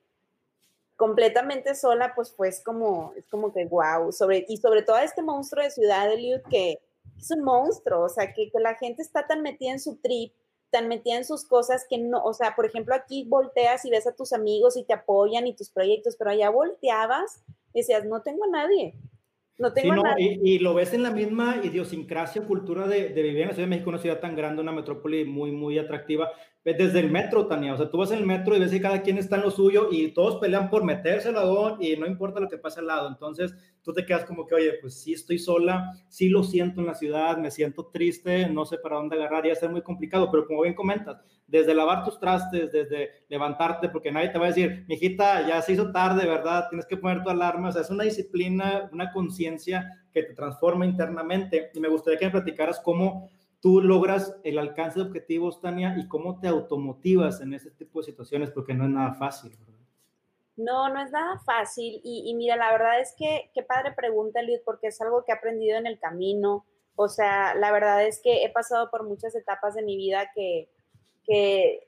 completamente 0.98 1.76
sola, 1.76 2.14
pues 2.14 2.34
fue 2.34 2.50
como, 2.64 3.14
es 3.16 3.26
como 3.28 3.54
que 3.54 3.66
wow, 3.66 4.10
y 4.48 4.58
sobre 4.58 4.82
todo 4.82 4.98
este 4.98 5.22
monstruo 5.22 5.64
de 5.64 5.72
Ciudad 5.72 6.10
de 6.10 6.18
Liud 6.18 6.42
que 6.50 6.82
es 7.18 7.32
un 7.32 7.42
monstruo, 7.42 8.04
o 8.04 8.10
sea, 8.10 8.34
que, 8.34 8.52
que, 8.52 8.60
la 8.60 8.76
gente 8.76 9.02
está 9.02 9.26
tan 9.28 9.42
metida 9.44 9.72
en 9.72 9.80
su 9.80 9.96
trip, 9.96 10.34
tan 10.72 10.90
metida 10.90 11.16
en 11.16 11.24
sus 11.26 11.46
cosas 11.46 11.86
que 11.90 11.98
no, 11.98 12.22
o 12.22 12.34
sea, 12.34 12.54
por 12.54 12.66
ejemplo, 12.66 12.94
aquí 12.94 13.26
volteas 13.30 13.86
y 13.86 13.90
ves 13.90 14.06
a 14.08 14.16
tus 14.16 14.34
amigos 14.34 14.76
y 14.76 14.84
te 14.84 14.94
apoyan 14.94 15.48
y 15.48 15.56
tus 15.56 15.70
proyectos, 15.70 16.18
pero 16.18 16.32
allá 16.32 16.50
volteabas 16.50 17.42
y 17.74 17.80
decías, 17.80 18.04
no 18.04 18.22
tengo 18.22 18.44
a 18.44 18.50
nadie. 18.50 18.94
No 19.58 19.72
tengo 19.72 19.96
nada. 19.96 20.16
Y, 20.20 20.60
lo 20.60 20.74
ves 20.74 20.94
en 20.94 21.04
la 21.04 21.12
misma 21.12 21.62
idiosincrasia, 21.64 22.46
cultura 22.46 22.88
de, 22.88 23.10
de, 23.10 23.22
vivir 23.22 23.42
en 23.42 23.48
la 23.48 23.54
Ciudad 23.54 23.68
de 23.68 23.70
México, 23.70 23.90
una 23.90 24.00
ciudad 24.00 24.20
tan 24.20 24.36
grande, 24.36 24.62
una 24.62 24.74
metrópoli 24.74 25.24
muy, 25.24 25.52
muy 25.52 25.80
atractiva. 25.80 26.30
Desde 26.66 27.00
el 27.00 27.12
metro, 27.12 27.46
Tania, 27.46 27.76
o 27.76 27.78
sea, 27.78 27.92
tú 27.92 28.00
vas 28.00 28.10
en 28.10 28.18
el 28.18 28.26
metro 28.26 28.56
y 28.56 28.60
ves 28.60 28.72
que 28.72 28.82
cada 28.82 29.04
quien 29.04 29.20
está 29.20 29.36
en 29.36 29.44
lo 29.44 29.52
suyo 29.52 29.90
y 29.92 30.12
todos 30.14 30.38
pelean 30.38 30.70
por 30.72 30.84
meterse 30.84 31.30
al 31.30 31.36
lado 31.36 31.78
y 31.80 31.96
no 31.96 32.08
importa 32.08 32.40
lo 32.40 32.50
que 32.50 32.58
pase 32.58 32.80
al 32.80 32.88
lado. 32.88 33.08
Entonces, 33.08 33.54
tú 33.84 33.94
te 33.94 34.04
quedas 34.04 34.26
como 34.26 34.48
que, 34.48 34.56
oye, 34.56 34.74
pues 34.82 35.00
sí 35.00 35.14
estoy 35.14 35.38
sola, 35.38 35.92
sí 36.10 36.28
lo 36.28 36.44
siento 36.44 36.82
en 36.82 36.88
la 36.88 36.96
ciudad, 36.96 37.38
me 37.38 37.52
siento 37.52 37.86
triste, 37.94 38.50
no 38.50 38.66
sé 38.66 38.80
para 38.80 38.96
dónde 38.96 39.16
agarrar, 39.16 39.46
y 39.46 39.50
va 39.50 39.54
a 39.54 39.58
ser 39.58 39.70
muy 39.70 39.84
complicado, 39.84 40.30
pero 40.32 40.48
como 40.48 40.64
bien 40.64 40.74
comentas, 40.74 41.22
desde 41.48 41.76
lavar 41.76 42.04
tus 42.04 42.20
trastes, 42.20 42.72
desde 42.72 43.24
levantarte, 43.30 43.90
porque 43.90 44.12
nadie 44.12 44.30
te 44.30 44.40
va 44.40 44.46
a 44.46 44.50
decir, 44.50 44.86
mijita, 44.88 45.48
ya 45.48 45.62
se 45.62 45.74
hizo 45.74 45.92
tarde, 45.92 46.26
¿verdad? 46.26 46.68
Tienes 46.70 46.88
que 46.88 46.98
poner 46.98 47.24
tu 47.24 47.30
alarma, 47.30 47.70
o 47.70 47.72
sea, 47.72 47.82
es 47.82 47.90
una 47.90 48.04
disciplina, 48.04 48.90
una 48.92 49.12
conciencia 49.12 50.08
que 50.12 50.24
te 50.24 50.34
transforma 50.34 50.86
internamente. 50.86 51.72
Y 51.74 51.80
me 51.80 51.88
gustaría 51.88 52.18
que 52.18 52.26
me 52.26 52.32
platicaras 52.32 52.80
cómo 52.80 53.30
tú 53.60 53.82
logras 53.82 54.36
el 54.44 54.58
alcance 54.58 55.00
de 55.00 55.06
objetivos, 55.06 55.62
Tania, 55.62 55.96
y 55.98 56.08
cómo 56.08 56.40
te 56.40 56.48
automotivas 56.48 57.42
en 57.42 57.54
ese 57.54 57.72
tipo 57.72 58.00
de 58.00 58.06
situaciones, 58.06 58.52
porque 58.52 58.74
no 58.74 58.86
es 58.86 58.92
nada 58.92 59.14
fácil. 59.14 59.56
No, 60.56 60.90
no 60.90 61.02
es 61.02 61.12
nada 61.12 61.38
fácil. 61.46 62.00
Y, 62.04 62.34
mira, 62.36 62.56
la 62.56 62.72
verdad 62.72 63.00
es 63.02 63.14
que 63.18 63.52
qué 63.54 63.62
padre 63.62 63.92
pregunta, 63.92 64.42
Liz, 64.42 64.62
porque 64.64 64.88
es 64.88 65.02
algo 65.02 65.24
que 65.24 65.32
he 65.32 65.36
aprendido 65.36 65.78
en 65.78 65.86
el 65.86 66.00
camino. 66.00 66.66
O 66.96 67.10
sea, 67.10 67.56
la 67.56 67.72
verdad 67.72 68.06
es 68.06 68.22
que 68.24 68.46
he 68.46 68.50
pasado 68.50 68.90
por 68.90 69.04
muchas 69.04 69.36
etapas 69.36 69.76
de 69.76 69.84
mi 69.84 69.98
vida 69.98 70.32
que, 70.34 70.70
que 71.26 71.88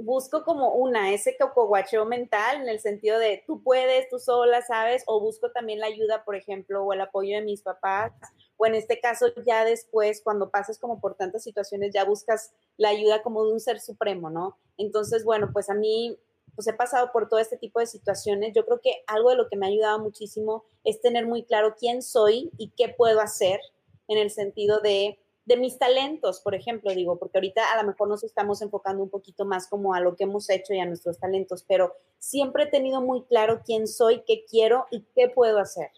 busco 0.00 0.44
como 0.44 0.74
una, 0.74 1.12
ese 1.12 1.36
cocoguacheo 1.36 2.04
mental 2.04 2.62
en 2.62 2.68
el 2.68 2.80
sentido 2.80 3.18
de 3.18 3.44
tú 3.46 3.62
puedes, 3.62 4.08
tú 4.08 4.18
sola, 4.18 4.62
¿sabes? 4.62 5.02
O 5.06 5.20
busco 5.20 5.50
también 5.52 5.78
la 5.78 5.86
ayuda, 5.86 6.24
por 6.24 6.36
ejemplo, 6.36 6.84
o 6.84 6.92
el 6.92 7.00
apoyo 7.00 7.36
de 7.36 7.44
mis 7.44 7.62
papás, 7.62 8.12
o 8.56 8.66
en 8.66 8.74
este 8.74 9.00
caso 9.00 9.26
ya 9.46 9.64
después, 9.64 10.22
cuando 10.22 10.50
pasas 10.50 10.78
como 10.78 11.00
por 11.00 11.14
tantas 11.14 11.42
situaciones, 11.42 11.92
ya 11.92 12.04
buscas 12.04 12.52
la 12.76 12.88
ayuda 12.88 13.22
como 13.22 13.44
de 13.44 13.52
un 13.52 13.60
ser 13.60 13.80
supremo, 13.80 14.30
¿no? 14.30 14.56
Entonces, 14.78 15.24
bueno, 15.24 15.50
pues 15.52 15.70
a 15.70 15.74
mí, 15.74 16.18
pues 16.54 16.66
he 16.66 16.72
pasado 16.72 17.12
por 17.12 17.28
todo 17.28 17.38
este 17.40 17.56
tipo 17.56 17.80
de 17.80 17.86
situaciones. 17.86 18.52
Yo 18.54 18.64
creo 18.64 18.80
que 18.80 19.02
algo 19.06 19.30
de 19.30 19.36
lo 19.36 19.48
que 19.48 19.56
me 19.56 19.66
ha 19.66 19.68
ayudado 19.68 19.98
muchísimo 19.98 20.64
es 20.84 21.00
tener 21.00 21.26
muy 21.26 21.44
claro 21.44 21.74
quién 21.78 22.02
soy 22.02 22.50
y 22.58 22.70
qué 22.76 22.88
puedo 22.88 23.20
hacer 23.20 23.60
en 24.08 24.18
el 24.18 24.30
sentido 24.30 24.80
de 24.80 25.18
de 25.50 25.56
mis 25.56 25.78
talentos, 25.78 26.40
por 26.40 26.54
ejemplo, 26.54 26.94
digo, 26.94 27.18
porque 27.18 27.38
ahorita 27.38 27.72
a 27.72 27.82
lo 27.82 27.88
mejor 27.88 28.06
nos 28.06 28.22
estamos 28.22 28.62
enfocando 28.62 29.02
un 29.02 29.10
poquito 29.10 29.44
más 29.44 29.66
como 29.66 29.94
a 29.94 30.00
lo 30.00 30.14
que 30.14 30.22
hemos 30.22 30.48
hecho 30.48 30.74
y 30.74 30.78
a 30.78 30.86
nuestros 30.86 31.18
talentos, 31.18 31.64
pero 31.66 31.96
siempre 32.18 32.62
he 32.62 32.66
tenido 32.66 33.00
muy 33.00 33.24
claro 33.24 33.60
quién 33.66 33.88
soy, 33.88 34.22
qué 34.24 34.44
quiero 34.48 34.86
y 34.92 35.04
qué 35.12 35.28
puedo 35.28 35.58
hacer. 35.58 35.90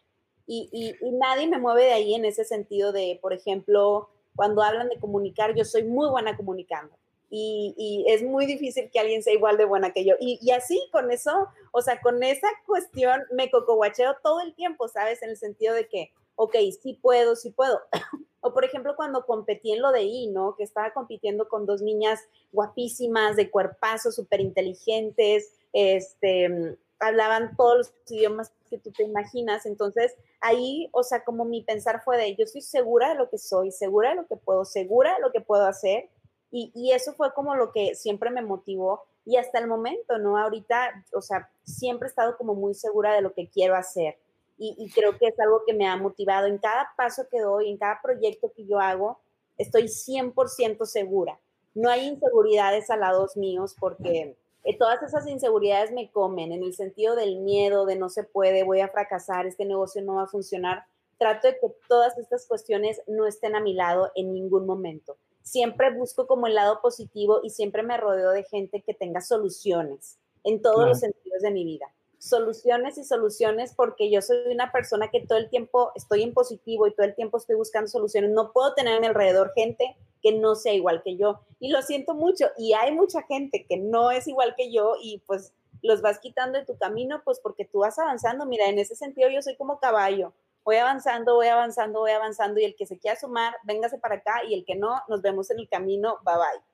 Y, 0.46 0.94
nadie 1.02 1.46
me 1.48 1.58
mueve 1.58 1.84
de 1.84 1.92
ahí 1.92 2.14
en 2.14 2.24
ese 2.24 2.44
sentido 2.44 2.92
de, 2.92 3.18
por 3.20 3.34
ejemplo, 3.34 4.08
cuando 4.34 4.62
hablan 4.62 4.88
de 4.88 4.98
comunicar, 4.98 5.54
yo 5.54 5.66
soy 5.66 5.84
muy 5.84 6.08
buena 6.08 6.34
comunicando. 6.34 6.96
Y, 7.28 8.06
es 8.08 8.22
muy 8.22 8.46
difícil 8.46 8.90
que 8.90 9.00
alguien 9.00 9.22
sea 9.22 9.34
igual 9.34 9.58
de 9.58 9.66
buena 9.66 9.92
que 9.92 10.06
yo. 10.06 10.14
Y, 10.18 10.38
y, 10.40 10.52
así, 10.52 10.80
con 10.92 11.10
eso, 11.10 11.48
o 11.72 11.82
sea, 11.82 12.00
con 12.00 12.22
esa 12.22 12.48
cuestión 12.66 13.20
me 13.32 13.50
cocoguacheo 13.50 14.16
todo 14.22 14.40
el 14.40 14.54
tiempo, 14.54 14.88
¿sabes? 14.88 15.22
En 15.22 15.28
el 15.28 15.36
sentido 15.36 15.74
de 15.74 15.88
que, 15.88 16.10
ok, 16.36 16.56
sí 16.80 16.98
puedo, 17.00 17.36
sí 17.36 17.50
puedo. 17.50 17.80
O 18.44 18.52
por 18.52 18.64
ejemplo, 18.64 18.96
cuando 18.96 19.24
competí 19.24 19.70
en 19.70 19.80
lo 19.80 19.92
de 19.92 20.02
I, 20.02 20.26
¿no? 20.26 20.56
Que 20.56 20.64
estaba 20.64 20.92
compitiendo 20.92 21.48
con 21.48 21.64
dos 21.64 21.80
niñas 21.80 22.18
guapísimas, 22.50 23.36
de 23.36 23.48
cuerpazo, 23.52 24.10
súper 24.10 24.40
inteligentes, 24.40 25.52
este, 25.72 26.76
hablaban 26.98 27.54
todos 27.56 27.76
los 27.76 27.94
idiomas 28.10 28.50
que 28.68 28.78
tú 28.78 28.90
te 28.90 29.04
imaginas. 29.04 29.64
Entonces, 29.64 30.16
ahí, 30.40 30.88
o 30.90 31.04
sea, 31.04 31.22
como 31.22 31.44
mi 31.44 31.62
pensar 31.62 32.02
fue 32.04 32.16
de, 32.16 32.34
yo 32.34 32.42
estoy 32.42 32.62
segura 32.62 33.10
de 33.10 33.14
lo 33.14 33.30
que 33.30 33.38
soy, 33.38 33.70
segura 33.70 34.08
de 34.08 34.16
lo 34.16 34.26
que 34.26 34.34
puedo, 34.34 34.64
segura 34.64 35.14
de 35.14 35.20
lo 35.20 35.30
que 35.30 35.40
puedo 35.40 35.64
hacer. 35.64 36.08
Y, 36.50 36.72
y 36.74 36.90
eso 36.90 37.12
fue 37.12 37.32
como 37.34 37.54
lo 37.54 37.70
que 37.70 37.94
siempre 37.94 38.30
me 38.30 38.42
motivó. 38.42 39.04
Y 39.24 39.36
hasta 39.36 39.60
el 39.60 39.68
momento, 39.68 40.18
¿no? 40.18 40.36
Ahorita, 40.36 41.04
o 41.14 41.22
sea, 41.22 41.48
siempre 41.62 42.08
he 42.08 42.10
estado 42.10 42.36
como 42.36 42.56
muy 42.56 42.74
segura 42.74 43.14
de 43.14 43.20
lo 43.22 43.34
que 43.34 43.48
quiero 43.48 43.76
hacer 43.76 44.16
y, 44.62 44.90
creo 44.90 45.18
que 45.18 45.26
es 45.26 45.40
algo 45.40 45.62
que 45.66 45.74
me 45.74 45.88
ha 45.88 45.96
motivado. 45.96 46.46
En 46.46 46.58
cada 46.58 46.92
paso 46.96 47.26
que 47.28 47.40
doy, 47.40 47.68
en 47.68 47.78
cada 47.78 48.00
proyecto 48.00 48.52
que 48.54 48.64
yo 48.64 48.78
hago, 48.78 49.18
estoy 49.58 49.84
100% 49.84 50.86
segura. 50.86 51.38
No 51.74 51.90
hay 51.90 52.06
inseguridades 52.06 52.88
al 52.90 53.00
lado 53.00 53.26
míos 53.34 53.74
porque 53.78 54.36
eh, 54.64 54.78
todas 54.78 55.02
esas 55.02 55.26
inseguridades 55.26 55.90
me 55.90 56.10
comen 56.10 56.52
en 56.52 56.62
el 56.62 56.74
sentido 56.74 57.16
del 57.16 57.40
miedo, 57.40 57.86
de 57.86 57.96
no 57.96 58.08
se 58.08 58.22
puede, 58.22 58.62
voy 58.62 58.80
a 58.80 58.88
fracasar, 58.88 59.46
este 59.46 59.64
negocio 59.64 60.02
no 60.02 60.16
va 60.16 60.24
a 60.24 60.28
funcionar. 60.28 60.84
Trato 61.18 61.48
de 61.48 61.54
que 61.54 61.68
todas 61.88 62.16
estas 62.18 62.46
cuestiones 62.46 63.02
no 63.06 63.26
estén 63.26 63.56
a 63.56 63.60
mi 63.60 63.74
lado 63.74 64.12
en 64.14 64.32
ningún 64.32 64.66
momento. 64.66 65.16
Siempre 65.42 65.92
busco 65.92 66.26
como 66.28 66.46
el 66.46 66.54
lado 66.54 66.80
positivo 66.80 67.40
y 67.42 67.50
siempre 67.50 67.82
me 67.82 67.96
rodeo 67.96 68.30
de 68.30 68.44
gente 68.44 68.82
que 68.82 68.94
tenga 68.94 69.20
soluciones 69.20 70.18
en 70.44 70.62
todos 70.62 70.86
los 70.86 71.00
sentidos 71.00 71.42
de 71.42 71.50
mi 71.50 71.64
vida 71.64 71.92
soluciones 72.22 72.98
y 72.98 73.04
soluciones 73.04 73.74
porque 73.74 74.08
yo 74.08 74.22
soy 74.22 74.36
una 74.52 74.70
persona 74.70 75.10
que 75.10 75.26
todo 75.26 75.38
el 75.38 75.50
tiempo 75.50 75.90
estoy 75.96 76.22
en 76.22 76.32
positivo 76.32 76.86
y 76.86 76.94
todo 76.94 77.04
el 77.04 77.16
tiempo 77.16 77.36
estoy 77.36 77.56
buscando 77.56 77.88
soluciones. 77.88 78.30
No 78.30 78.52
puedo 78.52 78.74
tener 78.74 78.96
a 78.96 79.00
mi 79.00 79.08
alrededor 79.08 79.50
gente 79.56 79.96
que 80.22 80.30
no 80.30 80.54
sea 80.54 80.72
igual 80.72 81.02
que 81.02 81.16
yo. 81.16 81.40
Y 81.58 81.70
lo 81.72 81.82
siento 81.82 82.14
mucho. 82.14 82.46
Y 82.56 82.74
hay 82.74 82.92
mucha 82.92 83.22
gente 83.22 83.66
que 83.68 83.76
no 83.76 84.12
es 84.12 84.28
igual 84.28 84.54
que 84.56 84.72
yo 84.72 84.94
y 85.02 85.18
pues 85.26 85.52
los 85.82 86.00
vas 86.00 86.20
quitando 86.20 86.60
de 86.60 86.64
tu 86.64 86.78
camino 86.78 87.22
pues 87.24 87.40
porque 87.40 87.64
tú 87.64 87.80
vas 87.80 87.98
avanzando. 87.98 88.46
Mira, 88.46 88.68
en 88.68 88.78
ese 88.78 88.94
sentido 88.94 89.28
yo 89.28 89.42
soy 89.42 89.56
como 89.56 89.80
caballo. 89.80 90.32
Voy 90.62 90.76
avanzando, 90.76 91.34
voy 91.34 91.48
avanzando, 91.48 91.98
voy 91.98 92.12
avanzando 92.12 92.60
y 92.60 92.64
el 92.64 92.76
que 92.76 92.86
se 92.86 93.00
quiera 93.00 93.18
sumar, 93.18 93.56
véngase 93.64 93.98
para 93.98 94.14
acá 94.14 94.44
y 94.48 94.54
el 94.54 94.64
que 94.64 94.76
no, 94.76 95.02
nos 95.08 95.22
vemos 95.22 95.50
en 95.50 95.58
el 95.58 95.68
camino. 95.68 96.18
Bye 96.24 96.36
bye. 96.36 96.71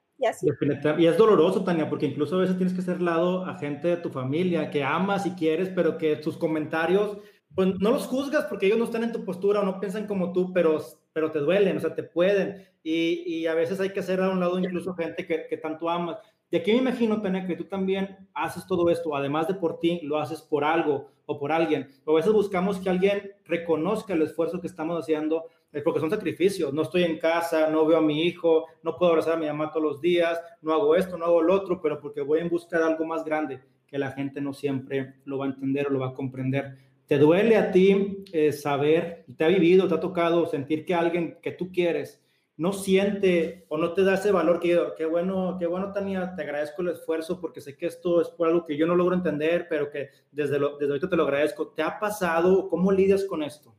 Y, 0.98 1.06
es 1.06 1.16
doloroso, 1.16 1.62
Tania, 1.64 1.88
porque 1.88 2.06
incluso 2.06 2.36
a 2.36 2.40
veces 2.40 2.56
tienes 2.56 2.74
que 2.74 2.82
ser 2.82 3.00
lado 3.00 3.44
a 3.44 3.54
gente 3.54 3.88
de 3.88 3.96
tu 3.96 4.10
familia 4.10 4.70
que 4.70 4.82
amas 4.82 5.26
y 5.26 5.32
quieres, 5.32 5.68
pero 5.68 5.96
que 5.96 6.22
sus 6.22 6.36
comentarios, 6.36 7.18
pues 7.54 7.68
no 7.78 7.90
los 7.90 8.06
juzgas 8.06 8.44
porque 8.46 8.66
ellos 8.66 8.78
no 8.78 8.84
están 8.84 9.04
en 9.04 9.12
tu 9.12 9.24
postura 9.24 9.60
o 9.60 9.64
no 9.64 9.78
piensan 9.78 10.06
como 10.06 10.32
tú, 10.32 10.52
pero, 10.52 10.78
pero 11.12 11.30
te 11.30 11.38
duelen, 11.38 11.76
o 11.76 11.80
sea, 11.80 11.94
te 11.94 12.02
pueden. 12.02 12.66
Y, 12.82 13.22
y 13.26 13.46
a 13.46 13.54
veces 13.54 13.80
hay 13.80 13.90
que 13.90 14.00
hacer 14.00 14.20
a 14.20 14.30
un 14.30 14.40
lado 14.40 14.58
incluso 14.58 14.94
gente 14.94 15.26
que, 15.26 15.46
que 15.48 15.56
tanto 15.56 15.88
amas. 15.88 16.18
Y 16.50 16.56
aquí 16.56 16.72
me 16.72 16.78
imagino, 16.78 17.20
Tania, 17.20 17.46
que 17.46 17.56
tú 17.56 17.64
también 17.64 18.28
haces 18.34 18.66
todo 18.66 18.90
esto, 18.90 19.14
además 19.14 19.48
de 19.48 19.54
por 19.54 19.78
ti, 19.78 20.00
lo 20.02 20.18
haces 20.18 20.40
por 20.40 20.64
algo 20.64 21.10
o 21.26 21.38
por 21.38 21.52
alguien. 21.52 21.90
O 22.06 22.12
a 22.12 22.16
veces 22.16 22.32
buscamos 22.32 22.78
que 22.78 22.88
alguien 22.88 23.32
reconozca 23.44 24.14
el 24.14 24.22
esfuerzo 24.22 24.60
que 24.60 24.66
estamos 24.66 24.98
haciendo 24.98 25.44
es 25.72 25.82
porque 25.82 26.00
son 26.00 26.10
sacrificios. 26.10 26.72
No 26.72 26.82
estoy 26.82 27.04
en 27.04 27.18
casa, 27.18 27.68
no 27.68 27.86
veo 27.86 27.98
a 27.98 28.02
mi 28.02 28.22
hijo, 28.22 28.66
no 28.82 28.96
puedo 28.96 29.12
abrazar 29.12 29.34
a 29.34 29.38
mi 29.38 29.46
mamá 29.46 29.70
todos 29.70 29.84
los 29.84 30.00
días, 30.00 30.40
no 30.62 30.72
hago 30.72 30.94
esto, 30.94 31.18
no 31.18 31.26
hago 31.26 31.42
lo 31.42 31.54
otro, 31.54 31.80
pero 31.80 32.00
porque 32.00 32.20
voy 32.20 32.40
en 32.40 32.48
busca 32.48 32.78
de 32.78 32.84
algo 32.84 33.04
más 33.04 33.24
grande 33.24 33.60
que 33.86 33.98
la 33.98 34.12
gente 34.12 34.40
no 34.40 34.52
siempre 34.52 35.14
lo 35.24 35.38
va 35.38 35.46
a 35.46 35.48
entender 35.48 35.86
o 35.86 35.90
lo 35.90 36.00
va 36.00 36.08
a 36.08 36.14
comprender. 36.14 36.76
¿Te 37.06 37.18
duele 37.18 37.56
a 37.56 37.70
ti 37.72 38.22
eh, 38.32 38.52
saber, 38.52 39.24
te 39.36 39.44
ha 39.44 39.48
vivido, 39.48 39.88
te 39.88 39.94
ha 39.94 40.00
tocado 40.00 40.46
sentir 40.46 40.84
que 40.84 40.94
alguien 40.94 41.38
que 41.42 41.52
tú 41.52 41.72
quieres 41.72 42.22
no 42.58 42.72
siente 42.72 43.64
o 43.68 43.78
no 43.78 43.94
te 43.94 44.02
da 44.02 44.14
ese 44.14 44.32
valor 44.32 44.58
que 44.58 44.78
qué 44.96 45.06
bueno, 45.06 45.56
qué 45.58 45.66
bueno, 45.66 45.92
Tania, 45.92 46.34
te 46.34 46.42
agradezco 46.42 46.82
el 46.82 46.88
esfuerzo 46.88 47.40
porque 47.40 47.60
sé 47.60 47.76
que 47.76 47.86
esto 47.86 48.20
es 48.20 48.28
por 48.28 48.48
algo 48.48 48.66
que 48.66 48.76
yo 48.76 48.84
no 48.86 48.96
logro 48.96 49.14
entender, 49.14 49.66
pero 49.70 49.88
que 49.90 50.10
desde, 50.32 50.58
lo, 50.58 50.76
desde 50.76 50.92
ahorita 50.92 51.08
te 51.08 51.16
lo 51.16 51.22
agradezco. 51.22 51.68
¿Te 51.68 51.82
ha 51.82 51.98
pasado? 51.98 52.68
¿Cómo 52.68 52.90
lidias 52.90 53.24
con 53.24 53.44
esto? 53.44 53.74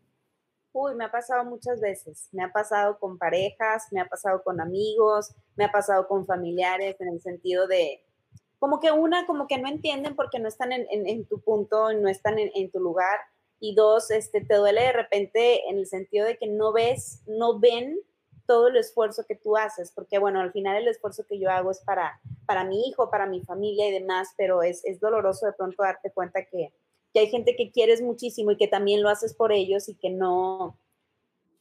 Uy, 0.72 0.94
me 0.96 1.06
ha 1.06 1.12
pasado 1.12 1.44
muchas 1.46 1.80
veces. 1.82 2.30
Me 2.32 2.44
ha 2.44 2.52
pasado 2.52 3.00
con 3.00 3.18
parejas, 3.18 3.88
me 3.92 4.02
ha 4.02 4.06
pasado 4.06 4.44
con 4.44 4.62
amigos, 4.62 5.34
me 5.56 5.66
ha 5.66 5.72
pasado 5.72 6.08
con 6.08 6.26
familiares, 6.26 6.96
en 7.00 7.10
el 7.10 7.22
sentido 7.22 7.68
de, 7.68 8.04
como 8.60 8.80
que 8.80 8.92
una, 8.92 9.26
como 9.26 9.48
que 9.48 9.58
no 9.58 9.68
entienden 9.68 10.16
porque 10.16 10.40
no 10.40 10.48
están 10.48 10.72
en, 10.72 11.26
tu 11.26 11.40
punto, 11.42 11.94
no 11.94 12.10
están 12.10 12.38
en, 12.38 12.72
tu 12.72 12.80
lugar. 12.80 13.20
Y 13.60 13.74
dos, 13.74 14.12
este, 14.12 14.42
te 14.42 14.56
duele 14.56 14.82
de 14.82 14.92
repente 14.92 15.70
en 15.70 15.80
el 15.80 15.88
sentido 15.88 16.26
de 16.26 16.38
que 16.38 16.48
no 16.48 16.72
ves, 16.72 17.24
no 17.26 17.60
ven 17.60 18.00
todo 18.46 18.68
el 18.68 18.78
esfuerzo 18.78 19.26
que 19.28 19.36
tú 19.36 19.58
haces, 19.58 19.92
porque 19.92 20.18
bueno, 20.18 20.40
al 20.40 20.52
final 20.52 20.78
el 20.78 20.88
esfuerzo 20.88 21.26
que 21.28 21.40
yo 21.40 21.52
hago 21.52 21.72
es 21.72 21.82
para, 21.82 22.20
para 22.46 22.64
mi 22.64 22.88
hijo, 22.88 23.10
para 23.12 23.28
mi 23.28 23.42
familia 23.42 23.88
y 23.88 23.92
demás, 23.92 24.30
pero 24.38 24.64
es, 24.64 24.84
es 24.86 25.00
doloroso 25.00 25.46
de 25.46 25.54
pronto 25.54 25.84
darte 25.84 26.12
cuenta 26.12 26.44
que, 26.46 26.74
que 27.14 27.20
hay 27.22 27.28
gente 27.28 27.56
que 27.56 27.72
quieres 27.72 28.02
muchísimo 28.02 28.52
y 28.52 28.58
que 28.58 28.68
también 28.68 29.02
lo 29.02 29.10
haces 29.10 29.34
por 29.34 29.52
ellos 29.52 29.90
y 29.90 29.96
que 29.96 30.10
no, 30.10 30.78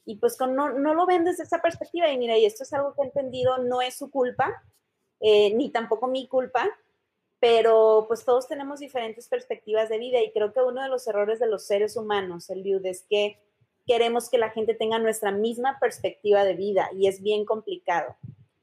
y 0.05 0.17
pues 0.17 0.39
no, 0.41 0.71
no 0.71 0.95
lo 0.95 1.07
ven 1.07 1.25
desde 1.25 1.43
esa 1.43 1.61
perspectiva. 1.61 2.11
Y 2.11 2.19
mira, 2.19 2.37
y 2.39 2.47
esto 2.47 2.63
es 2.63 2.73
algo 2.73 2.95
que 2.95 3.03
he 3.03 3.05
entendido, 3.05 3.59
no 3.59 3.83
es 3.83 3.97
su 3.97 4.11
culpa, 4.11 4.63
eh, 5.21 5.53
ni 5.55 5.71
tampoco 5.71 6.07
mi 6.07 6.29
culpa, 6.29 6.69
pero 7.41 8.05
pues 8.09 8.25
todos 8.25 8.49
tenemos 8.49 8.81
diferentes 8.81 9.29
perspectivas 9.29 9.89
de 9.89 9.99
vida 9.99 10.21
y 10.21 10.33
creo 10.33 10.53
que 10.53 10.61
uno 10.61 10.83
de 10.83 10.89
los 10.89 11.07
errores 11.07 11.39
de 11.39 11.47
los 11.47 11.67
seres 11.67 11.97
humanos, 11.97 12.51
el 12.51 12.63
Liud, 12.63 12.85
es 12.87 13.05
que 13.09 13.39
queremos 13.87 14.29
que 14.29 14.39
la 14.39 14.51
gente 14.51 14.75
tenga 14.75 14.99
nuestra 14.99 15.31
misma 15.31 15.79
perspectiva 15.81 16.45
de 16.45 16.55
vida 16.55 16.91
y 16.95 17.09
es 17.09 17.23
bien 17.23 17.45
complicado. 17.45 18.17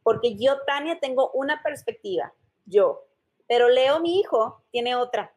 Porque 0.03 0.35
yo, 0.35 0.61
Tania, 0.67 0.99
tengo 0.99 1.31
una 1.31 1.63
perspectiva, 1.63 2.33
yo, 2.65 3.05
pero 3.47 3.69
Leo, 3.69 3.99
mi 3.99 4.19
hijo, 4.19 4.63
tiene 4.71 4.95
otra. 4.95 5.33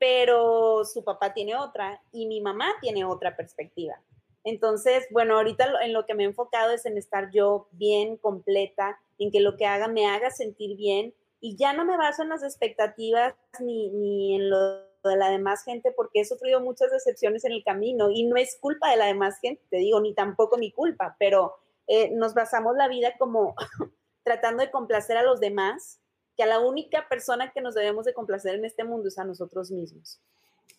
Pero 0.00 0.84
su 0.84 1.04
papá 1.04 1.32
tiene 1.34 1.54
otra 1.54 2.02
y 2.10 2.26
mi 2.26 2.40
mamá 2.40 2.74
tiene 2.80 3.04
otra 3.04 3.36
perspectiva. 3.36 4.00
Entonces, 4.42 5.06
bueno, 5.10 5.36
ahorita 5.36 5.70
en 5.82 5.92
lo 5.92 6.06
que 6.06 6.14
me 6.14 6.24
he 6.24 6.26
enfocado 6.26 6.72
es 6.72 6.86
en 6.86 6.96
estar 6.96 7.30
yo 7.30 7.68
bien, 7.72 8.16
completa, 8.16 8.98
en 9.18 9.30
que 9.30 9.40
lo 9.40 9.58
que 9.58 9.66
haga 9.66 9.86
me 9.86 10.06
haga 10.06 10.30
sentir 10.30 10.76
bien 10.76 11.14
y 11.40 11.56
ya 11.56 11.74
no 11.74 11.84
me 11.84 11.98
baso 11.98 12.22
en 12.22 12.30
las 12.30 12.42
expectativas 12.42 13.34
ni, 13.60 13.90
ni 13.90 14.36
en 14.36 14.48
lo 14.48 14.58
de 15.02 15.16
la 15.16 15.30
demás 15.30 15.64
gente 15.64 15.92
porque 15.92 16.20
he 16.20 16.24
sufrido 16.24 16.60
muchas 16.60 16.90
decepciones 16.90 17.44
en 17.44 17.52
el 17.52 17.62
camino 17.62 18.10
y 18.10 18.24
no 18.24 18.36
es 18.36 18.56
culpa 18.58 18.90
de 18.90 18.96
la 18.96 19.06
demás 19.06 19.38
gente, 19.40 19.62
te 19.70 19.78
digo, 19.78 20.00
ni 20.00 20.14
tampoco 20.14 20.56
mi 20.56 20.72
culpa, 20.72 21.16
pero 21.18 21.56
eh, 21.86 22.10
nos 22.10 22.34
basamos 22.34 22.76
la 22.76 22.88
vida 22.88 23.14
como 23.18 23.54
tratando 24.24 24.62
de 24.62 24.70
complacer 24.70 25.18
a 25.18 25.22
los 25.22 25.40
demás, 25.40 26.00
que 26.36 26.42
a 26.42 26.46
la 26.46 26.60
única 26.60 27.08
persona 27.08 27.52
que 27.52 27.60
nos 27.60 27.74
debemos 27.74 28.04
de 28.04 28.14
complacer 28.14 28.54
en 28.54 28.64
este 28.64 28.84
mundo 28.84 29.08
es 29.08 29.18
a 29.18 29.24
nosotros 29.24 29.70
mismos. 29.70 30.20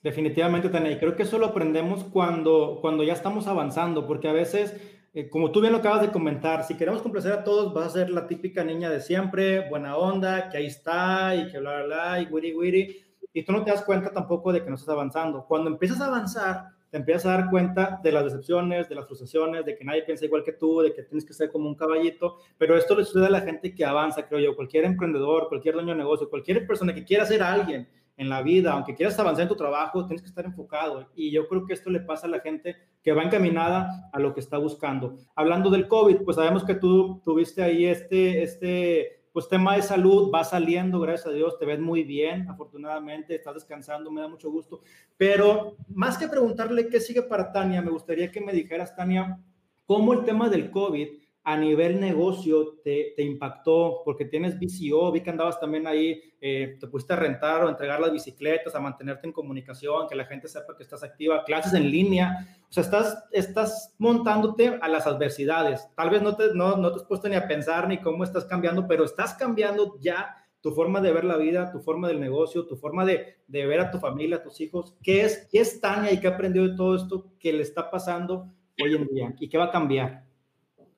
Definitivamente, 0.03 0.69
Tania, 0.69 0.91
y 0.91 0.97
creo 0.97 1.15
que 1.15 1.23
eso 1.23 1.37
lo 1.37 1.47
aprendemos 1.47 2.03
cuando, 2.05 2.79
cuando 2.81 3.03
ya 3.03 3.13
estamos 3.13 3.45
avanzando, 3.45 4.07
porque 4.07 4.27
a 4.27 4.33
veces, 4.33 4.75
eh, 5.13 5.29
como 5.29 5.51
tú 5.51 5.61
bien 5.61 5.73
lo 5.73 5.79
acabas 5.79 6.01
de 6.01 6.11
comentar, 6.11 6.63
si 6.63 6.75
queremos 6.75 7.03
complacer 7.03 7.31
a 7.33 7.43
todos, 7.43 7.71
vas 7.73 7.87
a 7.87 7.89
ser 7.91 8.09
la 8.09 8.27
típica 8.27 8.63
niña 8.63 8.89
de 8.89 8.99
siempre, 8.99 9.69
buena 9.69 9.97
onda, 9.97 10.49
que 10.49 10.57
ahí 10.57 10.65
está, 10.65 11.35
y 11.35 11.51
que 11.51 11.59
bla, 11.59 11.83
bla, 11.83 11.85
bla, 11.85 12.21
y 12.21 12.25
wiri, 12.25 12.53
wiri, 12.53 13.05
y 13.31 13.43
tú 13.43 13.51
no 13.51 13.63
te 13.63 13.69
das 13.69 13.83
cuenta 13.83 14.11
tampoco 14.11 14.51
de 14.51 14.63
que 14.63 14.69
no 14.69 14.75
estás 14.75 14.89
avanzando. 14.89 15.45
Cuando 15.47 15.69
empiezas 15.69 16.01
a 16.01 16.07
avanzar, 16.07 16.69
te 16.91 16.97
empiezas 16.97 17.25
a 17.25 17.37
dar 17.37 17.49
cuenta 17.49 17.99
de 18.03 18.11
las 18.11 18.25
decepciones, 18.25 18.89
de 18.89 18.95
las 18.95 19.07
frustraciones, 19.07 19.65
de 19.65 19.75
que 19.75 19.85
nadie 19.85 20.03
piensa 20.03 20.25
igual 20.25 20.43
que 20.43 20.51
tú, 20.51 20.81
de 20.81 20.93
que 20.93 21.03
tienes 21.03 21.25
que 21.25 21.33
ser 21.33 21.49
como 21.49 21.67
un 21.67 21.75
caballito, 21.75 22.37
pero 22.57 22.77
esto 22.77 22.95
le 22.95 23.05
sucede 23.05 23.27
a 23.27 23.29
la 23.29 23.41
gente 23.41 23.73
que 23.73 23.85
avanza, 23.85 24.27
creo 24.27 24.41
yo, 24.41 24.55
cualquier 24.55 24.83
emprendedor, 24.83 25.47
cualquier 25.47 25.75
dueño 25.75 25.93
de 25.93 25.99
negocio, 25.99 26.29
cualquier 26.29 26.67
persona 26.67 26.93
que 26.93 27.05
quiera 27.05 27.25
ser 27.25 27.41
alguien 27.41 27.87
en 28.17 28.29
la 28.29 28.41
vida, 28.41 28.73
aunque 28.73 28.93
quieras 28.93 29.17
avanzar 29.17 29.43
en 29.43 29.47
tu 29.47 29.55
trabajo, 29.55 30.05
tienes 30.05 30.21
que 30.21 30.27
estar 30.27 30.45
enfocado. 30.45 31.09
Y 31.15 31.31
yo 31.31 31.47
creo 31.47 31.65
que 31.65 31.73
esto 31.73 31.89
le 31.89 32.01
pasa 32.01 32.27
a 32.27 32.29
la 32.29 32.41
gente 32.41 32.75
que 33.01 33.13
va 33.13 33.23
encaminada 33.23 34.09
a 34.11 34.19
lo 34.19 34.33
que 34.33 34.41
está 34.41 34.57
buscando. 34.57 35.15
Hablando 35.33 35.69
del 35.69 35.87
COVID, 35.87 36.17
pues 36.23 36.35
sabemos 36.35 36.63
que 36.63 36.75
tú 36.75 37.21
tuviste 37.23 37.63
ahí 37.63 37.85
este, 37.85 38.43
este 38.43 39.20
pues 39.31 39.47
tema 39.47 39.75
de 39.75 39.81
salud 39.81 40.31
va 40.33 40.43
saliendo, 40.43 40.99
gracias 40.99 41.27
a 41.27 41.31
Dios, 41.31 41.57
te 41.57 41.65
ves 41.65 41.79
muy 41.79 42.03
bien, 42.03 42.49
afortunadamente, 42.49 43.35
estás 43.35 43.55
descansando, 43.55 44.11
me 44.11 44.21
da 44.21 44.27
mucho 44.27 44.51
gusto. 44.51 44.81
Pero 45.17 45.77
más 45.87 46.17
que 46.17 46.27
preguntarle 46.27 46.89
qué 46.89 46.99
sigue 46.99 47.21
para 47.21 47.51
Tania, 47.51 47.81
me 47.81 47.91
gustaría 47.91 48.31
que 48.31 48.41
me 48.41 48.51
dijeras, 48.51 48.95
Tania, 48.95 49.39
cómo 49.85 50.13
el 50.13 50.23
tema 50.25 50.49
del 50.49 50.71
COVID 50.71 51.07
a 51.43 51.57
nivel 51.57 51.99
negocio 51.99 52.77
te, 52.83 53.13
te, 53.15 53.23
impactó? 53.23 54.01
Porque 54.05 54.25
tienes 54.25 54.59
VCO, 54.59 55.11
vi 55.11 55.21
que 55.21 55.31
andabas 55.31 55.59
también 55.59 55.87
ahí, 55.87 56.21
eh, 56.39 56.77
te 56.79 56.87
pusiste 56.87 57.13
a 57.13 57.15
rentar 57.15 57.63
o 57.63 57.69
entregar 57.69 57.99
las 57.99 58.11
bicicletas, 58.11 58.75
a 58.75 58.79
mantenerte 58.79 59.27
en 59.27 59.33
comunicación, 59.33 60.07
que 60.07 60.15
la 60.15 60.25
gente 60.25 60.47
sepa 60.47 60.77
que 60.77 60.83
estás 60.83 61.03
activa, 61.03 61.43
clases 61.43 61.73
en 61.73 61.89
línea, 61.89 62.47
o 62.69 62.71
sea, 62.71 62.83
estás, 62.83 63.23
estás 63.31 63.95
montándote 63.97 64.77
a 64.81 64.87
las 64.87 65.07
adversidades. 65.07 65.87
Tal 65.95 66.11
vez 66.11 66.21
no 66.21 66.35
te, 66.35 66.53
no, 66.53 66.77
no 66.77 66.91
te 66.91 66.97
has 66.97 67.07
puesto 67.07 67.27
ni 67.27 67.35
a 67.35 67.47
pensar 67.47 67.87
ni 67.87 67.97
cómo 67.97 68.23
estás 68.23 68.45
cambiando, 68.45 68.87
pero 68.87 69.03
estás 69.03 69.33
cambiando 69.33 69.97
ya 69.99 70.37
tu 70.61 70.71
forma 70.71 71.01
de 71.01 71.11
ver 71.11 71.23
la 71.23 71.37
vida, 71.37 71.71
tu 71.71 71.79
forma 71.79 72.07
del 72.07 72.19
negocio, 72.19 72.67
tu 72.67 72.75
forma 72.75 73.03
de, 73.03 73.37
de 73.47 73.65
ver 73.65 73.79
a 73.79 73.89
tu 73.89 73.97
familia, 73.97 74.37
a 74.37 74.43
tus 74.43 74.61
hijos. 74.61 74.95
¿Qué 75.01 75.23
es, 75.23 75.47
¿Qué 75.51 75.59
es 75.59 75.81
Tania 75.81 76.11
y 76.11 76.19
qué 76.19 76.27
aprendió 76.27 76.67
de 76.67 76.75
todo 76.75 76.95
esto 76.95 77.33
que 77.39 77.51
le 77.51 77.63
está 77.63 77.89
pasando 77.89 78.53
hoy 78.79 78.95
en 78.95 79.07
día 79.07 79.35
y 79.39 79.49
qué 79.49 79.57
va 79.57 79.65
a 79.65 79.71
cambiar? 79.71 80.30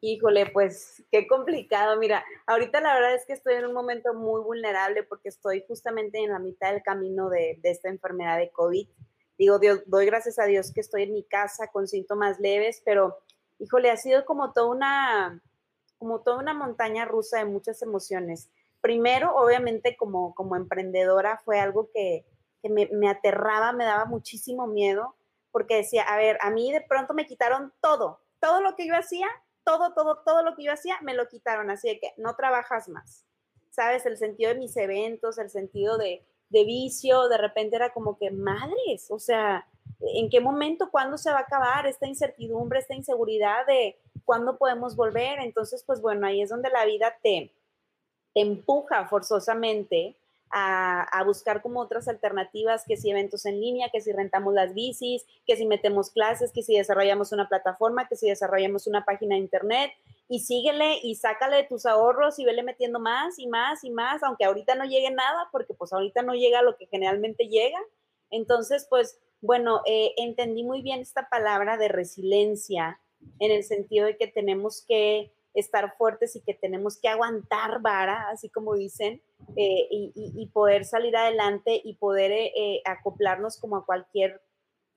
Híjole, 0.05 0.47
pues 0.47 1.01
qué 1.09 1.27
complicado. 1.27 1.97
Mira, 1.97 2.25
ahorita 2.45 2.81
la 2.81 2.93
verdad 2.93 3.15
es 3.15 3.25
que 3.25 3.31
estoy 3.31 3.53
en 3.53 3.67
un 3.67 3.73
momento 3.73 4.13
muy 4.13 4.41
vulnerable 4.41 5.03
porque 5.03 5.29
estoy 5.29 5.63
justamente 5.65 6.21
en 6.21 6.31
la 6.31 6.39
mitad 6.39 6.73
del 6.73 6.83
camino 6.83 7.29
de, 7.29 7.57
esta 7.63 7.87
enfermedad 7.87 8.37
de 8.37 8.51
COVID. 8.51 8.85
Digo, 9.37 9.59
Dios, 9.59 9.79
doy 9.85 10.05
gracias 10.05 10.39
a 10.39 10.43
Dios 10.43 10.73
que 10.73 10.81
estoy 10.81 11.03
en 11.03 11.13
mi 11.13 11.23
casa 11.23 11.69
con 11.71 11.87
síntomas 11.87 12.37
leves, 12.41 12.81
pero 12.83 13.17
híjole, 13.59 13.91
ha 13.91 13.95
sido 13.95 14.25
como 14.25 14.51
toda 14.51 14.67
una, 14.67 15.41
como 15.97 16.19
toda 16.19 16.39
una 16.39 16.53
montaña 16.53 17.05
rusa 17.05 17.37
de 17.37 17.45
muchas 17.45 17.81
emociones. 17.81 18.49
Primero, 18.81 19.33
obviamente, 19.33 19.95
como, 19.95 20.35
como 20.35 20.57
emprendedora 20.57 21.41
fue 21.45 21.61
algo 21.61 21.89
que, 21.93 22.25
que 22.61 22.67
me, 22.67 22.89
me 22.91 23.07
aterraba, 23.07 23.71
me 23.71 23.85
daba 23.85 24.03
muchísimo 24.03 24.67
miedo, 24.67 25.15
porque 25.53 25.77
decía, 25.77 26.03
a 26.03 26.17
ver, 26.17 26.37
a 26.41 26.49
mí 26.49 26.73
de 26.73 26.81
pronto 26.81 27.13
me 27.13 27.25
quitaron 27.25 27.71
todo, 27.79 28.19
todo 28.41 28.59
lo 28.59 28.75
que 28.75 28.85
yo 28.85 28.97
hacía 28.97 29.29
todo, 29.63 29.93
todo, 29.93 30.21
todo 30.25 30.43
lo 30.43 30.55
que 30.55 30.63
yo 30.63 30.73
hacía 30.73 30.97
me 31.01 31.13
lo 31.13 31.27
quitaron, 31.27 31.69
así 31.69 31.89
de 31.89 31.99
que 31.99 32.13
no 32.17 32.35
trabajas 32.35 32.89
más. 32.89 33.25
¿Sabes? 33.69 34.05
El 34.05 34.17
sentido 34.17 34.53
de 34.53 34.59
mis 34.59 34.77
eventos, 34.77 35.37
el 35.39 35.49
sentido 35.49 35.97
de, 35.97 36.23
de 36.49 36.63
vicio, 36.63 37.27
de 37.27 37.37
repente 37.37 37.75
era 37.75 37.91
como 37.91 38.17
que, 38.17 38.29
madres, 38.29 39.09
o 39.09 39.17
sea, 39.17 39.67
¿en 39.99 40.29
qué 40.29 40.39
momento, 40.39 40.91
cuándo 40.91 41.17
se 41.17 41.31
va 41.31 41.39
a 41.39 41.41
acabar 41.41 41.87
esta 41.87 42.07
incertidumbre, 42.07 42.79
esta 42.79 42.93
inseguridad 42.93 43.65
de 43.65 43.97
cuándo 44.25 44.57
podemos 44.57 44.95
volver? 44.95 45.39
Entonces, 45.39 45.83
pues 45.83 46.01
bueno, 46.01 46.27
ahí 46.27 46.41
es 46.41 46.49
donde 46.49 46.69
la 46.69 46.85
vida 46.85 47.17
te, 47.23 47.51
te 48.33 48.41
empuja 48.41 49.07
forzosamente 49.07 50.15
a, 50.55 51.23
buscar 51.25 51.61
como 51.61 51.79
otras 51.79 52.07
alternativas, 52.07 52.83
que 52.87 52.95
si 52.95 53.09
eventos 53.09 53.45
en 53.45 53.59
línea, 53.59 53.89
que 53.91 54.01
si 54.01 54.11
rentamos 54.11 54.53
las 54.53 54.73
bicis, 54.73 55.25
que 55.47 55.57
si 55.57 55.65
metemos 55.65 56.11
clases, 56.11 56.51
que 56.51 56.61
si 56.61 56.77
desarrollamos 56.77 57.31
una 57.31 57.49
plataforma, 57.49 58.07
que 58.07 58.15
si 58.15 58.29
desarrollamos 58.29 58.85
una 58.85 59.03
página 59.03 59.35
de 59.35 59.41
internet 59.41 59.91
y 60.29 60.41
síguele 60.41 60.99
y 61.01 61.15
sácale 61.15 61.63
tus 61.63 61.85
ahorros 61.85 62.37
y 62.37 62.45
vele 62.45 62.61
metiendo 62.61 62.99
más 62.99 63.39
y 63.39 63.47
más 63.47 63.83
y 63.83 63.89
más, 63.89 64.21
aunque 64.21 64.45
ahorita 64.45 64.75
no 64.75 64.85
llegue 64.85 65.09
nada, 65.09 65.49
porque 65.51 65.73
pues 65.73 65.91
ahorita 65.91 66.21
no 66.21 66.33
llega 66.35 66.61
lo 66.61 66.77
que 66.77 66.85
generalmente 66.85 67.47
llega. 67.47 67.79
Entonces, 68.29 68.85
pues 68.89 69.19
bueno, 69.41 69.81
eh, 69.87 70.13
entendí 70.17 70.63
muy 70.63 70.81
bien 70.83 71.01
esta 71.01 71.29
palabra 71.29 71.77
de 71.77 71.87
resiliencia 71.87 72.99
en 73.39 73.51
el 73.51 73.63
sentido 73.63 74.05
de 74.05 74.17
que 74.17 74.27
tenemos 74.27 74.85
que 74.87 75.31
estar 75.53 75.95
fuertes 75.97 76.35
y 76.35 76.41
que 76.41 76.53
tenemos 76.53 76.97
que 76.99 77.07
aguantar 77.07 77.81
vara, 77.81 78.29
así 78.29 78.49
como 78.49 78.73
dicen, 78.73 79.21
eh, 79.55 79.87
y, 79.91 80.49
poder 80.53 80.85
salir 80.85 81.15
adelante 81.15 81.79
y 81.83 81.95
poder 81.95 82.31
eh, 82.31 82.51
eh, 82.55 82.81
acoplarnos 82.85 83.57
como 83.57 83.77
a 83.77 83.85
cualquier 83.85 84.41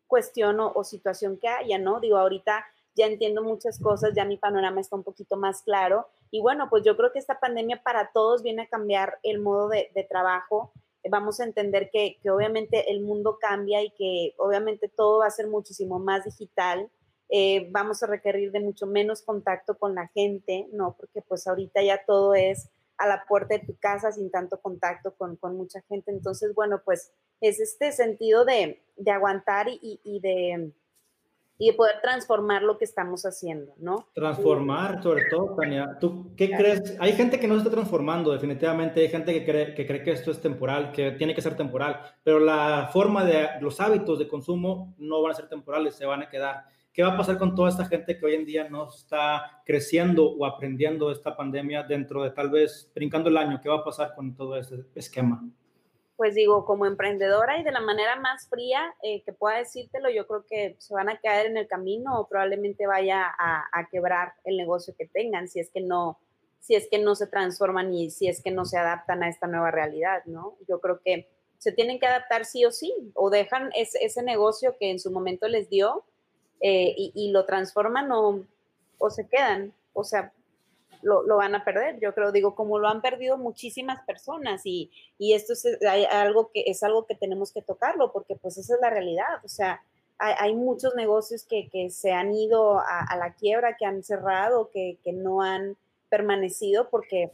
cuestión 0.06 0.60
o, 0.60 0.84
situación 0.84 1.38
que 1.38 1.48
haya, 1.48 1.78
¿no? 1.78 2.00
Digo, 2.00 2.16
ahorita 2.16 2.64
ya 2.94 3.06
entiendo 3.06 3.42
muchas 3.42 3.78
cosas, 3.78 4.12
ya 4.14 4.24
mi 4.24 4.38
panorama 4.38 4.80
está 4.80 4.96
un 4.96 5.02
poquito 5.02 5.36
más 5.36 5.62
claro. 5.62 6.08
Y 6.30 6.40
bueno, 6.40 6.68
pues 6.70 6.84
yo 6.84 6.96
creo 6.96 7.12
que 7.12 7.18
esta 7.18 7.38
pandemia 7.38 7.82
para 7.82 8.10
todos 8.12 8.42
viene 8.42 8.62
a 8.62 8.68
cambiar 8.68 9.18
el 9.22 9.40
modo 9.40 9.68
de, 9.68 10.06
trabajo. 10.08 10.72
Vamos 11.10 11.40
a 11.40 11.44
entender 11.44 11.90
que, 11.90 12.18
que, 12.22 12.30
obviamente 12.30 12.90
el 12.90 13.00
mundo 13.00 13.38
cambia 13.40 13.82
y 13.82 13.90
que 13.90 14.34
obviamente 14.38 14.88
todo 14.88 15.18
va 15.18 15.26
a 15.26 15.30
ser 15.30 15.48
muchísimo 15.48 15.98
más 15.98 16.24
digital. 16.24 16.88
Vamos 17.70 18.02
a 18.02 18.06
requerir 18.06 18.52
de 18.52 18.60
mucho 18.60 18.86
menos 18.86 19.22
contacto 19.22 19.76
con 19.76 19.94
la 19.94 20.08
gente, 20.08 20.68
¿no? 20.72 20.96
Porque 20.98 21.22
pues 21.22 21.46
ahorita 21.46 21.82
ya 21.82 22.04
todo 22.04 22.34
es 22.34 22.70
a 22.98 23.06
la 23.06 23.24
puerta 23.28 23.54
de 23.54 23.66
tu 23.66 23.76
casa 23.76 24.12
sin 24.12 24.30
tanto 24.30 24.60
contacto 24.60 25.14
con, 25.16 25.38
mucha 25.56 25.80
gente. 25.88 26.10
Entonces, 26.10 26.54
bueno, 26.54 26.80
pues 26.84 27.12
es 27.40 27.60
este 27.60 27.92
sentido 27.92 28.44
de, 28.44 28.82
aguantar 29.06 29.68
y, 29.68 30.20
de, 30.20 30.72
y 31.58 31.70
de 31.70 31.76
poder 31.76 32.00
transformar 32.00 32.62
lo 32.62 32.78
que 32.78 32.84
estamos 32.84 33.24
haciendo, 33.24 33.74
¿no? 33.78 34.08
Transformar, 34.14 35.02
sobre 35.02 35.24
todo, 35.30 35.54
Tania. 35.56 35.98
¿Tú 36.00 36.34
qué 36.36 36.50
crees? 36.50 36.96
Hay 36.98 37.12
gente 37.12 37.38
que 37.38 37.48
no 37.48 37.54
se 37.54 37.58
está 37.58 37.70
transformando, 37.70 38.32
definitivamente. 38.32 39.00
Hay 39.00 39.08
gente 39.08 39.32
que 39.32 39.44
cree, 39.44 39.74
que 39.74 39.86
cree 39.86 40.02
que 40.02 40.12
esto 40.12 40.30
es 40.30 40.40
temporal, 40.40 40.92
que 40.92 41.12
tiene 41.12 41.34
que 41.34 41.42
ser 41.42 41.56
temporal, 41.56 42.00
pero 42.22 42.38
la 42.38 42.88
forma 42.92 43.24
de, 43.24 43.48
los 43.60 43.80
hábitos 43.80 44.18
de 44.18 44.28
consumo 44.28 44.94
no 44.98 45.22
van 45.22 45.32
a 45.32 45.36
ser 45.36 45.48
temporales, 45.48 45.94
se 45.94 46.06
van 46.06 46.22
a 46.22 46.30
quedar. 46.30 46.64
¿Qué 46.96 47.02
va 47.02 47.12
a 47.12 47.16
pasar 47.18 47.36
con 47.36 47.54
toda 47.54 47.68
esta 47.68 47.84
gente 47.84 48.16
que 48.16 48.24
hoy 48.24 48.36
en 48.36 48.46
día 48.46 48.70
no 48.70 48.88
está 48.88 49.60
creciendo 49.66 50.30
o 50.30 50.46
aprendiendo 50.46 51.12
esta 51.12 51.36
pandemia 51.36 51.82
dentro 51.82 52.22
de 52.22 52.30
tal 52.30 52.48
vez 52.48 52.90
brincando 52.94 53.28
el 53.28 53.36
año? 53.36 53.60
¿Qué 53.62 53.68
va 53.68 53.80
a 53.80 53.84
pasar 53.84 54.14
con 54.14 54.34
todo 54.34 54.56
este 54.56 54.82
esquema? 54.94 55.46
Pues 56.16 56.34
digo, 56.34 56.64
como 56.64 56.86
emprendedora 56.86 57.58
y 57.58 57.64
de 57.64 57.70
la 57.70 57.82
manera 57.82 58.16
más 58.16 58.48
fría 58.48 58.94
eh, 59.02 59.22
que 59.24 59.34
pueda 59.34 59.58
decírtelo, 59.58 60.08
yo 60.08 60.26
creo 60.26 60.46
que 60.48 60.76
se 60.78 60.94
van 60.94 61.10
a 61.10 61.20
caer 61.20 61.48
en 61.48 61.58
el 61.58 61.68
camino 61.68 62.18
o 62.18 62.28
probablemente 62.28 62.86
vaya 62.86 63.26
a, 63.26 63.64
a, 63.70 63.88
quebrar 63.90 64.32
el 64.44 64.56
negocio 64.56 64.94
que 64.98 65.06
tengan 65.06 65.48
si 65.48 65.60
es 65.60 65.70
que 65.70 65.82
no 65.82 66.18
si 66.60 66.76
es 66.76 66.88
que 66.90 66.98
no 66.98 67.14
se 67.14 67.26
transforman 67.26 67.92
y 67.92 68.08
si 68.08 68.26
es 68.26 68.42
que 68.42 68.50
no 68.50 68.64
se 68.64 68.78
adaptan 68.78 69.22
a 69.22 69.28
esta 69.28 69.46
nueva 69.46 69.70
realidad, 69.70 70.24
¿no? 70.24 70.56
Yo 70.66 70.80
creo 70.80 71.02
que 71.04 71.28
se 71.58 71.72
tienen 71.72 72.00
que 72.00 72.06
adaptar 72.06 72.46
sí 72.46 72.64
o 72.64 72.70
sí 72.70 72.94
o 73.12 73.28
dejan 73.28 73.70
ese, 73.76 74.02
ese 74.02 74.22
negocio 74.22 74.76
que 74.80 74.90
en 74.90 74.98
su 74.98 75.10
momento 75.10 75.46
les 75.46 75.68
dio 75.68 76.06
eh, 76.60 76.94
y, 76.96 77.30
lo 77.30 77.44
transforman 77.44 78.10
o, 78.12 78.40
o, 78.98 79.10
se 79.10 79.26
quedan, 79.28 79.72
o 79.92 80.04
sea, 80.04 80.32
lo, 81.02 81.22
lo, 81.22 81.36
van 81.36 81.54
a 81.54 81.64
perder, 81.64 82.00
yo 82.00 82.14
creo, 82.14 82.32
digo, 82.32 82.54
como 82.54 82.78
lo 82.78 82.88
han 82.88 83.02
perdido 83.02 83.36
muchísimas 83.36 84.04
personas 84.06 84.62
y, 84.64 84.90
y 85.18 85.34
esto 85.34 85.52
es 85.52 85.66
algo, 86.10 86.50
que, 86.52 86.64
es 86.66 86.82
algo 86.82 87.06
que 87.06 87.14
tenemos 87.14 87.52
que 87.52 87.62
tocarlo 87.62 88.12
porque 88.12 88.36
pues 88.36 88.56
esa 88.56 88.74
es 88.74 88.80
la 88.80 88.90
realidad, 88.90 89.44
o 89.44 89.48
sea, 89.48 89.82
hay, 90.18 90.34
hay 90.38 90.54
muchos 90.54 90.94
negocios 90.94 91.44
que, 91.44 91.68
que, 91.68 91.90
se 91.90 92.12
han 92.12 92.32
ido 92.32 92.78
a, 92.78 93.00
a, 93.00 93.16
la 93.18 93.34
quiebra, 93.34 93.76
que 93.76 93.84
han 93.84 94.02
cerrado, 94.02 94.70
que, 94.70 94.98
que 95.04 95.12
no 95.12 95.42
han 95.42 95.76
permanecido 96.08 96.88
porque 96.88 97.32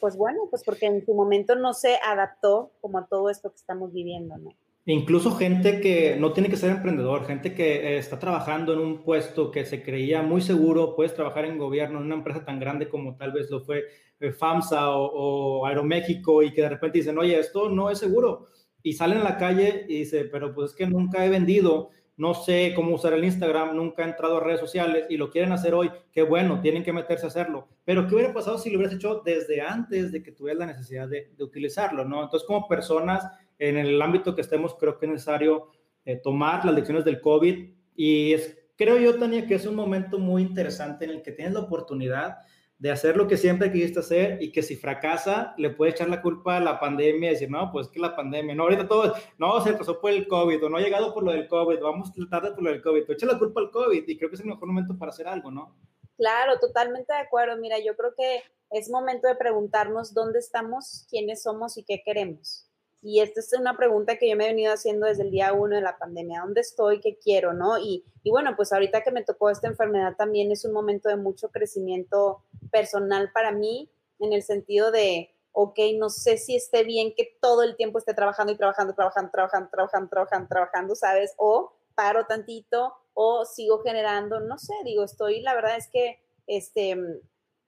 pues 0.00 0.16
bueno, 0.16 0.46
pues 0.50 0.62
porque 0.64 0.86
en 0.86 1.04
su 1.04 1.14
momento 1.14 1.54
no 1.54 1.72
se 1.72 1.98
adaptó 2.04 2.70
como 2.80 2.98
a 2.98 3.06
todo 3.06 3.30
esto 3.30 3.50
que 3.50 3.56
estamos 3.56 3.92
viviendo, 3.92 4.36
¿no? 4.36 4.54
Incluso 4.86 5.30
gente 5.32 5.80
que 5.80 6.16
no 6.16 6.34
tiene 6.34 6.50
que 6.50 6.58
ser 6.58 6.70
emprendedor, 6.70 7.24
gente 7.26 7.54
que 7.54 7.94
eh, 7.94 7.98
está 7.98 8.18
trabajando 8.18 8.74
en 8.74 8.80
un 8.80 9.02
puesto 9.02 9.50
que 9.50 9.64
se 9.64 9.82
creía 9.82 10.20
muy 10.20 10.42
seguro, 10.42 10.94
puedes 10.94 11.14
trabajar 11.14 11.46
en 11.46 11.56
gobierno, 11.56 11.98
en 11.98 12.04
una 12.04 12.16
empresa 12.16 12.44
tan 12.44 12.60
grande 12.60 12.90
como 12.90 13.16
tal 13.16 13.32
vez 13.32 13.50
lo 13.50 13.60
fue 13.62 13.84
eh, 14.20 14.32
FAMSA 14.32 14.90
o, 14.90 15.64
Aeroméxico 15.64 16.42
y 16.42 16.52
que 16.52 16.60
de 16.60 16.68
repente 16.68 16.98
dicen, 16.98 17.16
oye, 17.16 17.38
esto 17.38 17.70
no 17.70 17.88
es 17.88 17.98
seguro. 17.98 18.48
Y 18.82 18.92
salen 18.92 19.18
a 19.18 19.24
la 19.24 19.38
calle 19.38 19.86
y 19.88 20.00
dicen, 20.00 20.28
pero 20.30 20.54
pues 20.54 20.72
es 20.72 20.76
que 20.76 20.86
nunca 20.86 21.24
he 21.24 21.30
vendido, 21.30 21.88
no 22.18 22.34
sé 22.34 22.74
cómo 22.76 22.94
usar 22.94 23.14
el 23.14 23.24
Instagram, 23.24 23.74
nunca 23.74 24.04
he 24.04 24.10
entrado 24.10 24.36
a 24.36 24.44
redes 24.44 24.60
sociales 24.60 25.06
y 25.08 25.16
lo 25.16 25.30
quieren 25.30 25.52
hacer 25.52 25.72
hoy, 25.72 25.90
qué 26.12 26.22
bueno, 26.22 26.60
tienen 26.60 26.84
que 26.84 26.92
meterse 26.92 27.24
a 27.24 27.28
hacerlo. 27.28 27.68
Pero 27.86 28.06
¿qué 28.06 28.16
hubiera 28.16 28.34
pasado 28.34 28.58
si 28.58 28.68
lo 28.68 28.76
hubieras 28.76 28.96
hecho 28.96 29.22
desde 29.24 29.62
antes 29.62 30.12
de 30.12 30.22
que 30.22 30.32
tuvieras 30.32 30.58
la 30.58 30.66
necesidad 30.66 31.08
de, 31.08 31.32
utilizarlo? 31.38 32.04
¿no? 32.04 32.22
Entonces, 32.22 32.46
como 32.46 32.68
personas 32.68 33.24
en 33.58 33.76
el 33.76 34.00
ámbito 34.00 34.34
que 34.34 34.40
estemos, 34.40 34.74
creo 34.74 34.98
que 34.98 35.06
es 35.06 35.12
necesario 35.12 35.70
eh, 36.04 36.16
tomar 36.16 36.64
las 36.64 36.74
lecciones 36.74 37.04
del 37.04 37.20
COVID 37.20 37.70
y 37.96 38.32
es, 38.32 38.58
creo 38.76 38.98
yo, 38.98 39.18
Tania, 39.18 39.46
que 39.46 39.54
es 39.54 39.66
un 39.66 39.74
momento 39.74 40.18
muy 40.18 40.42
interesante 40.42 41.04
en 41.04 41.12
el 41.12 41.22
que 41.22 41.32
tienes 41.32 41.54
la 41.54 41.60
oportunidad 41.60 42.38
de 42.78 42.90
hacer 42.90 43.16
lo 43.16 43.26
que 43.26 43.36
siempre 43.36 43.72
quisiste 43.72 44.00
hacer 44.00 44.42
y 44.42 44.52
que 44.52 44.62
si 44.62 44.76
fracasa, 44.76 45.54
le 45.56 45.70
puedes 45.70 45.94
echar 45.94 46.08
la 46.08 46.20
culpa 46.20 46.56
a 46.56 46.60
la 46.60 46.78
pandemia 46.80 47.30
y 47.30 47.32
decir, 47.32 47.50
no, 47.50 47.70
pues 47.72 47.88
que 47.88 48.00
la 48.00 48.14
pandemia, 48.14 48.54
no, 48.54 48.64
ahorita 48.64 48.88
todo, 48.88 49.14
no, 49.38 49.60
se 49.62 49.72
pasó 49.74 50.00
por 50.00 50.10
el 50.10 50.26
COVID 50.26 50.64
o 50.64 50.68
no 50.68 50.76
ha 50.76 50.80
llegado 50.80 51.14
por 51.14 51.22
lo 51.22 51.32
del 51.32 51.48
COVID, 51.48 51.78
vamos 51.80 52.12
tarde 52.28 52.50
por 52.50 52.64
lo 52.64 52.70
del 52.70 52.82
COVID, 52.82 53.10
echa 53.10 53.26
la 53.26 53.38
culpa 53.38 53.60
al 53.60 53.70
COVID 53.70 54.06
y 54.06 54.18
creo 54.18 54.28
que 54.28 54.34
es 54.34 54.40
el 54.40 54.48
mejor 54.48 54.66
momento 54.68 54.98
para 54.98 55.10
hacer 55.10 55.28
algo, 55.28 55.50
¿no? 55.50 55.76
Claro, 56.16 56.58
totalmente 56.58 57.12
de 57.12 57.20
acuerdo. 57.20 57.56
Mira, 57.56 57.78
yo 57.78 57.96
creo 57.96 58.14
que 58.16 58.42
es 58.70 58.90
momento 58.90 59.28
de 59.28 59.36
preguntarnos 59.36 60.12
dónde 60.12 60.38
estamos, 60.38 61.06
quiénes 61.08 61.42
somos 61.42 61.76
y 61.78 61.84
qué 61.84 62.02
queremos. 62.04 62.68
Y 63.06 63.20
esta 63.20 63.40
es 63.40 63.52
una 63.52 63.76
pregunta 63.76 64.16
que 64.16 64.30
yo 64.30 64.34
me 64.34 64.46
he 64.46 64.48
venido 64.48 64.72
haciendo 64.72 65.06
desde 65.06 65.24
el 65.24 65.30
día 65.30 65.52
uno 65.52 65.76
de 65.76 65.82
la 65.82 65.98
pandemia. 65.98 66.40
¿Dónde 66.40 66.62
estoy? 66.62 67.00
¿Qué 67.00 67.18
quiero? 67.18 67.52
¿No? 67.52 67.76
Y, 67.78 68.02
y 68.22 68.30
bueno, 68.30 68.56
pues 68.56 68.72
ahorita 68.72 69.02
que 69.02 69.10
me 69.10 69.22
tocó 69.22 69.50
esta 69.50 69.68
enfermedad 69.68 70.16
también 70.16 70.50
es 70.50 70.64
un 70.64 70.72
momento 70.72 71.10
de 71.10 71.16
mucho 71.16 71.50
crecimiento 71.50 72.42
personal 72.70 73.30
para 73.30 73.52
mí, 73.52 73.90
en 74.20 74.32
el 74.32 74.42
sentido 74.42 74.90
de, 74.90 75.34
ok, 75.52 75.78
no 75.98 76.08
sé 76.08 76.38
si 76.38 76.56
esté 76.56 76.82
bien 76.82 77.12
que 77.14 77.36
todo 77.42 77.62
el 77.62 77.76
tiempo 77.76 77.98
esté 77.98 78.14
trabajando 78.14 78.54
y 78.54 78.56
trabajando, 78.56 78.94
trabajando, 78.94 79.30
trabajando, 79.30 79.70
trabajando, 79.70 80.08
trabajando, 80.08 80.48
trabajando, 80.48 80.94
¿sabes? 80.94 81.34
O 81.36 81.74
paro 81.94 82.24
tantito 82.24 82.94
o 83.12 83.44
sigo 83.44 83.82
generando, 83.82 84.40
no 84.40 84.56
sé, 84.56 84.72
digo, 84.82 85.04
estoy, 85.04 85.42
la 85.42 85.54
verdad 85.54 85.76
es 85.76 85.88
que, 85.88 86.20
este, 86.46 86.96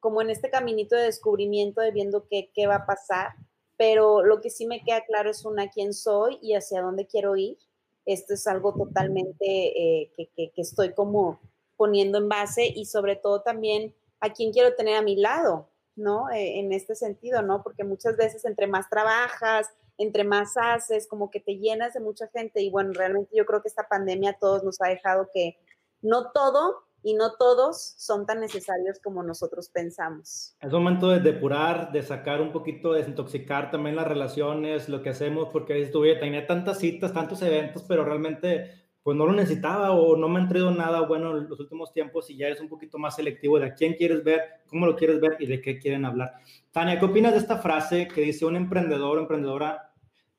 como 0.00 0.22
en 0.22 0.30
este 0.30 0.48
caminito 0.48 0.96
de 0.96 1.02
descubrimiento 1.02 1.82
de 1.82 1.90
viendo 1.90 2.26
qué, 2.26 2.50
qué 2.54 2.66
va 2.66 2.76
a 2.76 2.86
pasar 2.86 3.34
pero 3.76 4.22
lo 4.22 4.40
que 4.40 4.50
sí 4.50 4.66
me 4.66 4.82
queda 4.82 5.04
claro 5.04 5.30
es 5.30 5.44
una 5.44 5.68
quién 5.68 5.92
soy 5.92 6.38
y 6.42 6.54
hacia 6.54 6.82
dónde 6.82 7.06
quiero 7.06 7.36
ir. 7.36 7.58
Esto 8.04 8.34
es 8.34 8.46
algo 8.46 8.74
totalmente 8.74 9.44
eh, 9.44 10.12
que, 10.16 10.30
que, 10.34 10.52
estoy 10.56 10.94
como 10.94 11.40
poniendo 11.76 12.18
en 12.18 12.28
base 12.28 12.66
y 12.66 12.86
sobre 12.86 13.16
todo 13.16 13.42
también 13.42 13.94
a 14.20 14.32
quién 14.32 14.52
quiero 14.52 14.74
tener 14.74 14.96
a 14.96 15.02
mi 15.02 15.16
lado, 15.16 15.68
¿no? 15.96 16.30
Eh, 16.30 16.60
en 16.60 16.72
este 16.72 16.94
sentido, 16.94 17.42
¿no? 17.42 17.62
Porque 17.62 17.84
muchas 17.84 18.16
veces 18.16 18.44
entre 18.44 18.66
más 18.66 18.88
trabajas, 18.88 19.68
entre 19.98 20.24
más 20.24 20.56
haces, 20.56 21.06
como 21.06 21.30
que 21.30 21.40
te 21.40 21.56
llenas 21.58 21.94
de 21.94 22.00
mucha 22.00 22.28
gente 22.28 22.62
y 22.62 22.70
bueno, 22.70 22.92
realmente 22.92 23.36
yo 23.36 23.44
creo 23.44 23.60
que 23.60 23.68
esta 23.68 23.88
pandemia 23.88 24.30
a 24.30 24.38
todos 24.38 24.62
nos 24.62 24.80
ha 24.80 24.88
dejado 24.88 25.28
que 25.32 25.58
no 26.00 26.30
todo 26.32 26.85
y 27.06 27.14
no 27.14 27.34
todos 27.38 27.94
son 27.98 28.26
tan 28.26 28.40
necesarios 28.40 28.98
como 28.98 29.22
nosotros 29.22 29.68
pensamos. 29.68 30.56
Es 30.60 30.72
momento 30.72 31.08
de 31.08 31.20
depurar, 31.20 31.92
de 31.92 32.02
sacar 32.02 32.40
un 32.40 32.50
poquito, 32.50 32.92
de 32.92 32.98
desintoxicar 32.98 33.70
también 33.70 33.94
las 33.94 34.08
relaciones, 34.08 34.88
lo 34.88 35.02
que 35.02 35.10
hacemos, 35.10 35.48
porque 35.52 35.80
estuve, 35.80 36.16
tenía 36.16 36.48
tantas 36.48 36.80
citas, 36.80 37.12
tantos 37.12 37.40
eventos, 37.42 37.84
pero 37.86 38.04
realmente 38.04 38.72
pues 39.04 39.16
no 39.16 39.24
lo 39.24 39.34
necesitaba 39.34 39.92
o 39.92 40.16
no 40.16 40.28
me 40.28 40.40
han 40.40 40.48
traído 40.48 40.72
nada 40.72 41.02
bueno 41.02 41.38
en 41.38 41.48
los 41.48 41.60
últimos 41.60 41.92
tiempos 41.92 42.28
y 42.28 42.38
ya 42.38 42.48
es 42.48 42.60
un 42.60 42.68
poquito 42.68 42.98
más 42.98 43.14
selectivo 43.14 43.60
de 43.60 43.66
a 43.66 43.74
quién 43.74 43.94
quieres 43.94 44.24
ver, 44.24 44.40
cómo 44.66 44.84
lo 44.84 44.96
quieres 44.96 45.20
ver 45.20 45.36
y 45.38 45.46
de 45.46 45.60
qué 45.60 45.78
quieren 45.78 46.04
hablar. 46.04 46.32
Tania, 46.72 46.98
¿qué 46.98 47.04
opinas 47.04 47.34
de 47.34 47.38
esta 47.38 47.58
frase 47.58 48.08
que 48.08 48.22
dice 48.22 48.46
un 48.46 48.56
emprendedor 48.56 49.18
o 49.18 49.20
emprendedora, 49.20 49.92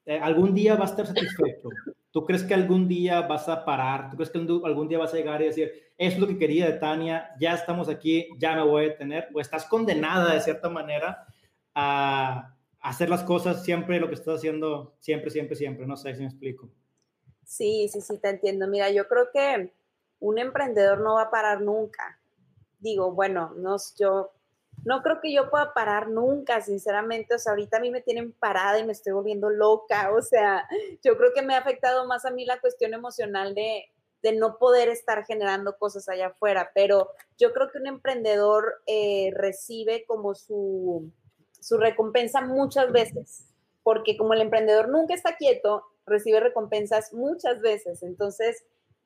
eh, 0.05 0.19
algún 0.21 0.53
día 0.53 0.75
va 0.75 0.83
a 0.83 0.89
estar 0.89 1.07
satisfecho? 1.07 1.69
¿Tú 2.11 2.25
crees 2.25 2.43
que 2.43 2.55
algún 2.55 2.89
día 2.89 3.21
vas 3.21 3.47
a 3.47 3.63
parar? 3.63 4.09
¿Tú 4.09 4.17
crees 4.17 4.31
que 4.31 4.39
algún 4.39 4.89
día 4.89 4.97
vas 4.97 5.13
a 5.13 5.17
llegar 5.17 5.41
y 5.41 5.45
decir, 5.45 5.86
es 5.97 6.19
lo 6.19 6.27
que 6.27 6.37
quería 6.37 6.67
de 6.67 6.73
Tania, 6.73 7.31
ya 7.39 7.53
estamos 7.53 7.89
aquí, 7.89 8.29
ya 8.37 8.55
me 8.55 8.63
voy 8.63 8.85
a 8.85 8.89
detener? 8.89 9.29
¿O 9.33 9.39
estás 9.39 9.65
condenada 9.65 10.33
de 10.33 10.41
cierta 10.41 10.69
manera 10.69 11.25
a 11.73 12.55
hacer 12.79 13.09
las 13.09 13.23
cosas 13.23 13.63
siempre, 13.63 13.99
lo 13.99 14.07
que 14.07 14.13
estás 14.13 14.37
haciendo 14.37 14.95
siempre, 14.99 15.31
siempre, 15.31 15.55
siempre? 15.55 15.87
No 15.87 15.97
sé 15.97 16.13
si 16.13 16.21
me 16.21 16.27
explico. 16.27 16.69
Sí, 17.43 17.87
sí, 17.91 18.01
sí, 18.01 18.19
te 18.19 18.29
entiendo. 18.29 18.67
Mira, 18.67 18.91
yo 18.91 19.07
creo 19.07 19.29
que 19.33 19.73
un 20.19 20.37
emprendedor 20.37 20.99
no 20.99 21.15
va 21.15 21.23
a 21.23 21.31
parar 21.31 21.61
nunca. 21.61 22.19
Digo, 22.79 23.11
bueno, 23.13 23.53
no, 23.55 23.77
yo 23.97 24.31
no 24.85 25.01
creo 25.01 25.19
que 25.19 25.33
yo 25.33 25.49
pueda 25.49 25.73
parar 25.73 26.09
nunca, 26.09 26.61
sinceramente. 26.61 27.33
O 27.33 27.39
sea, 27.39 27.53
ahorita 27.53 27.77
a 27.77 27.79
mí 27.79 27.89
me 27.89 28.01
tienen 28.01 28.33
parada 28.33 28.77
y 28.77 28.85
me 28.85 28.91
estoy 28.91 29.13
volviendo 29.13 29.49
loca. 29.49 30.11
O 30.13 30.21
sea, 30.21 30.67
yo 31.03 31.17
creo 31.17 31.33
que 31.33 31.41
me 31.41 31.55
ha 31.55 31.59
afectado 31.59 32.05
más 32.05 32.25
a 32.25 32.31
mí 32.31 32.45
la 32.45 32.59
cuestión 32.59 32.93
emocional 32.93 33.55
de, 33.55 33.85
no 34.33 34.57
poder 34.57 34.89
estar 34.89 35.25
generando 35.25 35.77
cosas 35.77 36.07
allá 36.09 36.27
afuera. 36.27 36.71
Pero 36.73 37.09
yo 37.37 37.53
creo 37.53 37.71
que 37.71 37.79
un 37.79 37.87
emprendedor 37.87 38.81
eh, 38.85 39.31
recibe 39.33 40.05
como 40.05 40.35
su, 40.35 41.11
su 41.59 41.77
recompensa 41.77 42.41
muchas 42.41 42.91
veces, 42.91 43.45
porque 43.83 44.17
como 44.17 44.33
el 44.33 44.41
emprendedor 44.41 44.89
nunca 44.89 45.13
está 45.13 45.35
quieto, 45.35 45.83
recibe 46.05 46.39
recompensas 46.39 47.13
muchas 47.13 47.61
veces. 47.61 48.03
Entonces, 48.03 48.63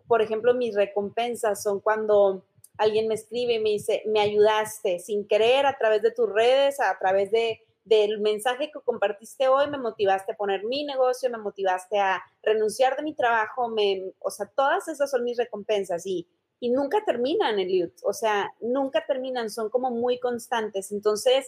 por 0.07 0.21
ejemplo, 0.21 0.53
mis 0.53 0.75
recompensas 0.75 1.63
son 1.63 1.79
cuando 1.79 2.43
alguien 2.77 3.07
me 3.07 3.15
escribe 3.15 3.55
y 3.55 3.59
me 3.59 3.69
dice, 3.71 4.03
me 4.07 4.19
ayudaste 4.19 4.99
sin 4.99 5.27
querer 5.27 5.65
a 5.65 5.77
través 5.77 6.01
de 6.01 6.11
tus 6.11 6.31
redes, 6.31 6.79
a 6.79 6.97
través 6.99 7.31
de, 7.31 7.61
del 7.83 8.19
mensaje 8.19 8.71
que 8.71 8.79
compartiste 8.83 9.47
hoy, 9.47 9.69
me 9.69 9.77
motivaste 9.77 10.33
a 10.33 10.37
poner 10.37 10.63
mi 10.63 10.83
negocio, 10.83 11.29
me 11.29 11.37
motivaste 11.37 11.99
a 11.99 12.21
renunciar 12.43 12.95
de 12.95 13.03
mi 13.03 13.13
trabajo, 13.13 13.69
me, 13.69 14.13
o 14.19 14.29
sea, 14.29 14.45
todas 14.45 14.87
esas 14.87 15.09
son 15.09 15.23
mis 15.23 15.37
recompensas 15.37 16.05
y, 16.05 16.27
y 16.59 16.69
nunca 16.69 17.03
terminan, 17.05 17.59
Eliud, 17.59 17.91
o 18.03 18.13
sea, 18.13 18.51
nunca 18.61 19.05
terminan, 19.05 19.49
son 19.49 19.69
como 19.69 19.89
muy 19.89 20.19
constantes. 20.19 20.91
Entonces, 20.91 21.47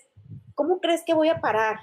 ¿cómo 0.56 0.80
crees 0.80 1.04
que 1.06 1.14
voy 1.14 1.30
a 1.30 1.40
parar? 1.40 1.78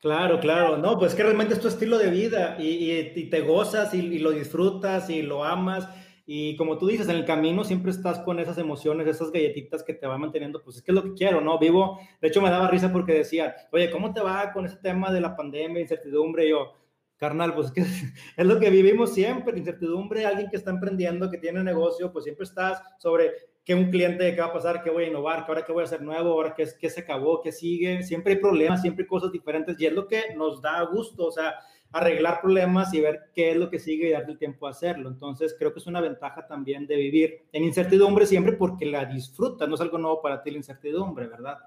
Claro, 0.00 0.38
claro, 0.38 0.76
no, 0.76 0.98
pues 0.98 1.14
que 1.14 1.22
realmente 1.22 1.54
es 1.54 1.60
tu 1.60 1.68
estilo 1.68 1.98
de 1.98 2.10
vida 2.10 2.56
y, 2.58 2.92
y, 2.92 3.30
te 3.30 3.40
gozas 3.40 3.94
y, 3.94 3.98
y, 3.98 4.18
lo 4.18 4.30
disfrutas 4.30 5.08
y 5.08 5.22
lo 5.22 5.42
amas 5.42 5.88
y 6.28 6.56
como 6.56 6.76
tú 6.76 6.88
dices, 6.88 7.08
en 7.08 7.16
el 7.16 7.24
camino 7.24 7.62
siempre 7.62 7.92
estás 7.92 8.18
con 8.18 8.40
esas 8.40 8.58
emociones, 8.58 9.06
esas 9.06 9.30
galletitas 9.30 9.84
que 9.84 9.94
te 9.94 10.08
van 10.08 10.20
manteniendo, 10.20 10.60
pues 10.60 10.76
es 10.76 10.82
que 10.82 10.90
es 10.90 10.94
lo 10.96 11.04
que 11.04 11.14
quiero, 11.14 11.40
¿no? 11.40 11.56
Vivo, 11.56 12.00
de 12.20 12.28
hecho 12.28 12.42
me 12.42 12.50
daba 12.50 12.68
risa 12.68 12.92
porque 12.92 13.14
decía, 13.14 13.54
oye, 13.70 13.90
¿cómo 13.90 14.12
te 14.12 14.20
va 14.20 14.52
con 14.52 14.66
ese 14.66 14.76
tema 14.78 15.12
de 15.12 15.20
la 15.20 15.36
pandemia, 15.36 15.80
incertidumbre? 15.80 16.46
Y 16.46 16.50
yo, 16.50 16.72
carnal, 17.16 17.54
pues 17.54 17.68
es 17.68 17.72
que 17.72 17.80
es 18.36 18.46
lo 18.46 18.58
que 18.58 18.70
vivimos 18.70 19.14
siempre, 19.14 19.56
incertidumbre, 19.56 20.26
alguien 20.26 20.50
que 20.50 20.56
está 20.56 20.70
emprendiendo, 20.70 21.30
que 21.30 21.38
tiene 21.38 21.62
negocio, 21.62 22.12
pues 22.12 22.24
siempre 22.24 22.44
estás 22.44 22.82
sobre 22.98 23.30
qué 23.64 23.76
un 23.76 23.90
cliente, 23.90 24.34
qué 24.34 24.40
va 24.40 24.48
a 24.48 24.52
pasar, 24.52 24.82
qué 24.82 24.90
voy 24.90 25.04
a 25.04 25.08
innovar, 25.08 25.44
qué 25.44 25.52
ahora 25.52 25.64
qué 25.64 25.72
voy 25.72 25.82
a 25.82 25.84
hacer 25.84 26.02
nuevo, 26.02 26.30
ahora 26.30 26.54
qué, 26.56 26.66
qué 26.78 26.90
se 26.90 27.00
acabó, 27.02 27.40
qué 27.40 27.52
sigue, 27.52 28.02
siempre 28.02 28.34
hay 28.34 28.40
problemas, 28.40 28.82
siempre 28.82 29.04
hay 29.04 29.08
cosas 29.08 29.30
diferentes 29.30 29.78
y 29.78 29.86
es 29.86 29.92
lo 29.92 30.08
que 30.08 30.34
nos 30.36 30.60
da 30.60 30.82
gusto, 30.82 31.26
o 31.26 31.30
sea, 31.30 31.54
arreglar 31.92 32.40
problemas 32.40 32.92
y 32.92 33.00
ver 33.00 33.30
qué 33.34 33.52
es 33.52 33.56
lo 33.56 33.70
que 33.70 33.78
sigue 33.78 34.08
y 34.08 34.12
darle 34.12 34.32
el 34.32 34.38
tiempo 34.38 34.66
a 34.66 34.70
hacerlo. 34.70 35.08
Entonces, 35.08 35.54
creo 35.58 35.72
que 35.72 35.78
es 35.78 35.86
una 35.86 36.00
ventaja 36.00 36.46
también 36.46 36.86
de 36.86 36.96
vivir 36.96 37.46
en 37.52 37.64
incertidumbre 37.64 38.26
siempre 38.26 38.52
porque 38.52 38.86
la 38.86 39.04
disfrutas, 39.04 39.68
no 39.68 39.74
es 39.74 39.80
algo 39.80 39.98
nuevo 39.98 40.20
para 40.20 40.42
ti 40.42 40.50
la 40.50 40.58
incertidumbre, 40.58 41.26
¿verdad? 41.26 41.58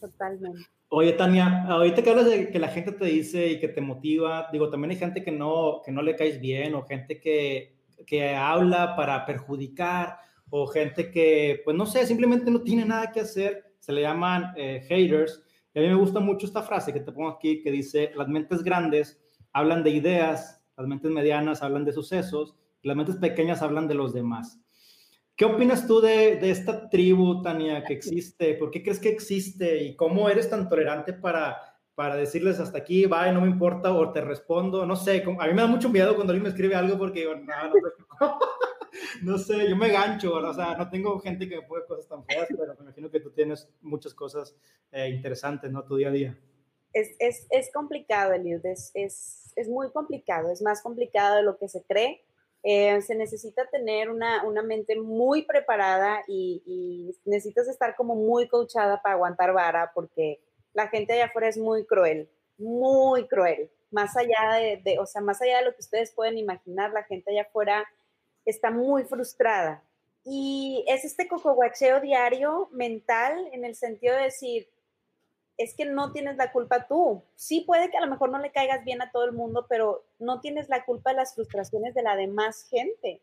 Totalmente. 0.00 0.60
Oye, 0.90 1.12
Tania, 1.12 1.64
ahorita 1.68 2.02
que 2.02 2.10
hablas 2.10 2.26
de 2.26 2.50
que 2.50 2.58
la 2.58 2.68
gente 2.68 2.92
te 2.92 3.04
dice 3.04 3.46
y 3.46 3.60
que 3.60 3.68
te 3.68 3.82
motiva, 3.82 4.48
digo, 4.50 4.70
también 4.70 4.92
hay 4.92 4.96
gente 4.96 5.22
que 5.22 5.32
no, 5.32 5.82
que 5.84 5.92
no 5.92 6.00
le 6.00 6.16
caes 6.16 6.40
bien 6.40 6.74
o 6.74 6.82
gente 6.82 7.20
que, 7.20 7.76
que 8.06 8.34
habla 8.34 8.96
para 8.96 9.26
perjudicar 9.26 10.16
o 10.48 10.66
gente 10.66 11.10
que, 11.10 11.60
pues 11.62 11.76
no 11.76 11.84
sé, 11.84 12.06
simplemente 12.06 12.50
no 12.50 12.62
tiene 12.62 12.86
nada 12.86 13.12
que 13.12 13.20
hacer, 13.20 13.74
se 13.78 13.92
le 13.92 14.00
llaman 14.00 14.54
eh, 14.56 14.82
haters. 14.88 15.42
Y 15.74 15.78
a 15.78 15.82
mí 15.82 15.88
me 15.88 15.94
gusta 15.94 16.20
mucho 16.20 16.46
esta 16.46 16.62
frase 16.62 16.92
que 16.92 17.00
te 17.00 17.12
pongo 17.12 17.28
aquí 17.28 17.60
que 17.60 17.70
dice, 17.70 18.10
las 18.16 18.28
mentes 18.28 18.62
grandes 18.62 19.20
hablan 19.52 19.82
de 19.82 19.90
ideas, 19.90 20.62
las 20.76 20.86
mentes 20.86 21.10
medianas 21.10 21.62
hablan 21.62 21.84
de 21.84 21.92
sucesos 21.92 22.54
y 22.82 22.88
las 22.88 22.96
mentes 22.96 23.16
pequeñas 23.16 23.62
hablan 23.62 23.88
de 23.88 23.94
los 23.94 24.12
demás. 24.12 24.60
¿Qué 25.36 25.44
opinas 25.44 25.86
tú 25.86 26.00
de, 26.00 26.50
esta 26.50 26.88
tribu, 26.90 27.42
Tania, 27.42 27.84
que 27.84 27.92
existe? 27.92 28.54
¿Por 28.54 28.72
qué 28.72 28.82
crees 28.82 28.98
que 28.98 29.08
existe? 29.08 29.84
¿Y 29.84 29.94
cómo 29.94 30.28
eres 30.28 30.50
tan 30.50 30.68
tolerante 30.68 31.12
para, 31.12 31.56
para 31.94 32.16
decirles 32.16 32.58
hasta 32.58 32.78
aquí, 32.78 33.06
va, 33.06 33.30
no 33.30 33.42
me 33.42 33.46
importa, 33.46 33.92
o 33.92 34.10
te 34.10 34.20
respondo? 34.20 34.84
No 34.84 34.96
sé, 34.96 35.22
a 35.22 35.46
mí 35.46 35.54
me 35.54 35.62
da 35.62 35.68
mucho 35.68 35.90
miedo 35.90 36.16
cuando 36.16 36.32
alguien 36.32 36.42
me 36.42 36.48
escribe 36.48 36.74
algo 36.74 36.98
porque 36.98 37.20
digo, 37.20 37.36
no, 37.36 37.44
no, 38.20 38.38
no 39.22 39.38
sé, 39.38 39.68
yo 39.68 39.76
me 39.76 39.90
gancho, 39.90 40.34
o 40.34 40.54
sea, 40.54 40.76
no 40.76 40.90
tengo 40.90 41.18
gente 41.20 41.48
que 41.48 41.56
me 41.56 41.62
puede 41.62 41.86
cosas 41.86 42.08
tan 42.08 42.24
feas, 42.24 42.48
pero 42.48 42.74
me 42.74 42.82
imagino 42.86 43.08
que 43.08 43.20
tú 43.20 43.30
tienes 43.30 43.68
muchas 43.80 44.14
cosas 44.14 44.56
eh, 44.90 45.08
interesantes, 45.08 45.70
¿no? 45.70 45.84
Tu 45.84 45.96
día 45.96 46.08
a 46.08 46.12
día. 46.12 46.38
Es, 46.98 47.16
es, 47.18 47.46
es 47.50 47.72
complicado, 47.72 48.32
Eliud, 48.32 48.64
es, 48.66 48.90
es, 48.94 49.52
es, 49.56 49.68
muy 49.68 49.90
complicado, 49.90 50.50
es 50.50 50.62
más 50.62 50.82
complicado 50.82 51.36
de 51.36 51.42
lo 51.42 51.58
que 51.58 51.68
se 51.68 51.82
cree. 51.82 52.22
Eh, 52.64 53.00
se 53.02 53.14
necesita 53.14 53.66
tener 53.66 54.10
una, 54.10 54.44
una 54.44 54.62
mente 54.62 54.96
muy 54.96 55.42
preparada 55.42 56.24
y, 56.26 56.62
y, 56.66 57.16
necesitas 57.24 57.68
estar 57.68 57.94
como 57.94 58.16
muy 58.16 58.48
coachada 58.48 59.00
para 59.00 59.14
aguantar 59.14 59.52
vara 59.52 59.92
porque 59.94 60.40
la 60.74 60.88
gente 60.88 61.12
allá 61.12 61.26
afuera 61.26 61.48
es 61.48 61.56
muy 61.56 61.86
cruel, 61.86 62.28
muy 62.58 63.28
cruel. 63.28 63.70
Más 63.90 64.16
allá 64.16 64.54
de, 64.56 64.82
de, 64.84 64.98
o 64.98 65.06
sea, 65.06 65.22
más 65.22 65.40
allá 65.40 65.58
de 65.58 65.66
lo 65.66 65.72
que 65.72 65.80
ustedes 65.80 66.10
pueden 66.10 66.36
imaginar, 66.36 66.92
la 66.92 67.04
gente 67.04 67.30
allá 67.30 67.42
afuera 67.42 67.86
está 68.44 68.70
muy 68.70 69.04
frustrada. 69.04 69.82
Y 70.24 70.84
es 70.88 71.04
este 71.04 71.28
cocoguacheo 71.28 72.00
diario 72.00 72.68
mental 72.72 73.48
en 73.52 73.64
el 73.64 73.76
sentido 73.76 74.16
de 74.16 74.24
decir, 74.24 74.68
es 75.58 75.74
que 75.74 75.84
no 75.84 76.12
tienes 76.12 76.36
la 76.36 76.52
culpa 76.52 76.86
tú. 76.86 77.22
Sí 77.34 77.62
puede 77.62 77.90
que 77.90 77.98
a 77.98 78.00
lo 78.00 78.06
mejor 78.06 78.30
no 78.30 78.38
le 78.38 78.52
caigas 78.52 78.84
bien 78.84 79.02
a 79.02 79.10
todo 79.10 79.24
el 79.24 79.32
mundo, 79.32 79.66
pero 79.68 80.04
no 80.20 80.40
tienes 80.40 80.68
la 80.68 80.84
culpa 80.84 81.10
de 81.10 81.16
las 81.16 81.34
frustraciones 81.34 81.94
de 81.94 82.02
la 82.02 82.16
demás 82.16 82.62
gente. 82.70 83.20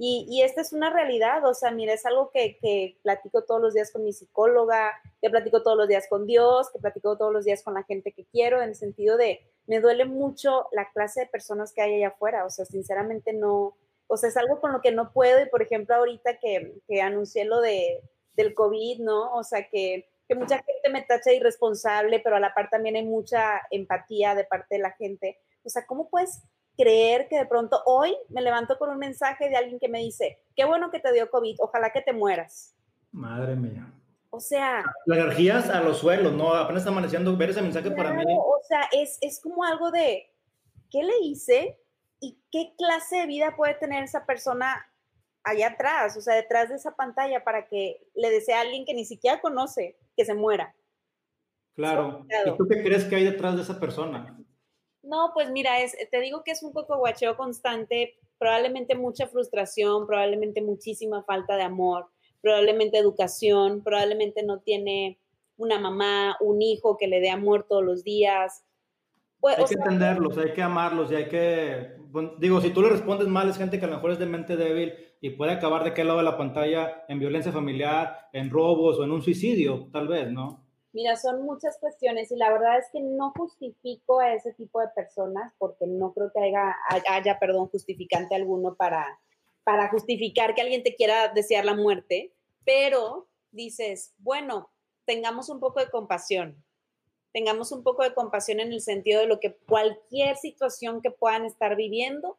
Y, 0.00 0.42
esta 0.42 0.60
es 0.60 0.72
una 0.72 0.90
realidad, 0.90 1.44
o 1.44 1.54
sea, 1.54 1.72
mira, 1.72 1.92
es 1.92 2.06
algo 2.06 2.30
que, 2.30 2.56
que, 2.58 2.96
platico 3.02 3.42
todos 3.42 3.60
los 3.60 3.74
días 3.74 3.90
con 3.90 4.04
mi 4.04 4.12
psicóloga, 4.12 4.92
que 5.20 5.28
platico 5.28 5.64
todos 5.64 5.76
los 5.76 5.88
días 5.88 6.06
con 6.08 6.24
Dios, 6.24 6.70
que 6.70 6.78
platico 6.78 7.18
todos 7.18 7.32
los 7.32 7.44
días 7.44 7.64
con 7.64 7.74
la 7.74 7.82
gente 7.82 8.12
que 8.12 8.24
quiero, 8.24 8.62
en 8.62 8.68
el 8.68 8.74
sentido 8.76 9.16
de, 9.16 9.40
me 9.66 9.80
duele 9.80 10.04
mucho 10.04 10.68
la 10.70 10.88
clase 10.92 11.22
de 11.22 11.26
personas 11.26 11.72
que 11.72 11.82
hay 11.82 11.96
allá 11.96 12.08
afuera, 12.08 12.44
o 12.44 12.50
sea, 12.50 12.64
sinceramente 12.64 13.32
no, 13.32 13.76
o 14.06 14.16
sea, 14.16 14.28
es 14.28 14.36
algo 14.36 14.60
con 14.60 14.72
lo 14.72 14.80
que 14.80 14.92
no 14.92 15.12
puedo, 15.12 15.42
y 15.42 15.48
por 15.48 15.62
ejemplo, 15.62 15.96
ahorita 15.96 16.38
que, 16.38 16.80
que 16.86 17.02
anuncié 17.02 17.44
lo 17.44 17.60
de, 17.60 18.00
del 18.34 18.54
COVID, 18.54 19.00
¿no? 19.00 19.34
O 19.34 19.42
sea, 19.42 19.68
que 19.68 20.08
que 20.28 20.34
mucha 20.34 20.56
gente 20.56 20.90
me 20.92 21.02
tacha 21.02 21.30
de 21.30 21.36
irresponsable, 21.36 22.20
pero 22.20 22.36
a 22.36 22.40
la 22.40 22.54
par 22.54 22.68
también 22.68 22.96
hay 22.96 23.04
mucha 23.04 23.62
empatía 23.70 24.34
de 24.34 24.44
parte 24.44 24.76
de 24.76 24.82
la 24.82 24.92
gente. 24.92 25.40
O 25.64 25.70
sea, 25.70 25.86
¿cómo 25.86 26.10
puedes 26.10 26.42
creer 26.76 27.28
que 27.28 27.38
de 27.38 27.46
pronto 27.46 27.82
hoy 27.86 28.14
me 28.28 28.42
levanto 28.42 28.78
con 28.78 28.90
un 28.90 28.98
mensaje 28.98 29.48
de 29.48 29.56
alguien 29.56 29.80
que 29.80 29.88
me 29.88 30.00
dice, 30.00 30.38
qué 30.54 30.66
bueno 30.66 30.90
que 30.90 31.00
te 31.00 31.12
dio 31.12 31.30
COVID, 31.30 31.56
ojalá 31.60 31.90
que 31.90 32.02
te 32.02 32.12
mueras? 32.12 32.74
Madre 33.10 33.56
mía. 33.56 33.90
O 34.30 34.38
sea... 34.38 34.84
La 35.06 35.16
energía 35.16 35.58
a 35.58 35.80
los 35.80 35.98
suelos, 35.98 36.34
¿no? 36.34 36.52
Apenas 36.52 36.82
está 36.82 36.90
amaneciendo, 36.90 37.34
ver 37.34 37.50
ese 37.50 37.62
mensaje 37.62 37.90
para 37.90 38.12
mí. 38.12 38.24
O 38.28 38.60
sea, 38.68 38.82
es, 38.92 39.16
es 39.22 39.40
como 39.40 39.64
algo 39.64 39.90
de, 39.90 40.30
¿qué 40.90 41.02
le 41.02 41.18
hice? 41.22 41.80
¿Y 42.20 42.38
qué 42.52 42.74
clase 42.76 43.16
de 43.16 43.26
vida 43.26 43.56
puede 43.56 43.74
tener 43.74 44.04
esa 44.04 44.26
persona 44.26 44.84
allá 45.44 45.68
atrás, 45.68 46.16
o 46.16 46.20
sea, 46.20 46.34
detrás 46.34 46.68
de 46.68 46.74
esa 46.74 46.94
pantalla 46.94 47.42
para 47.42 47.68
que 47.68 48.06
le 48.14 48.30
desee 48.30 48.54
a 48.54 48.60
alguien 48.60 48.84
que 48.84 48.92
ni 48.92 49.06
siquiera 49.06 49.40
conoce 49.40 49.96
que 50.18 50.24
se 50.24 50.34
muera. 50.34 50.74
Claro. 51.76 52.26
¿Y 52.44 52.56
tú 52.56 52.66
qué 52.68 52.82
crees 52.82 53.04
que 53.04 53.14
hay 53.14 53.24
detrás 53.24 53.54
de 53.54 53.62
esa 53.62 53.78
persona? 53.78 54.36
No, 55.04 55.30
pues 55.32 55.48
mira, 55.50 55.80
es, 55.80 55.96
te 56.10 56.20
digo 56.20 56.42
que 56.42 56.50
es 56.50 56.62
un 56.64 56.72
poco 56.72 56.98
guacheo 56.98 57.36
constante, 57.36 58.18
probablemente 58.36 58.96
mucha 58.96 59.28
frustración, 59.28 60.08
probablemente 60.08 60.60
muchísima 60.60 61.22
falta 61.22 61.54
de 61.54 61.62
amor, 61.62 62.08
probablemente 62.42 62.98
educación, 62.98 63.84
probablemente 63.84 64.42
no 64.42 64.58
tiene 64.58 65.20
una 65.56 65.78
mamá, 65.78 66.36
un 66.40 66.60
hijo 66.60 66.96
que 66.96 67.06
le 67.06 67.20
dé 67.20 67.30
amor 67.30 67.64
todos 67.68 67.84
los 67.84 68.02
días. 68.02 68.64
Pues, 69.38 69.56
hay 69.56 69.66
que 69.66 69.74
entenderlos, 69.74 70.36
hay 70.36 70.52
que 70.52 70.62
amarlos 70.62 71.12
y 71.12 71.14
hay 71.14 71.28
que, 71.28 71.92
digo, 72.38 72.60
si 72.60 72.70
tú 72.70 72.82
le 72.82 72.88
respondes 72.88 73.28
mal 73.28 73.48
es 73.48 73.56
gente 73.56 73.78
que 73.78 73.84
a 73.84 73.88
lo 73.88 73.94
mejor 73.94 74.10
es 74.10 74.18
de 74.18 74.26
mente 74.26 74.56
débil 74.56 74.94
y 75.20 75.30
puede 75.30 75.52
acabar 75.52 75.84
de 75.84 75.94
qué 75.94 76.04
lado 76.04 76.18
de 76.18 76.24
la 76.24 76.36
pantalla 76.36 77.04
en 77.08 77.18
violencia 77.18 77.52
familiar, 77.52 78.28
en 78.32 78.50
robos 78.50 78.98
o 78.98 79.04
en 79.04 79.12
un 79.12 79.22
suicidio, 79.22 79.88
tal 79.92 80.08
vez, 80.08 80.30
¿no? 80.30 80.64
Mira, 80.92 81.16
son 81.16 81.42
muchas 81.42 81.78
cuestiones 81.78 82.32
y 82.32 82.36
la 82.36 82.50
verdad 82.50 82.78
es 82.78 82.86
que 82.92 83.00
no 83.00 83.32
justifico 83.36 84.20
a 84.20 84.32
ese 84.32 84.54
tipo 84.54 84.80
de 84.80 84.88
personas 84.88 85.52
porque 85.58 85.86
no 85.86 86.12
creo 86.12 86.32
que 86.32 86.40
haya, 86.40 86.74
haya 87.10 87.38
perdón, 87.38 87.68
justificante 87.68 88.34
alguno 88.34 88.74
para, 88.74 89.18
para 89.64 89.88
justificar 89.90 90.54
que 90.54 90.62
alguien 90.62 90.82
te 90.82 90.94
quiera 90.94 91.28
desear 91.28 91.64
la 91.64 91.74
muerte, 91.74 92.32
pero 92.64 93.28
dices, 93.50 94.14
bueno, 94.18 94.70
tengamos 95.04 95.50
un 95.50 95.60
poco 95.60 95.80
de 95.80 95.90
compasión, 95.90 96.62
tengamos 97.32 97.70
un 97.70 97.82
poco 97.82 98.02
de 98.02 98.14
compasión 98.14 98.60
en 98.60 98.72
el 98.72 98.80
sentido 98.80 99.20
de 99.20 99.26
lo 99.26 99.40
que 99.40 99.56
cualquier 99.68 100.36
situación 100.36 101.02
que 101.02 101.10
puedan 101.10 101.44
estar 101.44 101.76
viviendo, 101.76 102.38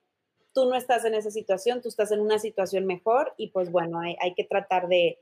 tú 0.54 0.66
no 0.66 0.76
estás 0.76 1.06
en 1.06 1.14
esa 1.14 1.32
situación, 1.32 1.82
tú 1.82 1.90
estás 1.90 2.12
en 2.12 2.20
una 2.22 2.40
situación 2.40 2.86
mejor 2.86 3.34
y 3.38 3.50
pues 3.50 3.72
bueno, 3.72 4.00
hay, 4.00 4.16
hay 4.22 4.34
que 4.34 4.44
tratar 4.44 4.88
de, 4.88 5.20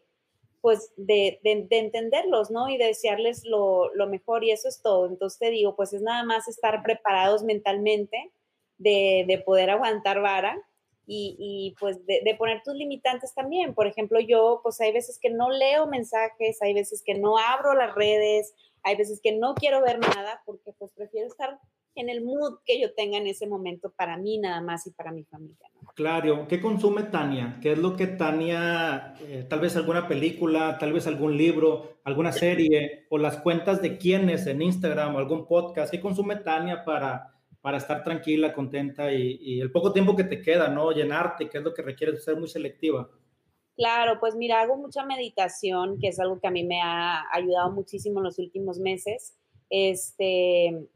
pues 0.62 0.92
de, 0.98 1.40
de, 1.44 1.68
entenderlos, 1.70 2.52
¿no? 2.52 2.70
Y 2.70 2.78
de 2.78 2.86
desearles 2.86 3.46
lo, 3.46 3.94
lo, 3.94 4.08
mejor 4.08 4.44
y 4.44 4.52
eso 4.52 4.68
es 4.68 4.82
todo. 4.82 5.08
Entonces 5.08 5.40
te 5.40 5.50
digo, 5.50 5.76
pues 5.76 5.94
es 5.94 6.02
nada 6.02 6.24
más 6.24 6.48
estar 6.48 6.82
preparados 6.84 7.44
mentalmente 7.44 8.32
de, 8.78 9.26
de 9.28 9.38
poder 9.40 9.70
aguantar 9.70 10.22
vara 10.22 10.58
y, 11.06 11.38
y 11.40 11.76
pues 11.80 12.06
de, 12.06 12.36
poner 12.38 12.62
tus 12.64 12.76
limitantes 12.76 13.34
también. 13.34 13.74
Por 13.74 13.88
ejemplo, 13.88 14.20
yo 14.20 14.60
pues 14.62 14.80
hay 14.82 14.92
veces 14.92 15.20
que 15.20 15.30
no 15.30 15.50
leo 15.50 15.88
mensajes, 15.88 16.62
hay 16.62 16.74
veces 16.74 17.02
que 17.04 17.16
no 17.16 17.38
abro 17.38 17.74
las 17.74 17.96
redes, 17.96 18.54
hay 18.84 18.96
veces 18.96 19.22
que 19.22 19.32
no 19.32 19.56
quiero 19.56 19.82
ver 19.82 20.00
nada 20.00 20.42
porque 20.46 20.74
pues 20.74 20.92
prefiero 20.92 21.28
estar 21.28 21.60
en 21.98 22.10
el 22.10 22.24
mood 22.24 22.60
que 22.66 22.80
yo 22.80 22.94
tenga 22.94 23.18
en 23.18 23.28
ese 23.28 23.48
momento 23.48 23.92
para 23.92 24.18
mí 24.18 24.38
nada 24.38 24.62
más 24.62 24.88
y 24.88 24.92
para 24.92 25.12
mi 25.12 25.24
familia. 25.24 25.70
Claro, 25.96 26.48
¿qué 26.48 26.62
consume 26.62 27.04
Tania? 27.04 27.58
¿Qué 27.62 27.72
es 27.72 27.78
lo 27.78 27.96
que 27.96 28.08
Tania, 28.08 29.16
eh, 29.22 29.46
tal 29.50 29.60
vez 29.60 29.76
alguna 29.76 30.08
película, 30.08 30.78
tal 30.80 30.94
vez 30.94 31.08
algún 31.08 31.36
libro, 31.36 31.98
alguna 32.04 32.32
serie 32.32 33.08
o 33.10 33.18
las 33.18 33.38
cuentas 33.38 33.82
de 33.82 33.98
quiénes 33.98 34.46
en 34.48 34.62
Instagram 34.62 35.16
o 35.16 35.18
algún 35.18 35.48
podcast? 35.48 35.92
¿Qué 35.92 36.00
consume 36.00 36.36
Tania 36.38 36.86
para, 36.86 37.34
para 37.62 37.78
estar 37.78 38.04
tranquila, 38.04 38.54
contenta 38.54 39.12
y, 39.12 39.40
y 39.42 39.60
el 39.60 39.72
poco 39.72 39.92
tiempo 39.92 40.16
que 40.16 40.24
te 40.24 40.42
queda, 40.42 40.70
¿no? 40.70 40.92
Llenarte, 40.92 41.50
¿qué 41.50 41.58
es 41.58 41.64
lo 41.64 41.74
que 41.74 41.82
requiere 41.82 42.16
ser 42.18 42.38
muy 42.38 42.48
selectiva? 42.48 43.10
Claro, 43.78 44.20
pues 44.20 44.36
mira, 44.36 44.62
hago 44.62 44.76
mucha 44.76 45.06
meditación, 45.06 46.00
que 46.00 46.08
es 46.08 46.20
algo 46.20 46.40
que 46.40 46.48
a 46.48 46.52
mí 46.52 46.64
me 46.64 46.82
ha 46.82 47.24
ayudado 47.32 47.72
muchísimo 47.72 48.20
en 48.20 48.24
los 48.24 48.40
últimos 48.40 48.80
meses. 48.80 49.38
Este, 49.70 50.90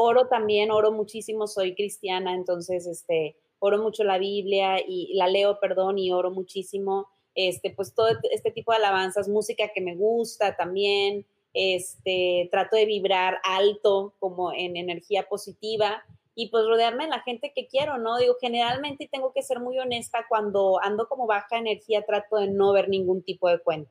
oro 0.00 0.28
también, 0.28 0.70
oro 0.70 0.92
muchísimo, 0.92 1.48
soy 1.48 1.74
cristiana, 1.74 2.32
entonces, 2.32 2.86
este, 2.86 3.36
oro 3.58 3.78
mucho 3.78 4.04
la 4.04 4.18
Biblia 4.18 4.76
y 4.86 5.12
la 5.14 5.26
leo, 5.26 5.58
perdón, 5.58 5.98
y 5.98 6.12
oro 6.12 6.30
muchísimo, 6.30 7.08
este, 7.34 7.70
pues 7.70 7.94
todo 7.94 8.06
este 8.30 8.52
tipo 8.52 8.70
de 8.70 8.78
alabanzas, 8.78 9.28
música 9.28 9.72
que 9.74 9.80
me 9.80 9.96
gusta 9.96 10.54
también, 10.56 11.26
este, 11.52 12.48
trato 12.52 12.76
de 12.76 12.86
vibrar 12.86 13.38
alto 13.42 14.14
como 14.20 14.52
en 14.52 14.76
energía 14.76 15.28
positiva 15.28 16.04
y 16.36 16.48
pues 16.50 16.64
rodearme 16.66 17.04
de 17.04 17.10
la 17.10 17.22
gente 17.22 17.52
que 17.52 17.66
quiero, 17.66 17.98
¿no? 17.98 18.18
Digo, 18.18 18.36
generalmente 18.40 19.08
tengo 19.10 19.32
que 19.32 19.42
ser 19.42 19.58
muy 19.58 19.80
honesta 19.80 20.26
cuando 20.28 20.78
ando 20.80 21.08
como 21.08 21.26
baja 21.26 21.58
energía, 21.58 22.06
trato 22.06 22.36
de 22.36 22.46
no 22.46 22.72
ver 22.72 22.88
ningún 22.88 23.22
tipo 23.22 23.48
de 23.48 23.58
cuenta, 23.58 23.90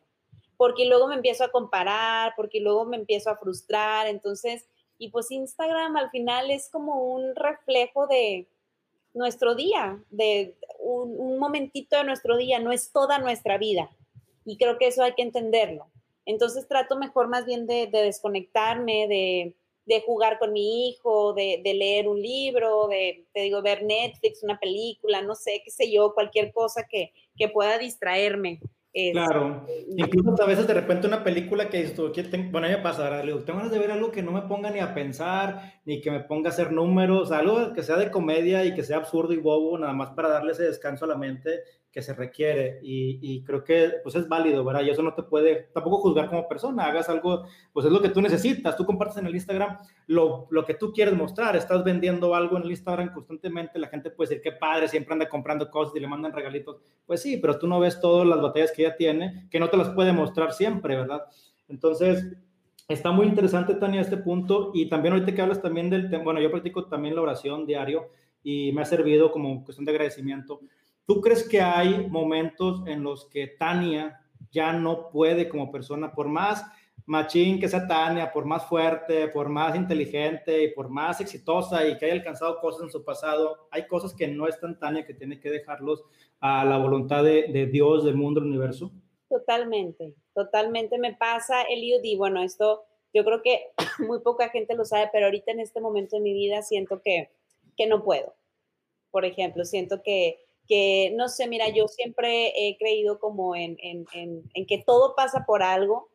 porque 0.55 0.85
luego 0.85 1.09
me 1.09 1.15
empiezo 1.15 1.43
a 1.43 1.51
comparar, 1.51 2.31
porque 2.37 2.61
luego 2.61 2.85
me 2.85 2.95
empiezo 2.95 3.29
a 3.29 3.35
frustrar, 3.35 4.07
entonces, 4.07 4.69
y 4.97 5.09
pues 5.09 5.31
Instagram 5.31 5.95
al 5.97 6.09
final 6.09 6.51
es 6.51 6.69
como 6.69 7.03
un 7.13 7.35
reflejo 7.35 8.07
de 8.07 8.47
nuestro 9.13 9.55
día, 9.55 10.03
de 10.09 10.55
un, 10.79 11.37
momentito 11.39 11.97
de 11.97 12.03
nuestro 12.03 12.37
día, 12.37 12.59
no 12.59 12.71
es 12.71 12.91
toda 12.91 13.19
nuestra 13.19 13.57
vida. 13.57 13.89
Y 14.45 14.57
creo 14.57 14.77
que 14.77 14.87
eso 14.87 15.03
hay 15.03 15.13
que 15.13 15.23
entenderlo. 15.23 15.87
Entonces 16.25 16.67
trato 16.67 16.97
mejor 16.97 17.27
más 17.27 17.45
bien 17.45 17.67
de 17.67 17.87
desconectarme, 17.91 19.07
de, 19.07 19.55
de 19.87 20.01
jugar 20.01 20.37
con 20.37 20.51
mi 20.51 20.89
hijo, 20.89 21.33
de, 21.33 21.61
de, 21.63 21.73
leer 21.73 22.09
un 22.09 22.21
libro, 22.21 22.87
de, 22.89 23.25
te 23.33 23.41
digo, 23.41 23.61
ver 23.61 23.83
Netflix, 23.83 24.43
una 24.43 24.59
película, 24.59 25.21
no 25.21 25.33
sé, 25.33 25.61
qué 25.63 25.71
sé 25.71 25.89
yo, 25.89 26.13
cualquier 26.13 26.51
cosa 26.51 26.85
que, 26.89 27.13
que 27.37 27.47
pueda 27.47 27.77
distraerme. 27.77 28.59
Claro, 29.11 29.65
incluso 29.95 30.43
a 30.43 30.45
veces 30.47 30.67
de 30.67 30.73
repente 30.73 31.07
una 31.07 31.23
película 31.23 31.69
que 31.69 31.93
bueno, 32.51 32.67
a 32.67 32.69
mí 32.69 32.75
me 32.75 32.81
pasa, 32.81 33.03
ahora, 33.03 33.21
digo, 33.21 33.43
tengo 33.43 33.59
ganas 33.59 33.71
de 33.71 33.79
ver 33.79 33.91
algo 33.91 34.11
que 34.11 34.23
no 34.23 34.31
me 34.31 34.41
ponga 34.43 34.71
ni 34.71 34.79
a 34.79 34.93
pensar, 34.93 35.81
ni 35.85 36.01
que 36.01 36.11
me 36.11 36.21
ponga 36.21 36.49
a 36.49 36.53
hacer 36.53 36.71
números, 36.71 37.31
algo 37.31 37.73
que 37.73 37.83
sea 37.83 37.97
de 37.97 38.11
comedia 38.11 38.65
y 38.65 38.73
que 38.73 38.83
sea 38.83 38.97
absurdo 38.97 39.33
y 39.33 39.37
bobo, 39.37 39.77
nada 39.77 39.93
más 39.93 40.11
para 40.11 40.29
darle 40.29 40.53
ese 40.53 40.63
descanso 40.63 41.05
a 41.05 41.09
la 41.09 41.17
mente 41.17 41.61
que 41.91 42.01
se 42.01 42.13
requiere 42.13 42.79
y, 42.83 43.19
y, 43.21 43.43
creo 43.43 43.63
que 43.63 43.93
pues 44.03 44.13
es 44.15 44.27
válido, 44.27 44.63
¿verdad? 44.63 44.83
Y 44.83 44.89
eso 44.89 45.01
no 45.01 45.13
te 45.13 45.23
puede 45.23 45.69
tampoco 45.73 45.97
juzgar 45.99 46.29
como 46.29 46.47
persona, 46.47 46.85
hagas 46.85 47.09
algo, 47.09 47.45
pues 47.73 47.85
es 47.85 47.91
lo 47.91 48.01
que 48.01 48.09
tú 48.09 48.21
necesitas, 48.21 48.77
tú 48.77 48.85
compartes 48.85 49.17
en 49.17 49.25
el 49.25 49.33
Instagram 49.33 49.77
lo, 50.05 50.47
lo 50.51 50.65
que 50.65 50.75
tú 50.75 50.91
quieres 50.93 51.15
mostrar, 51.15 51.55
estás 51.55 51.83
vendiendo 51.83 52.35
algo 52.35 52.57
en 52.57 52.63
el 52.63 52.71
Instagram 52.71 53.13
constantemente, 53.13 53.79
la 53.79 53.87
gente 53.87 54.11
puede 54.11 54.29
decir, 54.29 54.43
qué 54.43 54.51
padre, 54.51 54.87
siempre 54.87 55.13
anda 55.13 55.27
comprando 55.27 55.71
cosas 55.71 55.95
y 55.95 55.99
le 55.99 56.07
mandan 56.07 56.33
regalitos, 56.33 56.77
pues 57.05 57.21
sí, 57.21 57.37
pero 57.37 57.57
tú 57.57 57.67
no 57.67 57.79
ves 57.79 57.99
todas 57.99 58.27
las 58.27 58.41
batallas 58.41 58.71
que 58.71 58.85
ella 58.85 58.95
tiene, 58.95 59.47
que 59.49 59.59
no 59.59 59.69
te 59.69 59.77
las 59.77 59.89
puede 59.89 60.11
mostrar 60.13 60.53
siempre, 60.53 60.97
¿verdad? 60.97 61.23
Entonces, 61.67 62.27
está 62.87 63.11
muy 63.11 63.27
interesante, 63.27 63.73
Tania, 63.75 64.01
este 64.01 64.17
punto 64.17 64.71
y 64.73 64.87
también 64.87 65.13
ahorita 65.13 65.33
que 65.33 65.41
hablas 65.41 65.61
también 65.61 65.89
del 65.89 66.09
tema, 66.09 66.25
bueno, 66.25 66.41
yo 66.41 66.51
practico 66.51 66.85
también 66.85 67.15
la 67.15 67.21
oración 67.21 67.65
diario 67.65 68.09
y 68.43 68.71
me 68.71 68.81
ha 68.81 68.85
servido 68.85 69.31
como 69.31 69.63
cuestión 69.63 69.85
de 69.85 69.91
agradecimiento 69.91 70.61
¿Tú 71.07 71.21
crees 71.21 71.47
que 71.47 71.61
hay 71.61 72.05
momentos 72.09 72.83
en 72.85 73.01
los 73.01 73.25
que 73.29 73.47
Tania 73.47 74.19
ya 74.51 74.73
no 74.73 75.09
puede 75.09 75.47
como 75.47 75.71
persona, 75.71 76.11
por 76.11 76.27
más 76.27 76.65
machín 77.05 77.61
que 77.61 77.69
sea 77.69 77.87
Tania, 77.87 78.33
por 78.33 78.43
más 78.43 78.65
fuerte, 78.65 79.29
por 79.29 79.47
más 79.47 79.73
inteligente 79.77 80.65
y 80.65 80.71
por 80.73 80.89
más 80.89 81.21
exitosa 81.21 81.87
y 81.87 81.97
que 81.97 82.05
haya 82.05 82.15
alcanzado 82.15 82.59
cosas 82.59 82.83
en 82.83 82.89
su 82.89 83.05
pasado, 83.05 83.69
hay 83.71 83.87
cosas 83.87 84.13
que 84.13 84.27
no 84.27 84.49
están 84.49 84.77
Tania, 84.77 85.05
que 85.05 85.13
tiene 85.13 85.39
que 85.39 85.49
dejarlos 85.49 86.03
a 86.41 86.65
la 86.65 86.77
voluntad 86.77 87.23
de, 87.23 87.69
Dios, 87.71 88.03
del 88.03 88.15
mundo, 88.15 88.41
del 88.41 88.49
universo. 88.49 88.91
Totalmente, 89.29 90.13
totalmente 90.33 90.97
me 90.97 91.13
pasa, 91.13 91.61
Eliud, 91.61 92.03
y 92.03 92.17
bueno, 92.17 92.43
esto 92.43 92.83
yo 93.13 93.23
creo 93.23 93.41
que 93.41 93.71
muy 94.05 94.19
poca 94.19 94.49
gente 94.49 94.75
lo 94.75 94.83
sabe, 94.83 95.09
pero 95.13 95.27
ahorita 95.27 95.53
en 95.53 95.61
este 95.61 95.79
momento 95.79 96.17
de 96.17 96.21
mi 96.21 96.33
vida 96.33 96.61
siento 96.63 97.01
que, 97.01 97.31
que 97.77 97.87
no 97.87 98.03
puedo. 98.03 98.35
Por 99.09 99.23
ejemplo, 99.23 99.63
siento 99.63 100.03
que, 100.03 100.45
que, 100.67 101.11
no 101.15 101.29
sé, 101.29 101.47
mira, 101.47 101.69
yo 101.69 101.87
siempre 101.87 102.53
he 102.55 102.77
creído 102.77 103.19
como 103.19 103.55
en, 103.55 103.77
en, 103.81 104.05
en, 104.53 104.65
que 104.65 104.83
todo 104.85 105.15
pasa 105.15 105.45
por 105.45 105.63
algo 105.63 106.09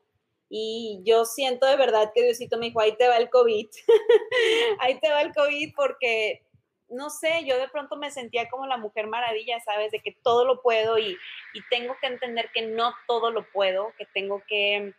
y 0.48 1.00
yo 1.04 1.24
siento 1.24 1.66
de 1.66 1.76
verdad 1.76 2.12
que 2.14 2.22
Diosito 2.22 2.58
me 2.58 2.66
dijo, 2.66 2.80
ahí 2.80 2.96
te 2.96 3.08
va 3.08 3.16
el 3.16 3.30
COVID, 3.30 3.68
ahí 4.80 5.00
te 5.00 5.10
va 5.10 5.22
el 5.22 5.32
COVID 5.32 5.72
porque, 5.74 6.42
no 6.88 7.08
sé, 7.08 7.44
yo 7.46 7.58
de 7.58 7.68
pronto 7.68 7.96
me 7.96 8.10
sentía 8.10 8.48
como 8.50 8.66
la 8.66 8.76
mujer 8.76 9.06
maravilla, 9.06 9.58
¿sabes? 9.60 9.90
De 9.92 10.00
que 10.00 10.16
todo 10.22 10.44
lo 10.44 10.60
puedo 10.60 10.98
y, 10.98 11.16
y 11.54 11.60
tengo 11.70 11.96
que 12.00 12.06
entender 12.06 12.50
que 12.52 12.62
no 12.62 12.92
todo 13.06 13.30
lo 13.30 13.50
puedo, 13.52 13.92
que 13.96 14.06
tengo 14.12 14.42
que, 14.46 14.92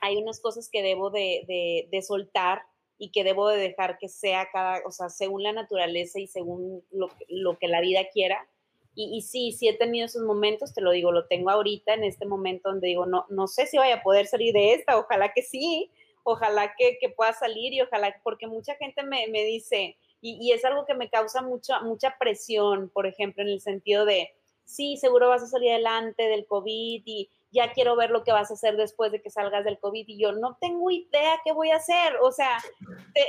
hay 0.00 0.16
unas 0.16 0.40
cosas 0.40 0.68
que 0.70 0.82
debo 0.82 1.10
de, 1.10 1.44
de, 1.48 1.88
de 1.90 2.02
soltar 2.02 2.62
y 2.98 3.10
que 3.10 3.24
debo 3.24 3.48
de 3.48 3.58
dejar 3.58 3.98
que 3.98 4.08
sea 4.08 4.48
cada, 4.52 4.80
o 4.86 4.92
sea, 4.92 5.08
según 5.08 5.42
la 5.42 5.52
naturaleza 5.52 6.20
y 6.20 6.28
según 6.28 6.84
lo, 6.92 7.08
lo 7.28 7.58
que 7.58 7.66
la 7.66 7.80
vida 7.80 8.08
quiera 8.12 8.46
y, 8.94 9.22
sí, 9.22 9.52
sí 9.52 9.68
he 9.68 9.76
tenido 9.76 10.06
esos 10.06 10.22
momentos, 10.22 10.74
te 10.74 10.82
lo 10.82 10.90
digo, 10.90 11.12
lo 11.12 11.26
tengo 11.26 11.50
ahorita 11.50 11.94
en 11.94 12.04
este 12.04 12.26
momento 12.26 12.68
donde 12.68 12.88
digo, 12.88 13.06
no, 13.06 13.24
no 13.30 13.46
sé 13.46 13.66
si 13.66 13.78
vaya 13.78 13.96
a 13.96 14.02
poder 14.02 14.26
salir 14.26 14.52
de 14.52 14.74
esta, 14.74 14.98
ojalá 14.98 15.32
que 15.32 15.42
sí, 15.42 15.90
ojalá 16.24 16.74
que, 16.76 16.98
que 17.00 17.08
pueda 17.08 17.32
salir 17.32 17.72
y 17.72 17.80
ojalá, 17.80 18.14
porque 18.22 18.46
mucha 18.46 18.74
gente 18.74 19.02
me, 19.02 19.28
me 19.28 19.44
dice, 19.44 19.96
y, 20.20 20.38
y, 20.40 20.52
es 20.52 20.64
algo 20.64 20.84
que 20.84 20.94
me 20.94 21.08
causa 21.08 21.40
mucha, 21.40 21.80
mucha 21.80 22.16
presión, 22.18 22.90
por 22.90 23.06
ejemplo, 23.06 23.42
en 23.42 23.48
el 23.48 23.60
sentido 23.60 24.04
de, 24.04 24.30
sí, 24.64 24.96
seguro 24.96 25.28
vas 25.28 25.42
a 25.42 25.46
salir 25.46 25.70
adelante 25.70 26.24
del 26.24 26.46
COVID 26.46 27.02
y, 27.04 27.30
ya 27.52 27.72
quiero 27.72 27.96
ver 27.96 28.10
lo 28.10 28.24
que 28.24 28.32
vas 28.32 28.50
a 28.50 28.54
hacer 28.54 28.76
después 28.76 29.12
de 29.12 29.20
que 29.20 29.28
salgas 29.30 29.64
del 29.64 29.78
COVID 29.78 30.04
y 30.08 30.18
yo 30.18 30.32
no 30.32 30.56
tengo 30.60 30.90
idea 30.90 31.38
qué 31.44 31.52
voy 31.52 31.70
a 31.70 31.76
hacer. 31.76 32.16
O 32.22 32.32
sea, 32.32 32.58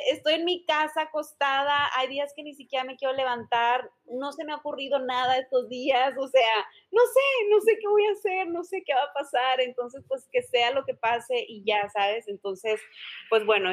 estoy 0.09 0.35
en 0.35 0.45
mi 0.45 0.65
casa 0.65 1.03
acostada, 1.03 1.89
hay 1.97 2.07
días 2.07 2.33
que 2.33 2.43
ni 2.43 2.55
siquiera 2.55 2.85
me 2.85 2.95
quiero 2.95 3.13
levantar, 3.13 3.91
no 4.05 4.31
se 4.31 4.45
me 4.45 4.53
ha 4.53 4.57
ocurrido 4.57 4.99
nada 4.99 5.37
estos 5.37 5.67
días, 5.67 6.13
o 6.17 6.27
sea, 6.27 6.67
no 6.91 7.01
sé, 7.01 7.49
no 7.49 7.59
sé 7.61 7.77
qué 7.81 7.87
voy 7.87 8.05
a 8.05 8.11
hacer, 8.11 8.47
no 8.47 8.63
sé 8.63 8.83
qué 8.85 8.93
va 8.93 9.03
a 9.03 9.13
pasar, 9.13 9.59
entonces 9.59 10.03
pues 10.07 10.27
que 10.31 10.41
sea 10.41 10.71
lo 10.71 10.85
que 10.85 10.93
pase 10.93 11.45
y 11.47 11.63
ya, 11.65 11.89
¿sabes? 11.89 12.27
Entonces, 12.27 12.79
pues 13.29 13.45
bueno, 13.45 13.69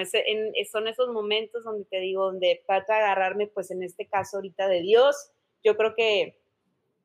son 0.71 0.89
esos 0.89 1.09
momentos 1.11 1.63
donde 1.63 1.85
te 1.85 2.01
digo, 2.01 2.25
donde 2.25 2.63
trato 2.67 2.93
de 2.93 2.99
agarrarme, 2.99 3.47
pues 3.47 3.71
en 3.71 3.85
este 3.85 4.09
caso 4.09 4.39
ahorita 4.39 4.67
de 4.67 4.81
Dios, 4.81 5.33
yo 5.63 5.77
creo 5.77 5.95
que 5.95 6.40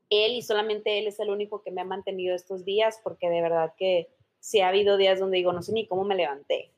él 0.10 0.34
y 0.34 0.42
solamente 0.42 1.00
él 1.00 1.08
es 1.08 1.20
el 1.20 1.30
único 1.30 1.62
que 1.62 1.72
me 1.72 1.82
ha 1.82 1.86
mantenido 1.86 2.36
estos 2.36 2.66
días, 2.66 3.00
porque 3.04 3.30
de 3.30 3.42
verdad 3.42 3.74
que 3.78 4.10
sí 4.40 4.62
ha 4.62 4.70
habido 4.70 4.98
días 4.98 5.20
donde 5.20 5.38
digo, 5.38 5.54
no 5.54 5.62
sé 5.62 5.74
ni 5.74 5.88
cómo 5.88 6.04
me 6.04 6.16
levanté. 6.16 6.72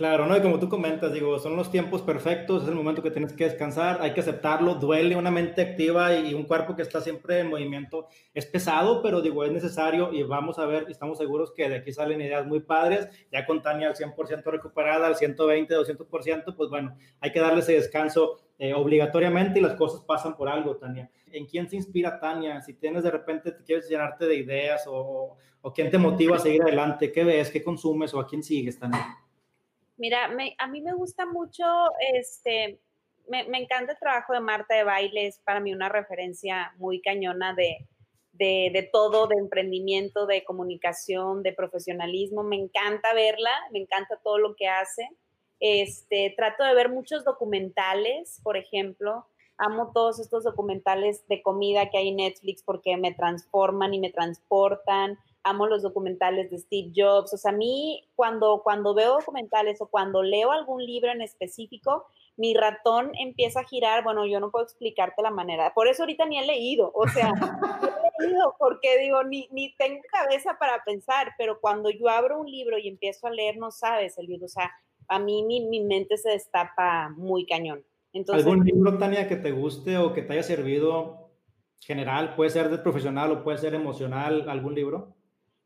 Claro, 0.00 0.24
¿no? 0.24 0.34
Y 0.34 0.40
como 0.40 0.58
tú 0.58 0.70
comentas, 0.70 1.12
digo, 1.12 1.38
son 1.38 1.56
los 1.56 1.70
tiempos 1.70 2.00
perfectos, 2.00 2.62
es 2.62 2.70
el 2.70 2.74
momento 2.74 3.02
que 3.02 3.10
tienes 3.10 3.34
que 3.34 3.44
descansar, 3.44 4.00
hay 4.00 4.14
que 4.14 4.20
aceptarlo, 4.20 4.76
duele 4.76 5.14
una 5.14 5.30
mente 5.30 5.60
activa 5.60 6.16
y 6.16 6.32
un 6.32 6.44
cuerpo 6.44 6.74
que 6.74 6.80
está 6.80 7.02
siempre 7.02 7.40
en 7.40 7.50
movimiento. 7.50 8.06
Es 8.32 8.46
pesado, 8.46 9.02
pero 9.02 9.20
digo, 9.20 9.44
es 9.44 9.52
necesario 9.52 10.10
y 10.10 10.22
vamos 10.22 10.58
a 10.58 10.64
ver, 10.64 10.86
estamos 10.88 11.18
seguros 11.18 11.52
que 11.52 11.68
de 11.68 11.76
aquí 11.76 11.92
salen 11.92 12.22
ideas 12.22 12.46
muy 12.46 12.60
padres, 12.60 13.10
ya 13.30 13.44
con 13.44 13.60
Tania 13.60 13.88
al 13.88 13.94
100% 13.94 14.42
recuperada, 14.44 15.06
al 15.06 15.16
120, 15.16 15.74
200%, 15.74 16.56
pues 16.56 16.70
bueno, 16.70 16.96
hay 17.20 17.30
que 17.30 17.40
darle 17.40 17.60
ese 17.60 17.74
descanso 17.74 18.38
eh, 18.62 18.74
obligatoriamente 18.74 19.58
y 19.58 19.62
las 19.62 19.72
cosas 19.72 20.02
pasan 20.02 20.36
por 20.36 20.46
algo, 20.46 20.76
Tania. 20.76 21.10
¿En 21.32 21.46
quién 21.46 21.66
se 21.66 21.76
inspira 21.76 22.20
Tania? 22.20 22.60
Si 22.60 22.74
tienes 22.74 23.02
de 23.02 23.10
repente, 23.10 23.52
te 23.52 23.64
quieres 23.64 23.88
llenarte 23.88 24.26
de 24.26 24.34
ideas 24.34 24.84
o, 24.86 25.38
o 25.62 25.72
quién 25.72 25.90
te 25.90 25.96
motiva 25.96 26.36
a 26.36 26.40
seguir 26.40 26.60
adelante, 26.60 27.10
¿qué 27.10 27.24
ves, 27.24 27.50
qué 27.50 27.64
consumes 27.64 28.12
o 28.12 28.20
a 28.20 28.26
quién 28.26 28.42
sigues, 28.42 28.78
Tania? 28.78 29.16
Mira, 29.96 30.30
a 30.58 30.66
mí 30.66 30.82
me 30.82 30.92
gusta 30.92 31.24
mucho, 31.24 31.64
este, 32.12 32.78
me, 33.28 33.40
encanta 33.58 33.92
el 33.92 33.98
trabajo 33.98 34.34
de 34.34 34.40
Marta 34.40 34.74
de 34.74 34.84
Baile, 34.84 35.28
es 35.28 35.38
para 35.38 35.60
mí 35.60 35.72
una 35.72 35.88
referencia 35.88 36.74
muy 36.76 37.00
cañona 37.00 37.54
de, 37.54 37.86
de, 38.32 38.90
todo, 38.92 39.26
de 39.26 39.36
emprendimiento, 39.36 40.26
de 40.26 40.44
comunicación, 40.44 41.42
de 41.42 41.54
profesionalismo. 41.54 42.42
Me 42.42 42.56
encanta 42.56 43.14
verla, 43.14 43.52
me 43.72 43.78
encanta 43.78 44.20
todo 44.22 44.36
lo 44.36 44.54
que 44.54 44.68
hace. 44.68 45.08
Este, 45.60 46.34
trato 46.36 46.64
de 46.64 46.74
ver 46.74 46.88
muchos 46.88 47.24
documentales, 47.24 48.40
por 48.42 48.56
ejemplo. 48.56 49.26
Amo 49.58 49.92
todos 49.92 50.18
estos 50.18 50.44
documentales 50.44 51.26
de 51.28 51.42
comida 51.42 51.90
que 51.90 51.98
hay 51.98 52.08
en 52.08 52.16
Netflix 52.16 52.62
porque 52.62 52.96
me 52.96 53.12
transforman 53.12 53.92
y 53.92 54.00
me 54.00 54.10
transportan 54.10 55.18
amo 55.42 55.66
los 55.66 55.82
documentales 55.82 56.50
de 56.50 56.58
Steve 56.58 56.92
Jobs. 56.94 57.32
O 57.32 57.36
sea, 57.36 57.52
a 57.52 57.54
mí 57.54 58.08
cuando, 58.14 58.62
cuando 58.62 58.94
veo 58.94 59.14
documentales 59.14 59.80
o 59.80 59.86
cuando 59.86 60.22
leo 60.22 60.52
algún 60.52 60.84
libro 60.84 61.10
en 61.10 61.22
específico, 61.22 62.06
mi 62.36 62.54
ratón 62.54 63.12
empieza 63.18 63.60
a 63.60 63.64
girar. 63.64 64.04
Bueno, 64.04 64.26
yo 64.26 64.40
no 64.40 64.50
puedo 64.50 64.64
explicarte 64.64 65.22
la 65.22 65.30
manera. 65.30 65.74
Por 65.74 65.88
eso 65.88 66.02
ahorita 66.02 66.26
ni 66.26 66.38
he 66.38 66.46
leído. 66.46 66.90
O 66.94 67.08
sea, 67.08 67.30
no 67.32 67.88
he 68.18 68.26
leído 68.26 68.54
porque 68.58 68.98
digo, 68.98 69.22
ni, 69.24 69.48
ni 69.50 69.74
tengo 69.76 70.02
cabeza 70.10 70.56
para 70.58 70.82
pensar, 70.84 71.34
pero 71.38 71.60
cuando 71.60 71.90
yo 71.90 72.08
abro 72.08 72.40
un 72.40 72.50
libro 72.50 72.78
y 72.78 72.88
empiezo 72.88 73.26
a 73.26 73.30
leer, 73.30 73.56
no 73.56 73.70
sabes, 73.70 74.18
el 74.18 74.26
libro. 74.26 74.46
O 74.46 74.48
sea, 74.50 74.70
a 75.10 75.18
mí 75.18 75.42
mi, 75.42 75.66
mi 75.66 75.80
mente 75.80 76.16
se 76.16 76.30
destapa 76.30 77.10
muy 77.10 77.44
cañón. 77.44 77.84
Entonces, 78.12 78.46
¿Algún 78.46 78.64
libro, 78.64 78.96
Tania, 78.96 79.28
que 79.28 79.36
te 79.36 79.50
guste 79.50 79.98
o 79.98 80.12
que 80.14 80.22
te 80.22 80.32
haya 80.34 80.42
servido 80.44 81.32
general? 81.80 82.36
Puede 82.36 82.50
ser 82.50 82.70
de 82.70 82.78
profesional 82.78 83.32
o 83.32 83.42
puede 83.42 83.58
ser 83.58 83.74
emocional, 83.74 84.48
algún 84.48 84.74
libro. 84.74 85.16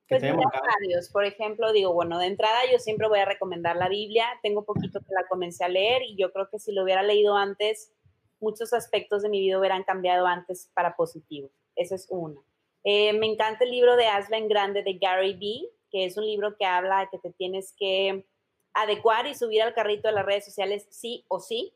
Pues 0.08 0.22
varios. 0.22 1.10
Por 1.10 1.24
ejemplo, 1.24 1.72
digo, 1.72 1.92
bueno, 1.92 2.18
de 2.18 2.26
entrada 2.26 2.60
yo 2.70 2.78
siempre 2.78 3.06
voy 3.06 3.18
a 3.18 3.26
recomendar 3.26 3.76
la 3.76 3.88
Biblia. 3.88 4.26
Tengo 4.42 4.64
poquito 4.64 5.00
que 5.00 5.14
la 5.14 5.26
comencé 5.28 5.64
a 5.64 5.68
leer 5.68 6.02
y 6.02 6.16
yo 6.16 6.32
creo 6.32 6.48
que 6.50 6.58
si 6.58 6.72
lo 6.72 6.82
hubiera 6.82 7.02
leído 7.02 7.36
antes, 7.36 7.92
muchos 8.40 8.72
aspectos 8.72 9.22
de 9.22 9.28
mi 9.28 9.40
vida 9.40 9.58
hubieran 9.58 9.84
cambiado 9.84 10.26
antes 10.26 10.70
para 10.74 10.96
positivo. 10.96 11.50
Esa 11.76 11.96
es 11.96 12.06
una. 12.08 12.40
Eh, 12.82 13.12
me 13.14 13.26
encanta 13.26 13.64
el 13.64 13.70
libro 13.70 13.96
de 13.96 14.06
Hazla 14.06 14.38
en 14.38 14.48
Grande 14.48 14.82
de 14.82 14.94
Gary 14.94 15.34
Vee, 15.34 15.70
que 15.90 16.06
es 16.06 16.16
un 16.16 16.24
libro 16.24 16.56
que 16.56 16.64
habla 16.64 17.00
de 17.00 17.08
que 17.10 17.18
te 17.18 17.32
tienes 17.32 17.74
que 17.78 18.26
adecuar 18.74 19.26
y 19.26 19.34
subir 19.34 19.62
al 19.62 19.74
carrito 19.74 20.08
de 20.08 20.14
las 20.14 20.26
redes 20.26 20.44
sociales 20.44 20.86
sí 20.90 21.24
o 21.28 21.40
sí, 21.40 21.72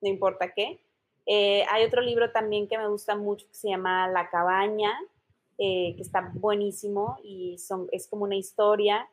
no 0.00 0.08
importa 0.08 0.52
qué. 0.54 0.80
Eh, 1.26 1.64
hay 1.70 1.84
otro 1.84 2.00
libro 2.00 2.30
también 2.32 2.66
que 2.66 2.78
me 2.78 2.88
gusta 2.88 3.14
mucho 3.16 3.46
que 3.46 3.54
se 3.54 3.68
llama 3.68 4.08
La 4.08 4.30
cabaña, 4.30 4.92
eh, 5.58 5.94
que 5.96 6.02
está 6.02 6.32
buenísimo 6.34 7.18
y 7.22 7.58
son, 7.58 7.88
es 7.92 8.08
como 8.08 8.24
una 8.24 8.36
historia 8.36 9.08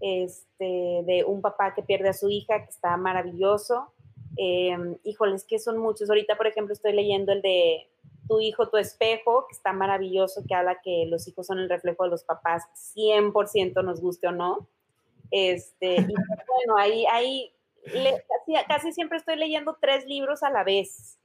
este, 0.00 1.02
de 1.04 1.24
un 1.26 1.42
papá 1.42 1.74
que 1.74 1.82
pierde 1.82 2.08
a 2.08 2.14
su 2.14 2.30
hija, 2.30 2.64
que 2.64 2.70
está 2.70 2.96
maravilloso. 2.96 3.92
Eh, 4.36 4.96
híjoles, 5.04 5.44
que 5.44 5.58
son 5.58 5.78
muchos. 5.78 6.08
Ahorita, 6.08 6.36
por 6.36 6.46
ejemplo, 6.46 6.72
estoy 6.72 6.92
leyendo 6.92 7.32
el 7.32 7.42
de 7.42 7.88
Tu 8.28 8.40
hijo, 8.40 8.68
tu 8.68 8.78
espejo, 8.78 9.46
que 9.48 9.54
está 9.54 9.72
maravilloso, 9.72 10.42
que 10.48 10.54
habla 10.54 10.80
que 10.82 11.06
los 11.06 11.26
hijos 11.28 11.46
son 11.46 11.58
el 11.58 11.68
reflejo 11.68 12.04
de 12.04 12.10
los 12.10 12.24
papás, 12.24 12.62
100% 12.96 13.84
nos 13.84 14.00
guste 14.00 14.28
o 14.28 14.32
no. 14.32 14.68
Este, 15.32 15.96
y 15.96 16.14
bueno, 16.14 16.76
ahí, 16.76 17.06
ahí 17.10 17.52
casi, 17.84 18.66
casi 18.68 18.92
siempre 18.92 19.18
estoy 19.18 19.36
leyendo 19.36 19.76
tres 19.80 20.06
libros 20.06 20.42
a 20.42 20.50
la 20.50 20.62
vez. 20.62 21.18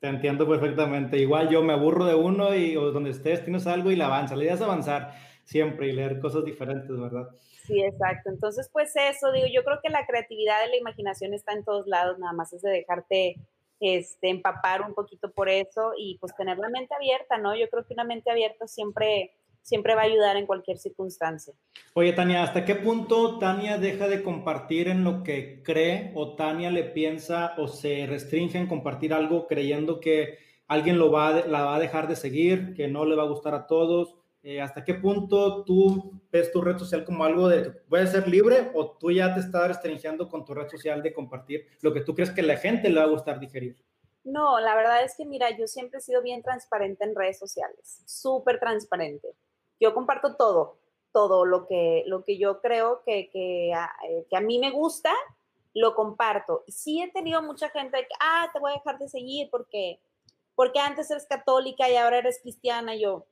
Te 0.00 0.08
entiendo 0.08 0.46
perfectamente. 0.46 1.16
Igual 1.18 1.48
yo 1.48 1.62
me 1.62 1.72
aburro 1.72 2.04
de 2.04 2.14
uno 2.14 2.54
y 2.54 2.74
donde 2.74 3.10
estés 3.10 3.44
tienes 3.44 3.66
algo 3.66 3.90
y 3.90 3.96
la 3.96 4.06
avanza. 4.06 4.36
La 4.36 4.44
idea 4.44 4.54
es 4.54 4.60
avanzar 4.60 5.14
siempre 5.44 5.88
y 5.88 5.92
leer 5.92 6.20
cosas 6.20 6.44
diferentes, 6.44 6.90
¿verdad? 6.98 7.28
Sí, 7.64 7.82
exacto. 7.82 8.28
Entonces, 8.28 8.68
pues 8.70 8.92
eso, 8.96 9.32
digo, 9.32 9.46
yo 9.50 9.64
creo 9.64 9.78
que 9.82 9.88
la 9.88 10.04
creatividad 10.04 10.58
y 10.66 10.70
la 10.70 10.76
imaginación 10.76 11.32
está 11.32 11.52
en 11.52 11.64
todos 11.64 11.86
lados, 11.86 12.18
nada 12.18 12.32
más 12.32 12.52
es 12.52 12.60
de 12.60 12.70
dejarte 12.70 13.36
este, 13.80 14.28
empapar 14.28 14.82
un 14.82 14.94
poquito 14.94 15.30
por 15.30 15.48
eso 15.48 15.92
y 15.96 16.18
pues 16.18 16.34
tener 16.36 16.58
la 16.58 16.68
mente 16.68 16.94
abierta, 16.94 17.38
¿no? 17.38 17.56
Yo 17.56 17.68
creo 17.70 17.86
que 17.86 17.94
una 17.94 18.04
mente 18.04 18.30
abierta 18.30 18.66
siempre 18.66 19.32
siempre 19.64 19.94
va 19.94 20.02
a 20.02 20.04
ayudar 20.04 20.36
en 20.36 20.46
cualquier 20.46 20.78
circunstancia. 20.78 21.54
Oye, 21.94 22.12
Tania, 22.12 22.42
¿hasta 22.42 22.64
qué 22.64 22.74
punto 22.74 23.38
Tania 23.38 23.78
deja 23.78 24.08
de 24.08 24.22
compartir 24.22 24.88
en 24.88 25.04
lo 25.04 25.22
que 25.22 25.62
cree 25.62 26.12
o 26.14 26.36
Tania 26.36 26.70
le 26.70 26.84
piensa 26.84 27.54
o 27.56 27.66
se 27.66 28.06
restringe 28.06 28.58
en 28.58 28.66
compartir 28.66 29.14
algo 29.14 29.46
creyendo 29.46 30.00
que 30.00 30.38
alguien 30.68 30.98
lo 30.98 31.10
va, 31.10 31.46
la 31.46 31.64
va 31.64 31.76
a 31.76 31.80
dejar 31.80 32.08
de 32.08 32.16
seguir, 32.16 32.74
que 32.74 32.88
no 32.88 33.06
le 33.06 33.16
va 33.16 33.22
a 33.22 33.28
gustar 33.28 33.54
a 33.54 33.66
todos? 33.66 34.16
Eh, 34.42 34.60
¿Hasta 34.60 34.84
qué 34.84 34.92
punto 34.92 35.64
tú 35.64 36.20
ves 36.30 36.52
tu 36.52 36.60
red 36.60 36.76
social 36.76 37.02
como 37.02 37.24
algo 37.24 37.48
de, 37.48 37.70
puede 37.70 38.06
ser 38.06 38.28
libre 38.28 38.70
o 38.74 38.90
tú 38.98 39.10
ya 39.10 39.32
te 39.32 39.40
estás 39.40 39.66
restringiendo 39.68 40.28
con 40.28 40.44
tu 40.44 40.52
red 40.52 40.68
social 40.68 41.02
de 41.02 41.14
compartir 41.14 41.66
lo 41.80 41.94
que 41.94 42.02
tú 42.02 42.14
crees 42.14 42.30
que 42.30 42.42
la 42.42 42.58
gente 42.58 42.90
le 42.90 43.00
va 43.00 43.06
a 43.06 43.08
gustar 43.08 43.40
digerir? 43.40 43.76
No, 44.24 44.60
la 44.60 44.74
verdad 44.74 45.02
es 45.02 45.16
que 45.16 45.24
mira, 45.24 45.56
yo 45.56 45.66
siempre 45.66 45.98
he 45.98 46.02
sido 46.02 46.20
bien 46.20 46.42
transparente 46.42 47.04
en 47.04 47.14
redes 47.14 47.38
sociales, 47.38 48.02
súper 48.04 48.60
transparente 48.60 49.28
yo 49.80 49.94
comparto 49.94 50.36
todo, 50.36 50.78
todo 51.12 51.44
lo 51.44 51.66
que, 51.66 52.04
lo 52.06 52.24
que 52.24 52.38
yo 52.38 52.60
creo 52.60 53.02
que, 53.04 53.30
que, 53.30 53.72
a, 53.74 53.90
eh, 54.08 54.26
que 54.28 54.36
a 54.36 54.40
mí 54.40 54.58
me 54.58 54.70
gusta, 54.70 55.12
lo 55.74 55.94
comparto. 55.94 56.64
Sí 56.68 57.02
he 57.02 57.10
tenido 57.10 57.42
mucha 57.42 57.68
gente 57.70 57.98
que, 57.98 58.14
ah, 58.20 58.48
te 58.52 58.60
voy 58.60 58.72
a 58.72 58.76
dejar 58.76 58.98
de 58.98 59.08
seguir 59.08 59.48
porque, 59.50 60.00
porque 60.54 60.78
antes 60.78 61.10
eres 61.10 61.26
católica 61.26 61.90
y 61.90 61.96
ahora 61.96 62.18
eres 62.18 62.40
cristiana. 62.40 62.94
yo, 62.96 63.26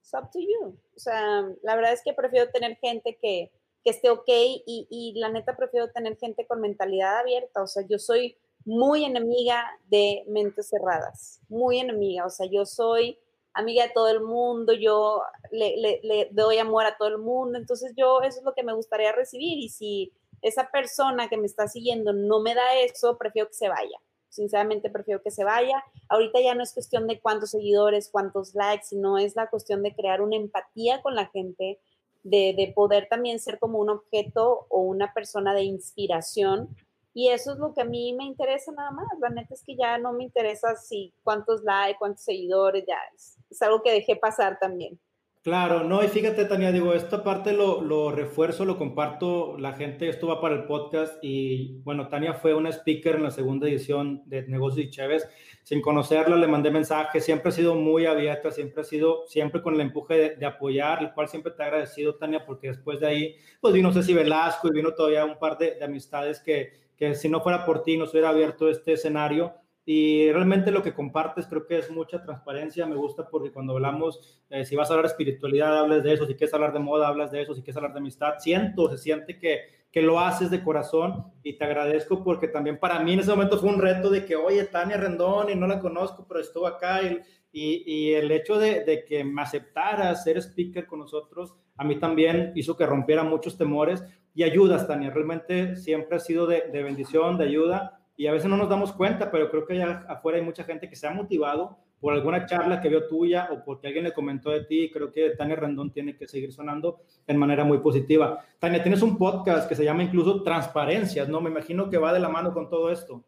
it's 0.00 0.14
up 0.14 0.30
to 0.30 0.40
you. 0.40 0.78
O 0.96 0.98
sea, 0.98 1.46
la 1.62 1.76
verdad 1.76 1.92
es 1.92 2.02
que 2.02 2.12
prefiero 2.12 2.50
tener 2.50 2.76
gente 2.76 3.16
que, 3.20 3.50
que 3.82 3.90
esté 3.90 4.10
ok 4.10 4.28
y, 4.28 4.86
y 4.90 5.18
la 5.18 5.28
neta 5.28 5.56
prefiero 5.56 5.90
tener 5.90 6.16
gente 6.16 6.46
con 6.46 6.60
mentalidad 6.60 7.18
abierta. 7.18 7.62
O 7.62 7.66
sea, 7.66 7.86
yo 7.86 7.98
soy 7.98 8.36
muy 8.64 9.04
enemiga 9.04 9.64
de 9.88 10.24
mentes 10.28 10.68
cerradas, 10.68 11.40
muy 11.48 11.78
enemiga. 11.78 12.24
O 12.26 12.30
sea, 12.30 12.46
yo 12.46 12.64
soy 12.64 13.18
amiga 13.54 13.84
de 13.84 13.92
todo 13.92 14.08
el 14.08 14.20
mundo, 14.20 14.72
yo 14.72 15.22
le, 15.50 16.00
le, 16.02 16.28
doy 16.32 16.58
amor 16.58 16.84
a 16.86 16.96
todo 16.96 17.08
el 17.08 17.18
mundo, 17.18 17.58
entonces 17.58 17.92
yo 17.96 18.20
eso 18.22 18.40
es 18.40 18.44
lo 18.44 18.54
que 18.54 18.64
me 18.64 18.74
gustaría 18.74 19.12
recibir 19.12 19.58
y 19.58 19.68
si 19.68 20.12
esa 20.42 20.70
persona 20.70 21.28
que 21.28 21.36
me 21.36 21.46
está 21.46 21.68
siguiendo 21.68 22.12
no 22.12 22.40
me 22.40 22.54
da 22.54 22.74
eso, 22.80 23.16
prefiero 23.16 23.48
que 23.48 23.54
se 23.54 23.68
vaya. 23.68 23.98
Sinceramente 24.28 24.90
prefiero 24.90 25.22
que 25.22 25.30
se 25.30 25.44
vaya. 25.44 25.82
Ahorita 26.08 26.40
ya 26.40 26.54
no 26.54 26.64
es 26.64 26.74
cuestión 26.74 27.06
de 27.06 27.20
cuántos 27.20 27.52
seguidores, 27.52 28.10
cuántos 28.10 28.54
likes, 28.54 28.86
sino 28.86 29.16
es 29.16 29.36
la 29.36 29.48
cuestión 29.48 29.82
de 29.82 29.94
crear 29.94 30.20
una 30.20 30.36
empatía 30.36 31.00
con 31.00 31.14
la 31.14 31.26
gente, 31.26 31.78
de, 32.24 32.54
de 32.56 32.72
poder 32.74 33.06
también 33.08 33.38
ser 33.38 33.58
como 33.58 33.78
un 33.78 33.90
objeto 33.90 34.66
o 34.68 34.80
una 34.80 35.14
persona 35.14 35.54
de 35.54 35.62
inspiración 35.62 36.76
y 37.16 37.28
eso 37.28 37.52
es 37.52 37.58
lo 37.58 37.72
que 37.72 37.82
a 37.82 37.84
mí 37.84 38.12
me 38.12 38.24
interesa 38.24 38.72
nada 38.72 38.90
más. 38.90 39.06
La 39.20 39.30
neta 39.30 39.54
es 39.54 39.62
que 39.64 39.76
ya 39.76 39.96
no 39.98 40.12
me 40.12 40.24
interesa 40.24 40.74
si 40.74 41.14
cuántos 41.22 41.62
likes, 41.62 41.98
cuántos 41.98 42.24
seguidores, 42.24 42.84
ya 42.86 42.98
es, 43.14 43.38
es 43.54 43.62
algo 43.62 43.82
que 43.82 43.92
dejé 43.92 44.16
pasar 44.16 44.58
también. 44.58 44.98
Claro, 45.44 45.84
no, 45.84 46.02
y 46.02 46.08
fíjate, 46.08 46.46
Tania, 46.46 46.72
digo, 46.72 46.94
esta 46.94 47.22
parte 47.22 47.52
lo, 47.52 48.10
refuerzo, 48.10 48.64
lo 48.64 48.78
comparto, 48.78 49.58
la 49.58 49.74
gente, 49.74 50.08
esto 50.08 50.26
va 50.26 50.40
para 50.40 50.54
el 50.54 50.64
podcast 50.64 51.18
y 51.20 51.82
bueno, 51.82 52.08
Tania 52.08 52.32
fue 52.32 52.54
una 52.54 52.70
speaker 52.70 53.16
en 53.16 53.24
la 53.24 53.30
segunda 53.30 53.68
edición 53.68 54.22
de 54.24 54.48
Negocios 54.48 54.86
y 54.86 54.90
Chévez, 54.90 55.28
sin 55.62 55.82
conocerla 55.82 56.36
le 56.36 56.46
mandé 56.46 56.70
mensajes, 56.70 57.22
siempre 57.22 57.50
ha 57.50 57.52
sido 57.52 57.74
muy 57.74 58.06
abierta, 58.06 58.50
siempre 58.50 58.80
ha 58.80 58.84
sido, 58.84 59.26
siempre 59.26 59.60
con 59.60 59.74
el 59.74 59.82
empuje 59.82 60.34
de, 60.34 60.46
apoyar, 60.46 61.02
el 61.02 61.12
cual 61.12 61.28
siempre 61.28 61.52
te 61.52 61.62
he 61.62 61.66
agradecido, 61.66 62.14
Tania, 62.14 62.46
porque 62.46 62.68
después 62.68 62.98
de 63.00 63.06
ahí, 63.06 63.36
pues 63.60 63.74
vino 63.74 63.92
Ceci 63.92 64.14
Velasco 64.14 64.68
y 64.68 64.76
vino 64.76 64.94
todavía 64.94 65.26
un 65.26 65.38
par 65.38 65.58
de, 65.58 65.74
de 65.74 65.84
amistades 65.84 66.40
que, 66.40 66.72
que 66.96 67.14
si 67.14 67.28
no 67.28 67.42
fuera 67.42 67.66
por 67.66 67.82
ti 67.82 67.98
no 67.98 68.06
se 68.06 68.12
hubiera 68.12 68.30
abierto 68.30 68.70
este 68.70 68.94
escenario 68.94 69.52
y 69.86 70.32
realmente 70.32 70.70
lo 70.70 70.82
que 70.82 70.94
compartes 70.94 71.46
creo 71.46 71.66
que 71.66 71.76
es 71.76 71.90
mucha 71.90 72.22
transparencia, 72.22 72.86
me 72.86 72.96
gusta 72.96 73.28
porque 73.28 73.52
cuando 73.52 73.74
hablamos, 73.74 74.42
eh, 74.48 74.64
si 74.64 74.76
vas 74.76 74.88
a 74.88 74.94
hablar 74.94 75.06
de 75.06 75.12
espiritualidad, 75.12 75.78
hables 75.78 76.02
de 76.02 76.14
eso, 76.14 76.26
si 76.26 76.34
quieres 76.34 76.54
hablar 76.54 76.72
de 76.72 76.78
moda, 76.78 77.08
hablas 77.08 77.30
de 77.30 77.42
eso, 77.42 77.54
si 77.54 77.60
quieres 77.60 77.76
hablar 77.76 77.92
de 77.92 77.98
amistad, 77.98 78.34
siento, 78.38 78.88
se 78.88 78.96
siente 78.96 79.38
que, 79.38 79.60
que 79.92 80.00
lo 80.00 80.20
haces 80.20 80.50
de 80.50 80.62
corazón. 80.62 81.26
Y 81.42 81.58
te 81.58 81.64
agradezco 81.66 82.24
porque 82.24 82.48
también 82.48 82.78
para 82.78 82.98
mí 83.00 83.12
en 83.12 83.20
ese 83.20 83.30
momento 83.30 83.58
fue 83.58 83.68
un 83.68 83.80
reto 83.80 84.08
de 84.08 84.24
que, 84.24 84.36
oye, 84.36 84.64
Tania 84.64 84.96
Rendón 84.96 85.50
y 85.50 85.54
no 85.54 85.66
la 85.66 85.80
conozco, 85.80 86.24
pero 86.26 86.40
estuvo 86.40 86.66
acá 86.66 87.02
y, 87.02 87.20
y, 87.52 87.84
y 87.86 88.14
el 88.14 88.30
hecho 88.30 88.58
de, 88.58 88.84
de, 88.84 89.04
que 89.04 89.22
me 89.22 89.42
aceptara 89.42 90.14
ser 90.14 90.38
speaker 90.38 90.86
con 90.86 91.00
nosotros, 91.00 91.56
a 91.76 91.84
mí 91.84 91.98
también 91.98 92.52
hizo 92.54 92.74
que 92.74 92.86
rompiera 92.86 93.22
muchos 93.22 93.58
temores. 93.58 94.02
Y 94.34 94.44
ayudas, 94.44 94.88
Tania, 94.88 95.10
realmente 95.10 95.76
siempre 95.76 96.16
ha 96.16 96.20
sido 96.20 96.46
de, 96.46 96.70
de 96.72 96.82
bendición, 96.82 97.36
de 97.36 97.44
ayuda 97.44 98.00
y 98.16 98.26
a 98.26 98.32
veces 98.32 98.48
no 98.48 98.56
nos 98.56 98.68
damos 98.68 98.92
cuenta, 98.92 99.30
pero 99.30 99.50
creo 99.50 99.66
que 99.66 99.74
allá 99.74 100.04
afuera 100.08 100.38
hay 100.38 100.44
mucha 100.44 100.64
gente 100.64 100.88
que 100.88 100.96
se 100.96 101.06
ha 101.06 101.10
motivado 101.10 101.78
por 102.00 102.12
alguna 102.12 102.46
charla 102.46 102.80
que 102.80 102.88
vio 102.88 103.08
tuya 103.08 103.48
o 103.50 103.64
porque 103.64 103.86
alguien 103.86 104.04
le 104.04 104.12
comentó 104.12 104.50
de 104.50 104.64
ti. 104.64 104.90
Creo 104.92 105.10
que 105.10 105.30
Tania 105.30 105.56
Rendón 105.56 105.90
tiene 105.90 106.16
que 106.16 106.28
seguir 106.28 106.52
sonando 106.52 107.00
en 107.26 107.38
manera 107.38 107.64
muy 107.64 107.78
positiva. 107.78 108.44
Tania, 108.58 108.82
tienes 108.82 109.02
un 109.02 109.16
podcast 109.16 109.68
que 109.68 109.74
se 109.74 109.84
llama 109.84 110.02
incluso 110.02 110.42
Transparencias, 110.42 111.28
¿no? 111.28 111.40
Me 111.40 111.50
imagino 111.50 111.88
que 111.88 111.98
va 111.98 112.12
de 112.12 112.20
la 112.20 112.28
mano 112.28 112.52
con 112.52 112.68
todo 112.68 112.90
esto. 112.90 113.24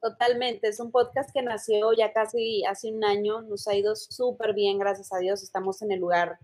Totalmente, 0.00 0.68
es 0.68 0.80
un 0.80 0.90
podcast 0.90 1.30
que 1.32 1.42
nació 1.42 1.92
ya 1.92 2.12
casi 2.12 2.64
hace 2.64 2.92
un 2.92 3.04
año, 3.04 3.42
nos 3.42 3.68
ha 3.68 3.76
ido 3.76 3.94
súper 3.94 4.52
bien, 4.52 4.78
gracias 4.78 5.12
a 5.12 5.18
Dios, 5.18 5.44
estamos 5.44 5.80
en 5.80 5.92
el 5.92 6.00
lugar 6.00 6.38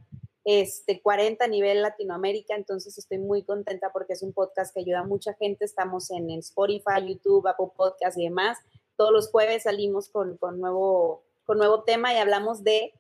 este, 0.45 1.01
40 1.03 1.45
a 1.45 1.49
nivel 1.49 1.83
Latinoamérica, 1.83 2.55
entonces 2.55 2.97
estoy 2.99 3.19
muy 3.19 3.43
contenta 3.43 3.91
porque 3.93 4.15
es 4.15 4.23
un 4.23 4.33
podcast 4.33 4.73
que 4.73 4.81
ayuda 4.81 5.01
a 5.01 5.07
mucha 5.07 5.35
gente, 5.35 5.65
estamos 5.65 6.11
en 6.11 6.31
Spotify, 6.31 7.07
YouTube, 7.07 7.47
Apple 7.47 7.71
Podcast 7.77 8.17
y 8.19 8.25
demás. 8.25 8.59
Todos 8.97 9.13
los 9.13 9.31
jueves 9.31 9.65
salimos 9.65 10.09
con, 10.09 10.37
con, 10.39 10.61
nuevo, 10.61 11.23
con 11.45 11.59
nuevo 11.59 11.83
tema 11.83 12.13
y 12.15 12.17
hablamos 12.17 12.65
de 12.65 12.95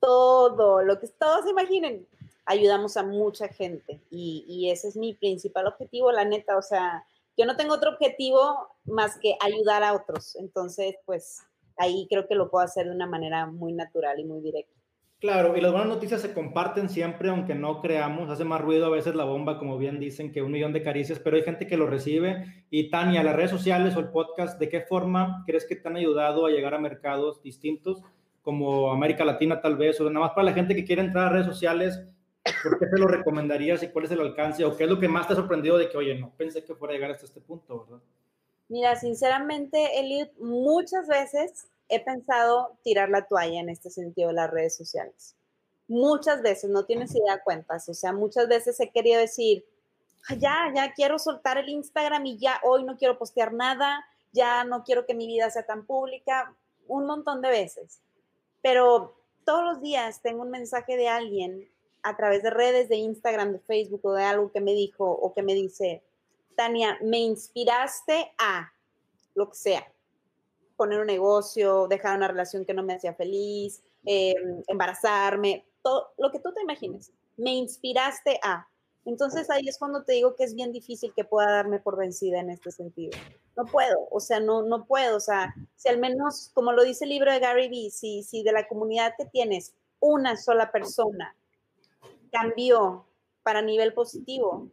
todo, 0.00 0.82
lo 0.82 0.98
que 0.98 1.08
todos 1.08 1.48
imaginen. 1.48 2.06
Ayudamos 2.44 2.96
a 2.96 3.04
mucha 3.04 3.48
gente 3.48 4.00
y, 4.10 4.44
y 4.48 4.70
ese 4.70 4.88
es 4.88 4.96
mi 4.96 5.14
principal 5.14 5.66
objetivo, 5.66 6.10
la 6.10 6.24
neta, 6.24 6.56
o 6.56 6.62
sea, 6.62 7.06
yo 7.36 7.46
no 7.46 7.56
tengo 7.56 7.74
otro 7.74 7.90
objetivo 7.90 8.68
más 8.84 9.16
que 9.18 9.36
ayudar 9.40 9.82
a 9.82 9.94
otros, 9.94 10.36
entonces 10.36 10.96
pues 11.06 11.42
ahí 11.76 12.06
creo 12.10 12.26
que 12.26 12.34
lo 12.34 12.50
puedo 12.50 12.64
hacer 12.64 12.86
de 12.86 12.92
una 12.92 13.06
manera 13.06 13.46
muy 13.46 13.72
natural 13.72 14.18
y 14.18 14.24
muy 14.24 14.40
directa. 14.40 14.81
Claro, 15.22 15.56
y 15.56 15.60
las 15.60 15.70
buenas 15.70 15.88
noticias 15.88 16.20
se 16.20 16.34
comparten 16.34 16.88
siempre, 16.88 17.28
aunque 17.28 17.54
no 17.54 17.80
creamos. 17.80 18.28
Hace 18.28 18.42
más 18.42 18.60
ruido 18.60 18.86
a 18.86 18.90
veces 18.90 19.14
la 19.14 19.22
bomba, 19.22 19.56
como 19.56 19.78
bien 19.78 20.00
dicen, 20.00 20.32
que 20.32 20.42
un 20.42 20.50
millón 20.50 20.72
de 20.72 20.82
caricias, 20.82 21.20
pero 21.20 21.36
hay 21.36 21.44
gente 21.44 21.68
que 21.68 21.76
lo 21.76 21.86
recibe. 21.86 22.64
Y 22.70 22.90
Tania, 22.90 23.22
las 23.22 23.36
redes 23.36 23.52
sociales 23.52 23.94
o 23.94 24.00
el 24.00 24.08
podcast, 24.08 24.58
¿de 24.58 24.68
qué 24.68 24.80
forma 24.80 25.44
crees 25.46 25.64
que 25.64 25.76
te 25.76 25.86
han 25.86 25.94
ayudado 25.94 26.44
a 26.44 26.50
llegar 26.50 26.74
a 26.74 26.80
mercados 26.80 27.40
distintos, 27.40 28.02
como 28.42 28.90
América 28.90 29.24
Latina 29.24 29.60
tal 29.60 29.76
vez? 29.76 30.00
O 30.00 30.10
nada 30.10 30.26
más 30.26 30.34
para 30.34 30.46
la 30.46 30.54
gente 30.54 30.74
que 30.74 30.84
quiere 30.84 31.02
entrar 31.02 31.28
a 31.28 31.30
redes 31.30 31.46
sociales, 31.46 32.02
¿por 32.64 32.80
qué 32.80 32.86
te 32.86 32.98
lo 32.98 33.06
recomendarías 33.06 33.80
y 33.84 33.90
cuál 33.90 34.06
es 34.06 34.10
el 34.10 34.22
alcance? 34.22 34.64
¿O 34.64 34.76
qué 34.76 34.82
es 34.82 34.90
lo 34.90 34.98
que 34.98 35.06
más 35.06 35.28
te 35.28 35.34
ha 35.34 35.36
sorprendido 35.36 35.78
de 35.78 35.88
que, 35.88 35.98
oye, 35.98 36.18
no 36.18 36.32
pensé 36.36 36.64
que 36.64 36.74
fuera 36.74 36.94
a 36.94 36.96
llegar 36.96 37.12
hasta 37.12 37.26
este 37.26 37.40
punto, 37.40 37.84
verdad? 37.84 38.02
Mira, 38.68 38.96
sinceramente, 38.96 40.00
Eliud, 40.00 40.26
muchas 40.40 41.06
veces 41.06 41.68
he 41.92 42.00
pensado 42.00 42.78
tirar 42.82 43.10
la 43.10 43.26
toalla 43.26 43.60
en 43.60 43.68
este 43.68 43.90
sentido 43.90 44.28
de 44.28 44.34
las 44.34 44.50
redes 44.50 44.74
sociales. 44.74 45.36
Muchas 45.88 46.40
veces, 46.40 46.70
no 46.70 46.86
tienes 46.86 47.14
idea 47.14 47.42
cuentas, 47.44 47.86
o 47.90 47.94
sea, 47.94 48.14
muchas 48.14 48.48
veces 48.48 48.80
he 48.80 48.90
querido 48.90 49.20
decir, 49.20 49.66
ya, 50.38 50.72
ya 50.74 50.94
quiero 50.94 51.18
soltar 51.18 51.58
el 51.58 51.68
Instagram 51.68 52.24
y 52.24 52.38
ya 52.38 52.58
hoy 52.64 52.84
no 52.84 52.96
quiero 52.96 53.18
postear 53.18 53.52
nada, 53.52 54.02
ya 54.32 54.64
no 54.64 54.84
quiero 54.84 55.04
que 55.04 55.12
mi 55.12 55.26
vida 55.26 55.50
sea 55.50 55.66
tan 55.66 55.84
pública, 55.84 56.56
un 56.88 57.04
montón 57.04 57.42
de 57.42 57.50
veces. 57.50 58.00
Pero 58.62 59.14
todos 59.44 59.64
los 59.64 59.82
días 59.82 60.22
tengo 60.22 60.42
un 60.42 60.50
mensaje 60.50 60.96
de 60.96 61.08
alguien 61.08 61.68
a 62.02 62.16
través 62.16 62.42
de 62.42 62.50
redes 62.50 62.88
de 62.88 62.96
Instagram, 62.96 63.52
de 63.52 63.58
Facebook 63.58 64.00
o 64.04 64.12
de 64.12 64.24
algo 64.24 64.50
que 64.50 64.62
me 64.62 64.72
dijo 64.72 65.04
o 65.04 65.34
que 65.34 65.42
me 65.42 65.52
dice, 65.52 66.02
Tania, 66.56 66.96
me 67.02 67.18
inspiraste 67.18 68.32
a 68.38 68.72
lo 69.34 69.50
que 69.50 69.56
sea 69.56 69.91
poner 70.82 70.98
un 70.98 71.06
negocio, 71.06 71.86
dejar 71.86 72.16
una 72.16 72.26
relación 72.26 72.64
que 72.64 72.74
no 72.74 72.82
me 72.82 72.94
hacía 72.94 73.14
feliz, 73.14 73.84
eh, 74.04 74.34
embarazarme, 74.66 75.64
todo 75.80 76.12
lo 76.18 76.32
que 76.32 76.40
tú 76.40 76.52
te 76.52 76.60
imagines. 76.60 77.12
Me 77.36 77.52
inspiraste 77.52 78.40
a. 78.42 78.66
Entonces 79.04 79.48
ahí 79.48 79.68
es 79.68 79.78
cuando 79.78 80.02
te 80.02 80.14
digo 80.14 80.34
que 80.34 80.42
es 80.42 80.56
bien 80.56 80.72
difícil 80.72 81.12
que 81.14 81.22
pueda 81.22 81.52
darme 81.52 81.78
por 81.78 81.96
vencida 81.96 82.40
en 82.40 82.50
este 82.50 82.72
sentido. 82.72 83.16
No 83.56 83.64
puedo, 83.64 84.08
o 84.10 84.18
sea, 84.18 84.40
no, 84.40 84.62
no 84.62 84.84
puedo, 84.84 85.18
o 85.18 85.20
sea, 85.20 85.54
si 85.76 85.88
al 85.88 85.98
menos, 85.98 86.50
como 86.52 86.72
lo 86.72 86.82
dice 86.82 87.04
el 87.04 87.10
libro 87.10 87.30
de 87.30 87.38
Gary 87.38 87.68
Vee, 87.68 87.90
si, 87.92 88.24
si 88.24 88.42
de 88.42 88.50
la 88.50 88.66
comunidad 88.66 89.14
que 89.16 89.26
tienes 89.26 89.74
una 90.00 90.36
sola 90.36 90.72
persona 90.72 91.36
cambió 92.32 93.06
para 93.44 93.62
nivel 93.62 93.94
positivo, 93.94 94.68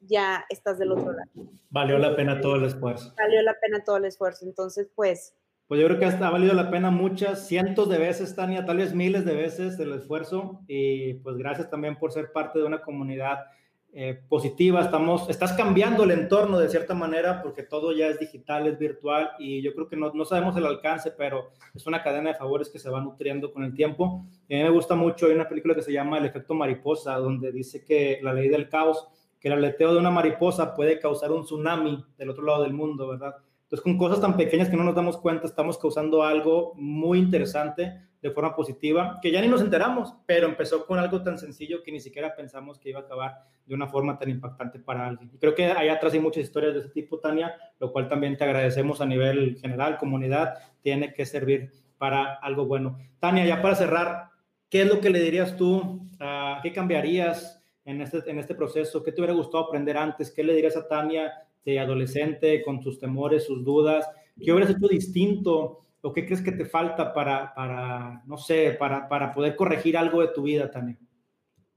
ya 0.00 0.44
estás 0.48 0.80
del 0.80 0.90
otro 0.90 1.12
lado. 1.12 1.30
Valió 1.70 1.98
la 1.98 2.16
pena 2.16 2.40
todo 2.40 2.56
el 2.56 2.64
esfuerzo. 2.64 3.14
Valió 3.16 3.42
la 3.42 3.54
pena 3.60 3.84
todo 3.84 3.96
el 3.96 4.06
esfuerzo. 4.06 4.44
Entonces, 4.44 4.88
pues, 4.94 5.34
pues 5.72 5.80
yo 5.80 5.86
creo 5.86 5.98
que 5.98 6.04
ha 6.04 6.28
valido 6.28 6.52
la 6.52 6.70
pena 6.70 6.90
muchas, 6.90 7.48
cientos 7.48 7.88
de 7.88 7.96
veces, 7.96 8.36
Tania, 8.36 8.66
tal 8.66 8.76
vez 8.76 8.94
miles 8.94 9.24
de 9.24 9.34
veces 9.34 9.80
el 9.80 9.94
esfuerzo. 9.94 10.60
Y 10.68 11.14
pues 11.14 11.38
gracias 11.38 11.70
también 11.70 11.98
por 11.98 12.12
ser 12.12 12.30
parte 12.30 12.58
de 12.58 12.66
una 12.66 12.82
comunidad 12.82 13.46
eh, 13.94 14.20
positiva. 14.28 14.82
Estamos, 14.82 15.30
estás 15.30 15.54
cambiando 15.54 16.04
el 16.04 16.10
entorno 16.10 16.58
de 16.58 16.68
cierta 16.68 16.92
manera 16.92 17.40
porque 17.42 17.62
todo 17.62 17.92
ya 17.92 18.08
es 18.08 18.20
digital, 18.20 18.66
es 18.66 18.78
virtual 18.78 19.30
y 19.38 19.62
yo 19.62 19.72
creo 19.72 19.88
que 19.88 19.96
no, 19.96 20.12
no 20.12 20.26
sabemos 20.26 20.54
el 20.58 20.66
alcance, 20.66 21.10
pero 21.10 21.52
es 21.74 21.86
una 21.86 22.02
cadena 22.02 22.32
de 22.32 22.36
favores 22.36 22.68
que 22.68 22.78
se 22.78 22.90
va 22.90 23.00
nutriendo 23.00 23.50
con 23.50 23.64
el 23.64 23.72
tiempo. 23.72 24.26
Y 24.48 24.56
a 24.56 24.58
mí 24.58 24.64
me 24.64 24.68
gusta 24.74 24.94
mucho, 24.94 25.24
hay 25.24 25.32
una 25.32 25.48
película 25.48 25.74
que 25.74 25.80
se 25.80 25.92
llama 25.94 26.18
El 26.18 26.26
efecto 26.26 26.52
mariposa, 26.52 27.14
donde 27.14 27.50
dice 27.50 27.82
que 27.82 28.20
la 28.22 28.34
ley 28.34 28.50
del 28.50 28.68
caos, 28.68 29.08
que 29.40 29.48
el 29.48 29.54
aleteo 29.54 29.94
de 29.94 30.00
una 30.00 30.10
mariposa 30.10 30.74
puede 30.74 30.98
causar 30.98 31.32
un 31.32 31.44
tsunami 31.44 32.04
del 32.18 32.28
otro 32.28 32.44
lado 32.44 32.62
del 32.62 32.74
mundo, 32.74 33.08
¿verdad? 33.08 33.36
Entonces, 33.72 33.84
con 33.84 33.96
cosas 33.96 34.20
tan 34.20 34.36
pequeñas 34.36 34.68
que 34.68 34.76
no 34.76 34.84
nos 34.84 34.94
damos 34.94 35.16
cuenta, 35.16 35.46
estamos 35.46 35.78
causando 35.78 36.22
algo 36.22 36.74
muy 36.76 37.18
interesante 37.18 38.02
de 38.20 38.30
forma 38.30 38.54
positiva, 38.54 39.18
que 39.22 39.30
ya 39.30 39.40
ni 39.40 39.48
nos 39.48 39.62
enteramos, 39.62 40.14
pero 40.26 40.46
empezó 40.46 40.84
con 40.84 40.98
algo 40.98 41.22
tan 41.22 41.38
sencillo 41.38 41.82
que 41.82 41.90
ni 41.90 41.98
siquiera 41.98 42.36
pensamos 42.36 42.78
que 42.78 42.90
iba 42.90 43.00
a 43.00 43.04
acabar 43.04 43.38
de 43.64 43.74
una 43.74 43.86
forma 43.86 44.18
tan 44.18 44.28
impactante 44.28 44.78
para 44.78 45.06
alguien. 45.06 45.30
Y 45.32 45.38
creo 45.38 45.54
que 45.54 45.64
allá 45.64 45.94
atrás 45.94 46.12
hay 46.12 46.20
muchas 46.20 46.42
historias 46.42 46.74
de 46.74 46.80
ese 46.80 46.90
tipo, 46.90 47.18
Tania, 47.18 47.54
lo 47.80 47.92
cual 47.92 48.08
también 48.08 48.36
te 48.36 48.44
agradecemos 48.44 49.00
a 49.00 49.06
nivel 49.06 49.56
general, 49.58 49.96
comunidad, 49.96 50.52
tiene 50.82 51.14
que 51.14 51.24
servir 51.24 51.72
para 51.96 52.34
algo 52.42 52.66
bueno. 52.66 52.98
Tania, 53.20 53.46
ya 53.46 53.62
para 53.62 53.74
cerrar, 53.74 54.28
¿qué 54.68 54.82
es 54.82 54.86
lo 54.86 55.00
que 55.00 55.08
le 55.08 55.20
dirías 55.20 55.56
tú? 55.56 55.78
Uh, 56.20 56.60
¿Qué 56.62 56.74
cambiarías? 56.74 57.58
en 57.84 58.00
este, 58.00 58.18
en 58.30 58.38
este 58.38 58.54
proceso? 58.54 59.02
¿Qué 59.02 59.12
te 59.12 59.20
hubiera 59.20 59.34
gustado 59.34 59.64
aprender 59.64 59.96
antes? 59.96 60.30
¿Qué 60.30 60.44
le 60.44 60.54
dirías 60.54 60.76
a 60.76 60.86
Tania 60.86 61.32
de 61.64 61.78
adolescente 61.78 62.62
con 62.62 62.82
sus 62.82 62.98
temores, 62.98 63.44
sus 63.44 63.64
dudas? 63.64 64.08
¿Qué 64.40 64.52
hubieras 64.52 64.74
hecho 64.74 64.88
distinto? 64.88 65.84
¿O 66.00 66.12
qué 66.12 66.26
crees 66.26 66.42
que 66.42 66.52
te 66.52 66.64
falta 66.64 67.12
para, 67.14 67.54
para 67.54 68.22
no 68.26 68.36
sé, 68.36 68.76
para, 68.78 69.08
para 69.08 69.32
poder 69.32 69.54
corregir 69.54 69.96
algo 69.96 70.20
de 70.20 70.28
tu 70.28 70.42
vida, 70.42 70.70
Tania? 70.70 70.98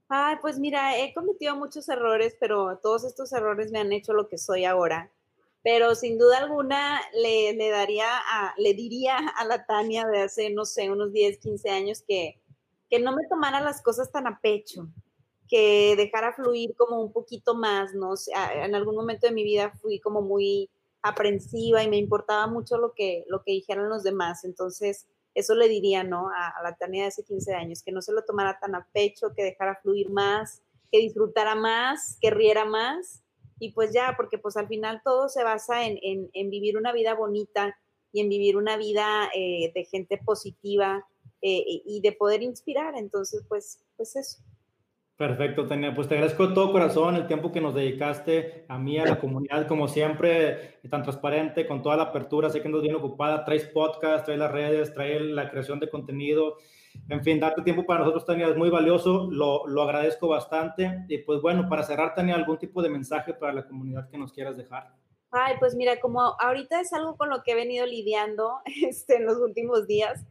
Ay, 0.08 0.38
pues 0.42 0.60
mira, 0.60 0.98
he 0.98 1.14
cometido 1.14 1.56
muchos 1.56 1.90
errores, 1.90 2.36
pero 2.40 2.78
todos 2.78 3.04
estos 3.04 3.34
errores 3.34 3.72
me 3.72 3.80
han 3.80 3.92
hecho 3.92 4.14
lo 4.14 4.28
que 4.28 4.38
soy 4.38 4.66
ahora. 4.66 5.12
Pero 5.64 5.96
sin 5.96 6.20
duda 6.20 6.38
alguna 6.38 7.02
le, 7.14 7.54
le 7.54 7.70
daría 7.70 8.08
le 8.58 8.76
diría 8.76 9.18
a 9.18 9.46
la 9.46 9.66
Tania 9.66 10.06
de 10.06 10.22
hace, 10.22 10.52
no 10.52 10.64
sé, 10.64 10.92
unos 10.92 11.12
10, 11.12 11.40
15 11.40 11.70
años 11.72 12.04
que, 12.08 12.40
que 12.88 13.00
no 13.00 13.16
me 13.16 13.28
tomara 13.28 13.62
las 13.62 13.82
cosas 13.82 14.12
tan 14.12 14.28
a 14.28 14.40
pecho, 14.40 14.88
que 15.48 15.96
dejara 15.96 16.34
fluir 16.34 16.76
como 16.76 17.02
un 17.02 17.12
poquito 17.12 17.56
más, 17.56 17.94
¿no? 17.94 18.14
en 18.56 18.76
algún 18.76 18.96
momento 18.96 19.28
de 19.28 19.34
mi 19.34 19.44
vida 19.44 19.72
fui 19.82 20.00
como 20.00 20.22
muy 20.22 20.70
aprensiva 21.06 21.84
y 21.84 21.88
me 21.88 21.98
importaba 21.98 22.48
mucho 22.48 22.78
lo 22.78 22.94
que, 22.94 23.26
lo 23.28 23.44
que 23.44 23.52
dijeran 23.52 23.90
los 23.90 24.04
demás. 24.04 24.44
Entonces, 24.44 25.06
eso 25.36 25.54
le 25.54 25.68
diría, 25.68 26.04
¿no? 26.04 26.30
A, 26.30 26.64
la 26.64 26.76
Tania 26.76 27.04
de 27.04 27.08
hace 27.10 27.24
15 27.24 27.54
años, 27.54 27.84
que 27.84 27.92
no 27.92 28.02
se 28.02 28.12
lo 28.12 28.24
tomara 28.24 28.58
tan 28.60 28.74
a 28.74 28.88
pecho, 28.92 29.34
que 29.36 29.44
dejara 29.44 29.76
fluir 29.76 30.10
más, 30.10 30.62
que 30.92 30.98
disfrutara 30.98 31.54
más, 31.54 32.18
que 32.22 32.32
riera 32.32 32.66
más. 32.66 33.22
Y 33.60 33.72
pues 33.72 33.94
ya, 33.94 34.16
porque 34.18 34.38
pues 34.38 34.58
al 34.58 34.68
final 34.68 35.02
todo 35.04 35.30
se 35.30 35.44
basa 35.44 35.86
en, 35.86 36.00
en, 36.02 36.50
vivir 36.50 36.78
una 36.78 36.92
vida 36.92 37.14
bonita 37.14 37.78
y 38.12 38.22
en 38.22 38.30
vivir 38.30 38.58
una 38.58 38.78
vida 38.78 39.30
eh, 39.36 39.72
de 39.76 39.86
gente 39.86 40.18
positiva 40.18 41.06
eh, 41.42 41.82
y 41.86 42.02
de 42.02 42.14
poder 42.14 42.42
inspirar. 42.42 42.98
Entonces, 42.98 43.44
pues, 43.48 43.80
pues 43.96 44.16
eso. 44.16 44.40
Perfecto, 45.18 45.66
Tania. 45.66 45.94
Pues 45.96 46.10
te 46.10 46.16
agradezco 46.16 46.48
de 46.48 46.54
todo 46.54 46.74
corazón 46.74 47.16
el 47.16 47.26
tiempo 47.26 47.52
que 47.54 47.62
nos 47.62 47.74
dedicaste 47.74 48.66
a 48.68 48.78
mí, 48.78 49.00
a 49.00 49.06
la 49.06 49.18
comunidad, 49.18 49.66
como 49.66 49.88
siempre, 49.88 50.80
tan 50.90 51.04
transparente, 51.04 51.66
con 51.66 51.82
toda 51.82 51.96
la 51.96 52.04
apertura. 52.04 52.50
Sé 52.50 52.62
que 52.62 52.68
andas 52.68 52.82
bien 52.82 52.96
ocupada, 52.96 53.46
traes 53.46 53.66
podcast, 53.66 54.26
traes 54.26 54.40
las 54.40 54.52
redes, 54.52 54.94
traes 54.94 55.22
la 55.22 55.50
creación 55.50 55.80
de 55.80 55.90
contenido. 55.90 56.58
En 57.08 57.24
fin, 57.24 57.40
darte 57.40 57.62
tiempo 57.62 57.86
para 57.86 58.02
nosotros, 58.02 58.26
Tania, 58.26 58.50
es 58.50 58.58
muy 58.58 58.70
valioso. 58.70 59.30
Lo, 59.32 59.66
lo 59.68 59.84
agradezco 59.84 60.28
bastante. 60.28 61.06
Y 61.08 61.20
pues 61.20 61.42
bueno, 61.42 61.70
para 61.70 61.84
cerrar, 61.84 62.14
Tania, 62.14 62.36
algún 62.36 62.58
tipo 62.58 62.82
de 62.82 62.90
mensaje 62.90 63.34
para 63.34 63.54
la 63.54 63.66
comunidad 63.66 64.10
que 64.10 64.18
nos 64.18 64.34
quieras 64.34 64.58
dejar. 64.58 64.94
Ay, 65.32 65.56
pues 65.60 65.76
mira, 65.76 66.00
como 66.00 66.36
ahorita 66.40 66.82
es 66.82 66.92
algo 66.94 67.16
con 67.16 67.30
lo 67.30 67.42
que 67.44 67.52
he 67.52 67.56
venido 67.56 67.86
lidiando 67.86 68.60
este, 68.66 69.16
en 69.18 69.26
los 69.26 69.38
últimos 69.38 69.88
días, 69.88 70.26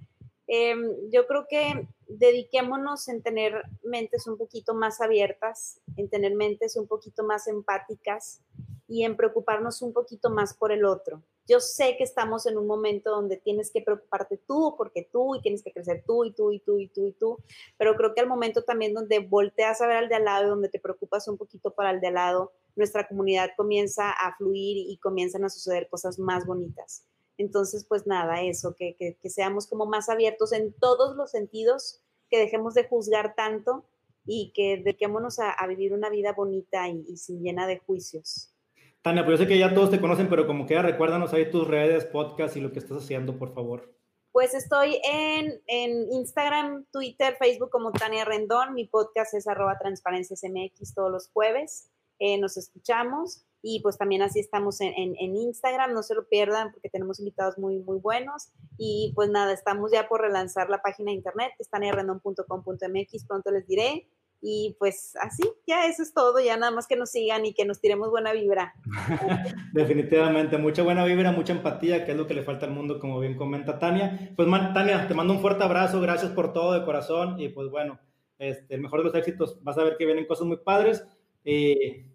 em, 0.47 1.11
yo 1.11 1.27
creo 1.27 1.47
que 1.49 1.89
dediquémonos 2.09 3.09
en 3.09 3.23
tener 3.23 3.63
mentes 3.83 4.27
un 4.27 4.37
poquito 4.37 4.75
más 4.75 5.01
abiertas, 5.01 5.81
en 5.97 6.09
tener 6.09 6.35
mentes 6.35 6.77
un 6.77 6.87
poquito 6.87 7.25
más 7.25 7.47
empáticas 7.47 8.43
y 8.87 9.05
en 9.05 9.17
preocuparnos 9.17 9.83
un 9.83 9.93
poquito 9.93 10.31
más 10.31 10.55
por 10.55 10.71
el 10.71 10.85
otro. 10.85 11.23
Yo 11.47 11.61
sé 11.61 11.97
que 11.97 12.05
estamos 12.05 12.47
en 12.47 12.57
un 12.57 12.67
momento 12.67 13.11
donde 13.11 13.37
tienes 13.37 13.71
que 13.71 13.83
preocuparte 13.83 14.39
tú, 14.47 14.75
porque 14.77 15.09
tú, 15.11 15.35
y 15.35 15.43
tienes 15.43 15.63
que 15.63 15.73
crecer 15.73 16.03
tú, 16.07 16.25
y 16.25 16.33
tú, 16.33 16.53
y 16.53 16.61
tú, 16.61 16.79
y 16.79 16.89
tú, 16.89 17.07
y 17.07 17.13
tú, 17.13 17.39
pero 17.77 17.97
creo 17.97 18.15
que 18.15 18.21
al 18.21 18.29
momento 18.29 18.63
también 18.63 18.95
donde 18.95 19.19
volteas 19.19 19.81
a 19.81 19.87
ver 19.87 19.97
al 19.97 20.09
de 20.09 20.15
al 20.15 20.25
lado 20.25 20.47
y 20.47 20.51
donde 20.51 20.69
te 20.69 20.81
preocupas 20.81 21.29
un 21.29 21.37
poquito 21.37 21.71
para 21.71 21.91
el 21.91 22.01
de 22.01 22.09
al 22.09 22.15
lado, 22.15 22.53
nuestra 22.77 23.07
comunidad 23.07 23.51
comienza 23.57 24.11
a 24.11 24.37
fluir 24.37 24.77
y 24.89 24.99
comienzan 24.99 25.45
a 25.45 25.51
suceder 25.51 25.89
cosas 25.89 26.19
más 26.19 26.47
bonitas. 26.47 27.05
Entonces, 27.37 27.85
pues 27.89 28.07
nada, 28.07 28.43
eso, 28.43 28.75
que, 28.77 28.97
que, 28.97 29.31
seamos 29.31 29.67
como 29.67 29.87
más 29.87 30.09
abiertos 30.09 30.53
en 30.53 30.73
todos 30.73 31.17
los 31.17 31.31
sentidos, 31.31 32.01
que 32.31 32.39
dejemos 32.39 32.75
de 32.75 32.85
juzgar 32.85 33.35
tanto 33.35 33.85
y 34.25 34.53
que 34.55 34.79
dediquémonos 34.79 35.39
a, 35.41 35.67
vivir 35.67 35.93
una 35.93 36.11
vida 36.11 36.33
bonita 36.33 36.89
y, 36.89 37.17
sin 37.17 37.43
llena 37.43 37.67
de 37.67 37.79
juicios. 37.79 38.55
Tania, 39.03 39.25
pues 39.25 39.39
yo 39.39 39.45
sé 39.45 39.49
que 39.49 39.59
ya 39.59 39.75
todos 39.75 39.91
te 39.91 40.01
conocen, 40.01 40.29
pero 40.29 40.47
como 40.47 40.67
queda, 40.67 40.83
recuérdanos 40.83 41.33
ahí 41.35 41.51
tus 41.51 41.67
redes, 41.67 42.07
podcast 42.07 42.57
y 42.57 42.61
lo 42.61 42.73
que 42.73 42.79
estás 42.79 42.99
haciendo, 42.99 43.39
por 43.39 43.53
favor. 43.53 43.93
Pues 44.33 44.55
estoy 44.55 45.01
en, 45.05 45.61
en 45.67 46.13
Instagram, 46.13 46.87
Twitter, 46.91 47.37
Facebook 47.39 47.71
como 47.71 47.93
Tania 47.93 48.25
Rendón. 48.25 48.75
Mi 48.75 48.87
podcast 48.87 49.35
es 49.35 49.47
arroba 49.47 49.79
transparencias 49.79 50.43
MX 50.43 50.95
todos 50.95 51.13
los 51.13 51.29
jueves. 51.29 51.91
Eh, 52.19 52.39
nos 52.39 52.57
escuchamos 52.57 53.45
y 53.67 53.81
pues 53.81 53.97
también 53.97 54.21
así 54.21 54.41
estamos 54.41 54.79
en, 54.83 54.93
en, 54.95 55.35
Instagram, 55.35 55.95
no 55.95 56.03
se 56.03 56.15
lo 56.15 56.29
pierdan 56.29 56.71
porque 56.71 56.91
tenemos 56.91 57.19
invitados 57.19 57.57
muy, 57.57 57.79
muy 57.79 57.99
buenos. 57.99 58.51
Y 58.77 59.15
pues 59.17 59.31
nada, 59.31 59.55
estamos 59.55 59.91
ya 59.91 60.07
por 60.07 60.21
relanzar 60.21 60.69
la 60.69 60.83
página 60.83 61.11
de 61.11 61.17
internet, 61.17 61.53
estanerrendon.com.mx, 61.59 63.25
pronto 63.27 63.51
les 63.51 63.67
diré. 63.67 64.07
Y 64.43 64.77
pues 64.79 65.15
así, 65.23 65.45
ya 65.67 65.87
eso 65.87 66.03
es 66.03 66.13
todo, 66.13 66.41
ya 66.41 66.59
nada 66.59 66.73
más 66.73 66.87
que 66.87 66.97
nos 66.97 67.11
sigan 67.11 67.47
y 67.47 67.55
que 67.55 67.65
nos 67.65 67.81
tiremos 67.81 68.11
buena 68.11 68.35
vibra. 68.35 68.75
Definitivamente, 69.73 70.59
mucha 70.59 70.83
buena 70.83 71.03
vibra, 71.07 71.33
mucha 71.33 71.55
empatía, 71.55 72.05
que 72.05 72.11
es 72.11 72.19
lo 72.19 72.27
que 72.27 72.35
le 72.35 72.43
falta 72.43 72.67
al 72.67 72.73
mundo, 72.73 72.99
como 72.99 73.19
bien 73.19 73.35
comenta 73.35 73.79
Tania. 73.79 74.35
Pues 74.37 74.47
Tania, 74.75 75.09
te 75.09 75.15
mando 75.15 75.33
un 75.33 75.41
fuerte 75.41 75.65
abrazo, 75.65 76.03
gracias 76.03 76.33
por 76.33 76.53
todo 76.53 76.75
de 76.79 76.85
corazón 76.85 77.41
y 77.41 77.49
pues 77.49 77.71
bueno, 77.71 77.99
este, 78.39 78.75
el 78.75 78.83
mejor 78.83 79.01
de 79.01 79.07
los 79.07 79.15
éxitos, 79.15 79.65
vas 79.65 79.79
a 79.79 79.85
ver 79.85 79.97
que 79.97 80.05
vienen 80.05 80.27
cosas 80.27 80.47
muy 80.47 80.59
padres. 80.59 81.03
Y 81.43 82.14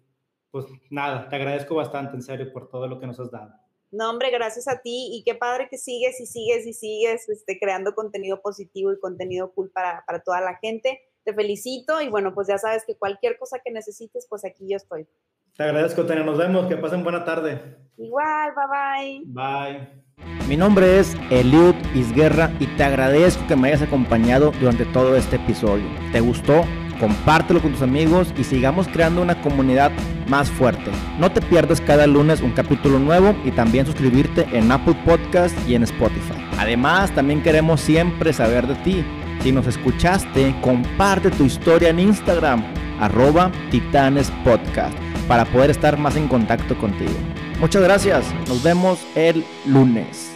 pues 0.50 0.66
nada, 0.90 1.28
te 1.28 1.36
agradezco 1.36 1.74
bastante, 1.74 2.16
en 2.16 2.22
serio, 2.22 2.52
por 2.52 2.68
todo 2.68 2.86
lo 2.86 3.00
que 3.00 3.06
nos 3.06 3.18
has 3.20 3.30
dado. 3.30 3.54
No, 3.92 4.08
hombre, 4.08 4.30
gracias 4.30 4.68
a 4.68 4.80
ti 4.80 5.10
y 5.12 5.24
qué 5.24 5.34
padre 5.34 5.68
que 5.68 5.76
sigues 5.76 6.20
y 6.20 6.26
sigues 6.26 6.66
y 6.66 6.72
sigues 6.72 7.28
este, 7.28 7.58
creando 7.58 7.94
contenido 7.94 8.40
positivo 8.40 8.92
y 8.92 9.00
contenido 9.00 9.52
cool 9.52 9.70
para, 9.70 10.04
para 10.06 10.20
toda 10.20 10.40
la 10.40 10.56
gente. 10.58 11.00
Te 11.24 11.34
felicito 11.34 12.00
y 12.00 12.08
bueno, 12.08 12.32
pues 12.32 12.46
ya 12.46 12.56
sabes 12.56 12.84
que 12.84 12.96
cualquier 12.96 13.36
cosa 13.36 13.58
que 13.64 13.72
necesites, 13.72 14.26
pues 14.28 14.44
aquí 14.44 14.66
yo 14.68 14.76
estoy. 14.76 15.08
Te 15.56 15.64
agradezco, 15.64 16.06
Tania. 16.06 16.24
Nos 16.24 16.38
vemos. 16.38 16.66
Que 16.68 16.76
pasen 16.76 17.02
buena 17.02 17.24
tarde. 17.24 17.76
Igual, 17.98 18.54
bye 18.54 18.64
bye. 18.70 19.22
Bye. 19.26 20.46
Mi 20.48 20.56
nombre 20.56 20.98
es 20.98 21.14
Eliud 21.30 21.74
Isguerra 21.94 22.50
y 22.58 22.66
te 22.76 22.82
agradezco 22.82 23.46
que 23.46 23.56
me 23.56 23.68
hayas 23.68 23.82
acompañado 23.82 24.52
durante 24.60 24.86
todo 24.86 25.16
este 25.16 25.36
episodio. 25.36 25.86
¿Te 26.12 26.20
gustó? 26.20 26.64
Compártelo 27.00 27.60
con 27.60 27.72
tus 27.72 27.82
amigos 27.82 28.32
y 28.36 28.44
sigamos 28.44 28.86
creando 28.86 29.22
una 29.22 29.40
comunidad 29.40 29.90
más 30.28 30.50
fuerte. 30.50 30.90
No 31.18 31.32
te 31.32 31.40
pierdas 31.40 31.80
cada 31.80 32.06
lunes 32.06 32.42
un 32.42 32.52
capítulo 32.52 32.98
nuevo 32.98 33.34
y 33.44 33.50
también 33.50 33.86
suscribirte 33.86 34.46
en 34.52 34.70
Apple 34.70 34.96
Podcast 35.04 35.56
y 35.68 35.74
en 35.74 35.82
Spotify. 35.82 36.34
Además, 36.58 37.10
también 37.14 37.42
queremos 37.42 37.80
siempre 37.80 38.32
saber 38.32 38.66
de 38.66 38.74
ti. 38.76 39.04
Si 39.42 39.50
nos 39.50 39.66
escuchaste, 39.66 40.54
comparte 40.60 41.30
tu 41.30 41.44
historia 41.44 41.88
en 41.88 41.98
Instagram, 41.98 42.62
arroba 43.00 43.50
Titanes 43.70 44.30
Podcast, 44.44 44.96
para 45.26 45.46
poder 45.46 45.70
estar 45.70 45.98
más 45.98 46.16
en 46.16 46.28
contacto 46.28 46.76
contigo. 46.76 47.14
Muchas 47.58 47.82
gracias, 47.82 48.24
nos 48.46 48.62
vemos 48.62 49.00
el 49.14 49.44
lunes. 49.66 50.29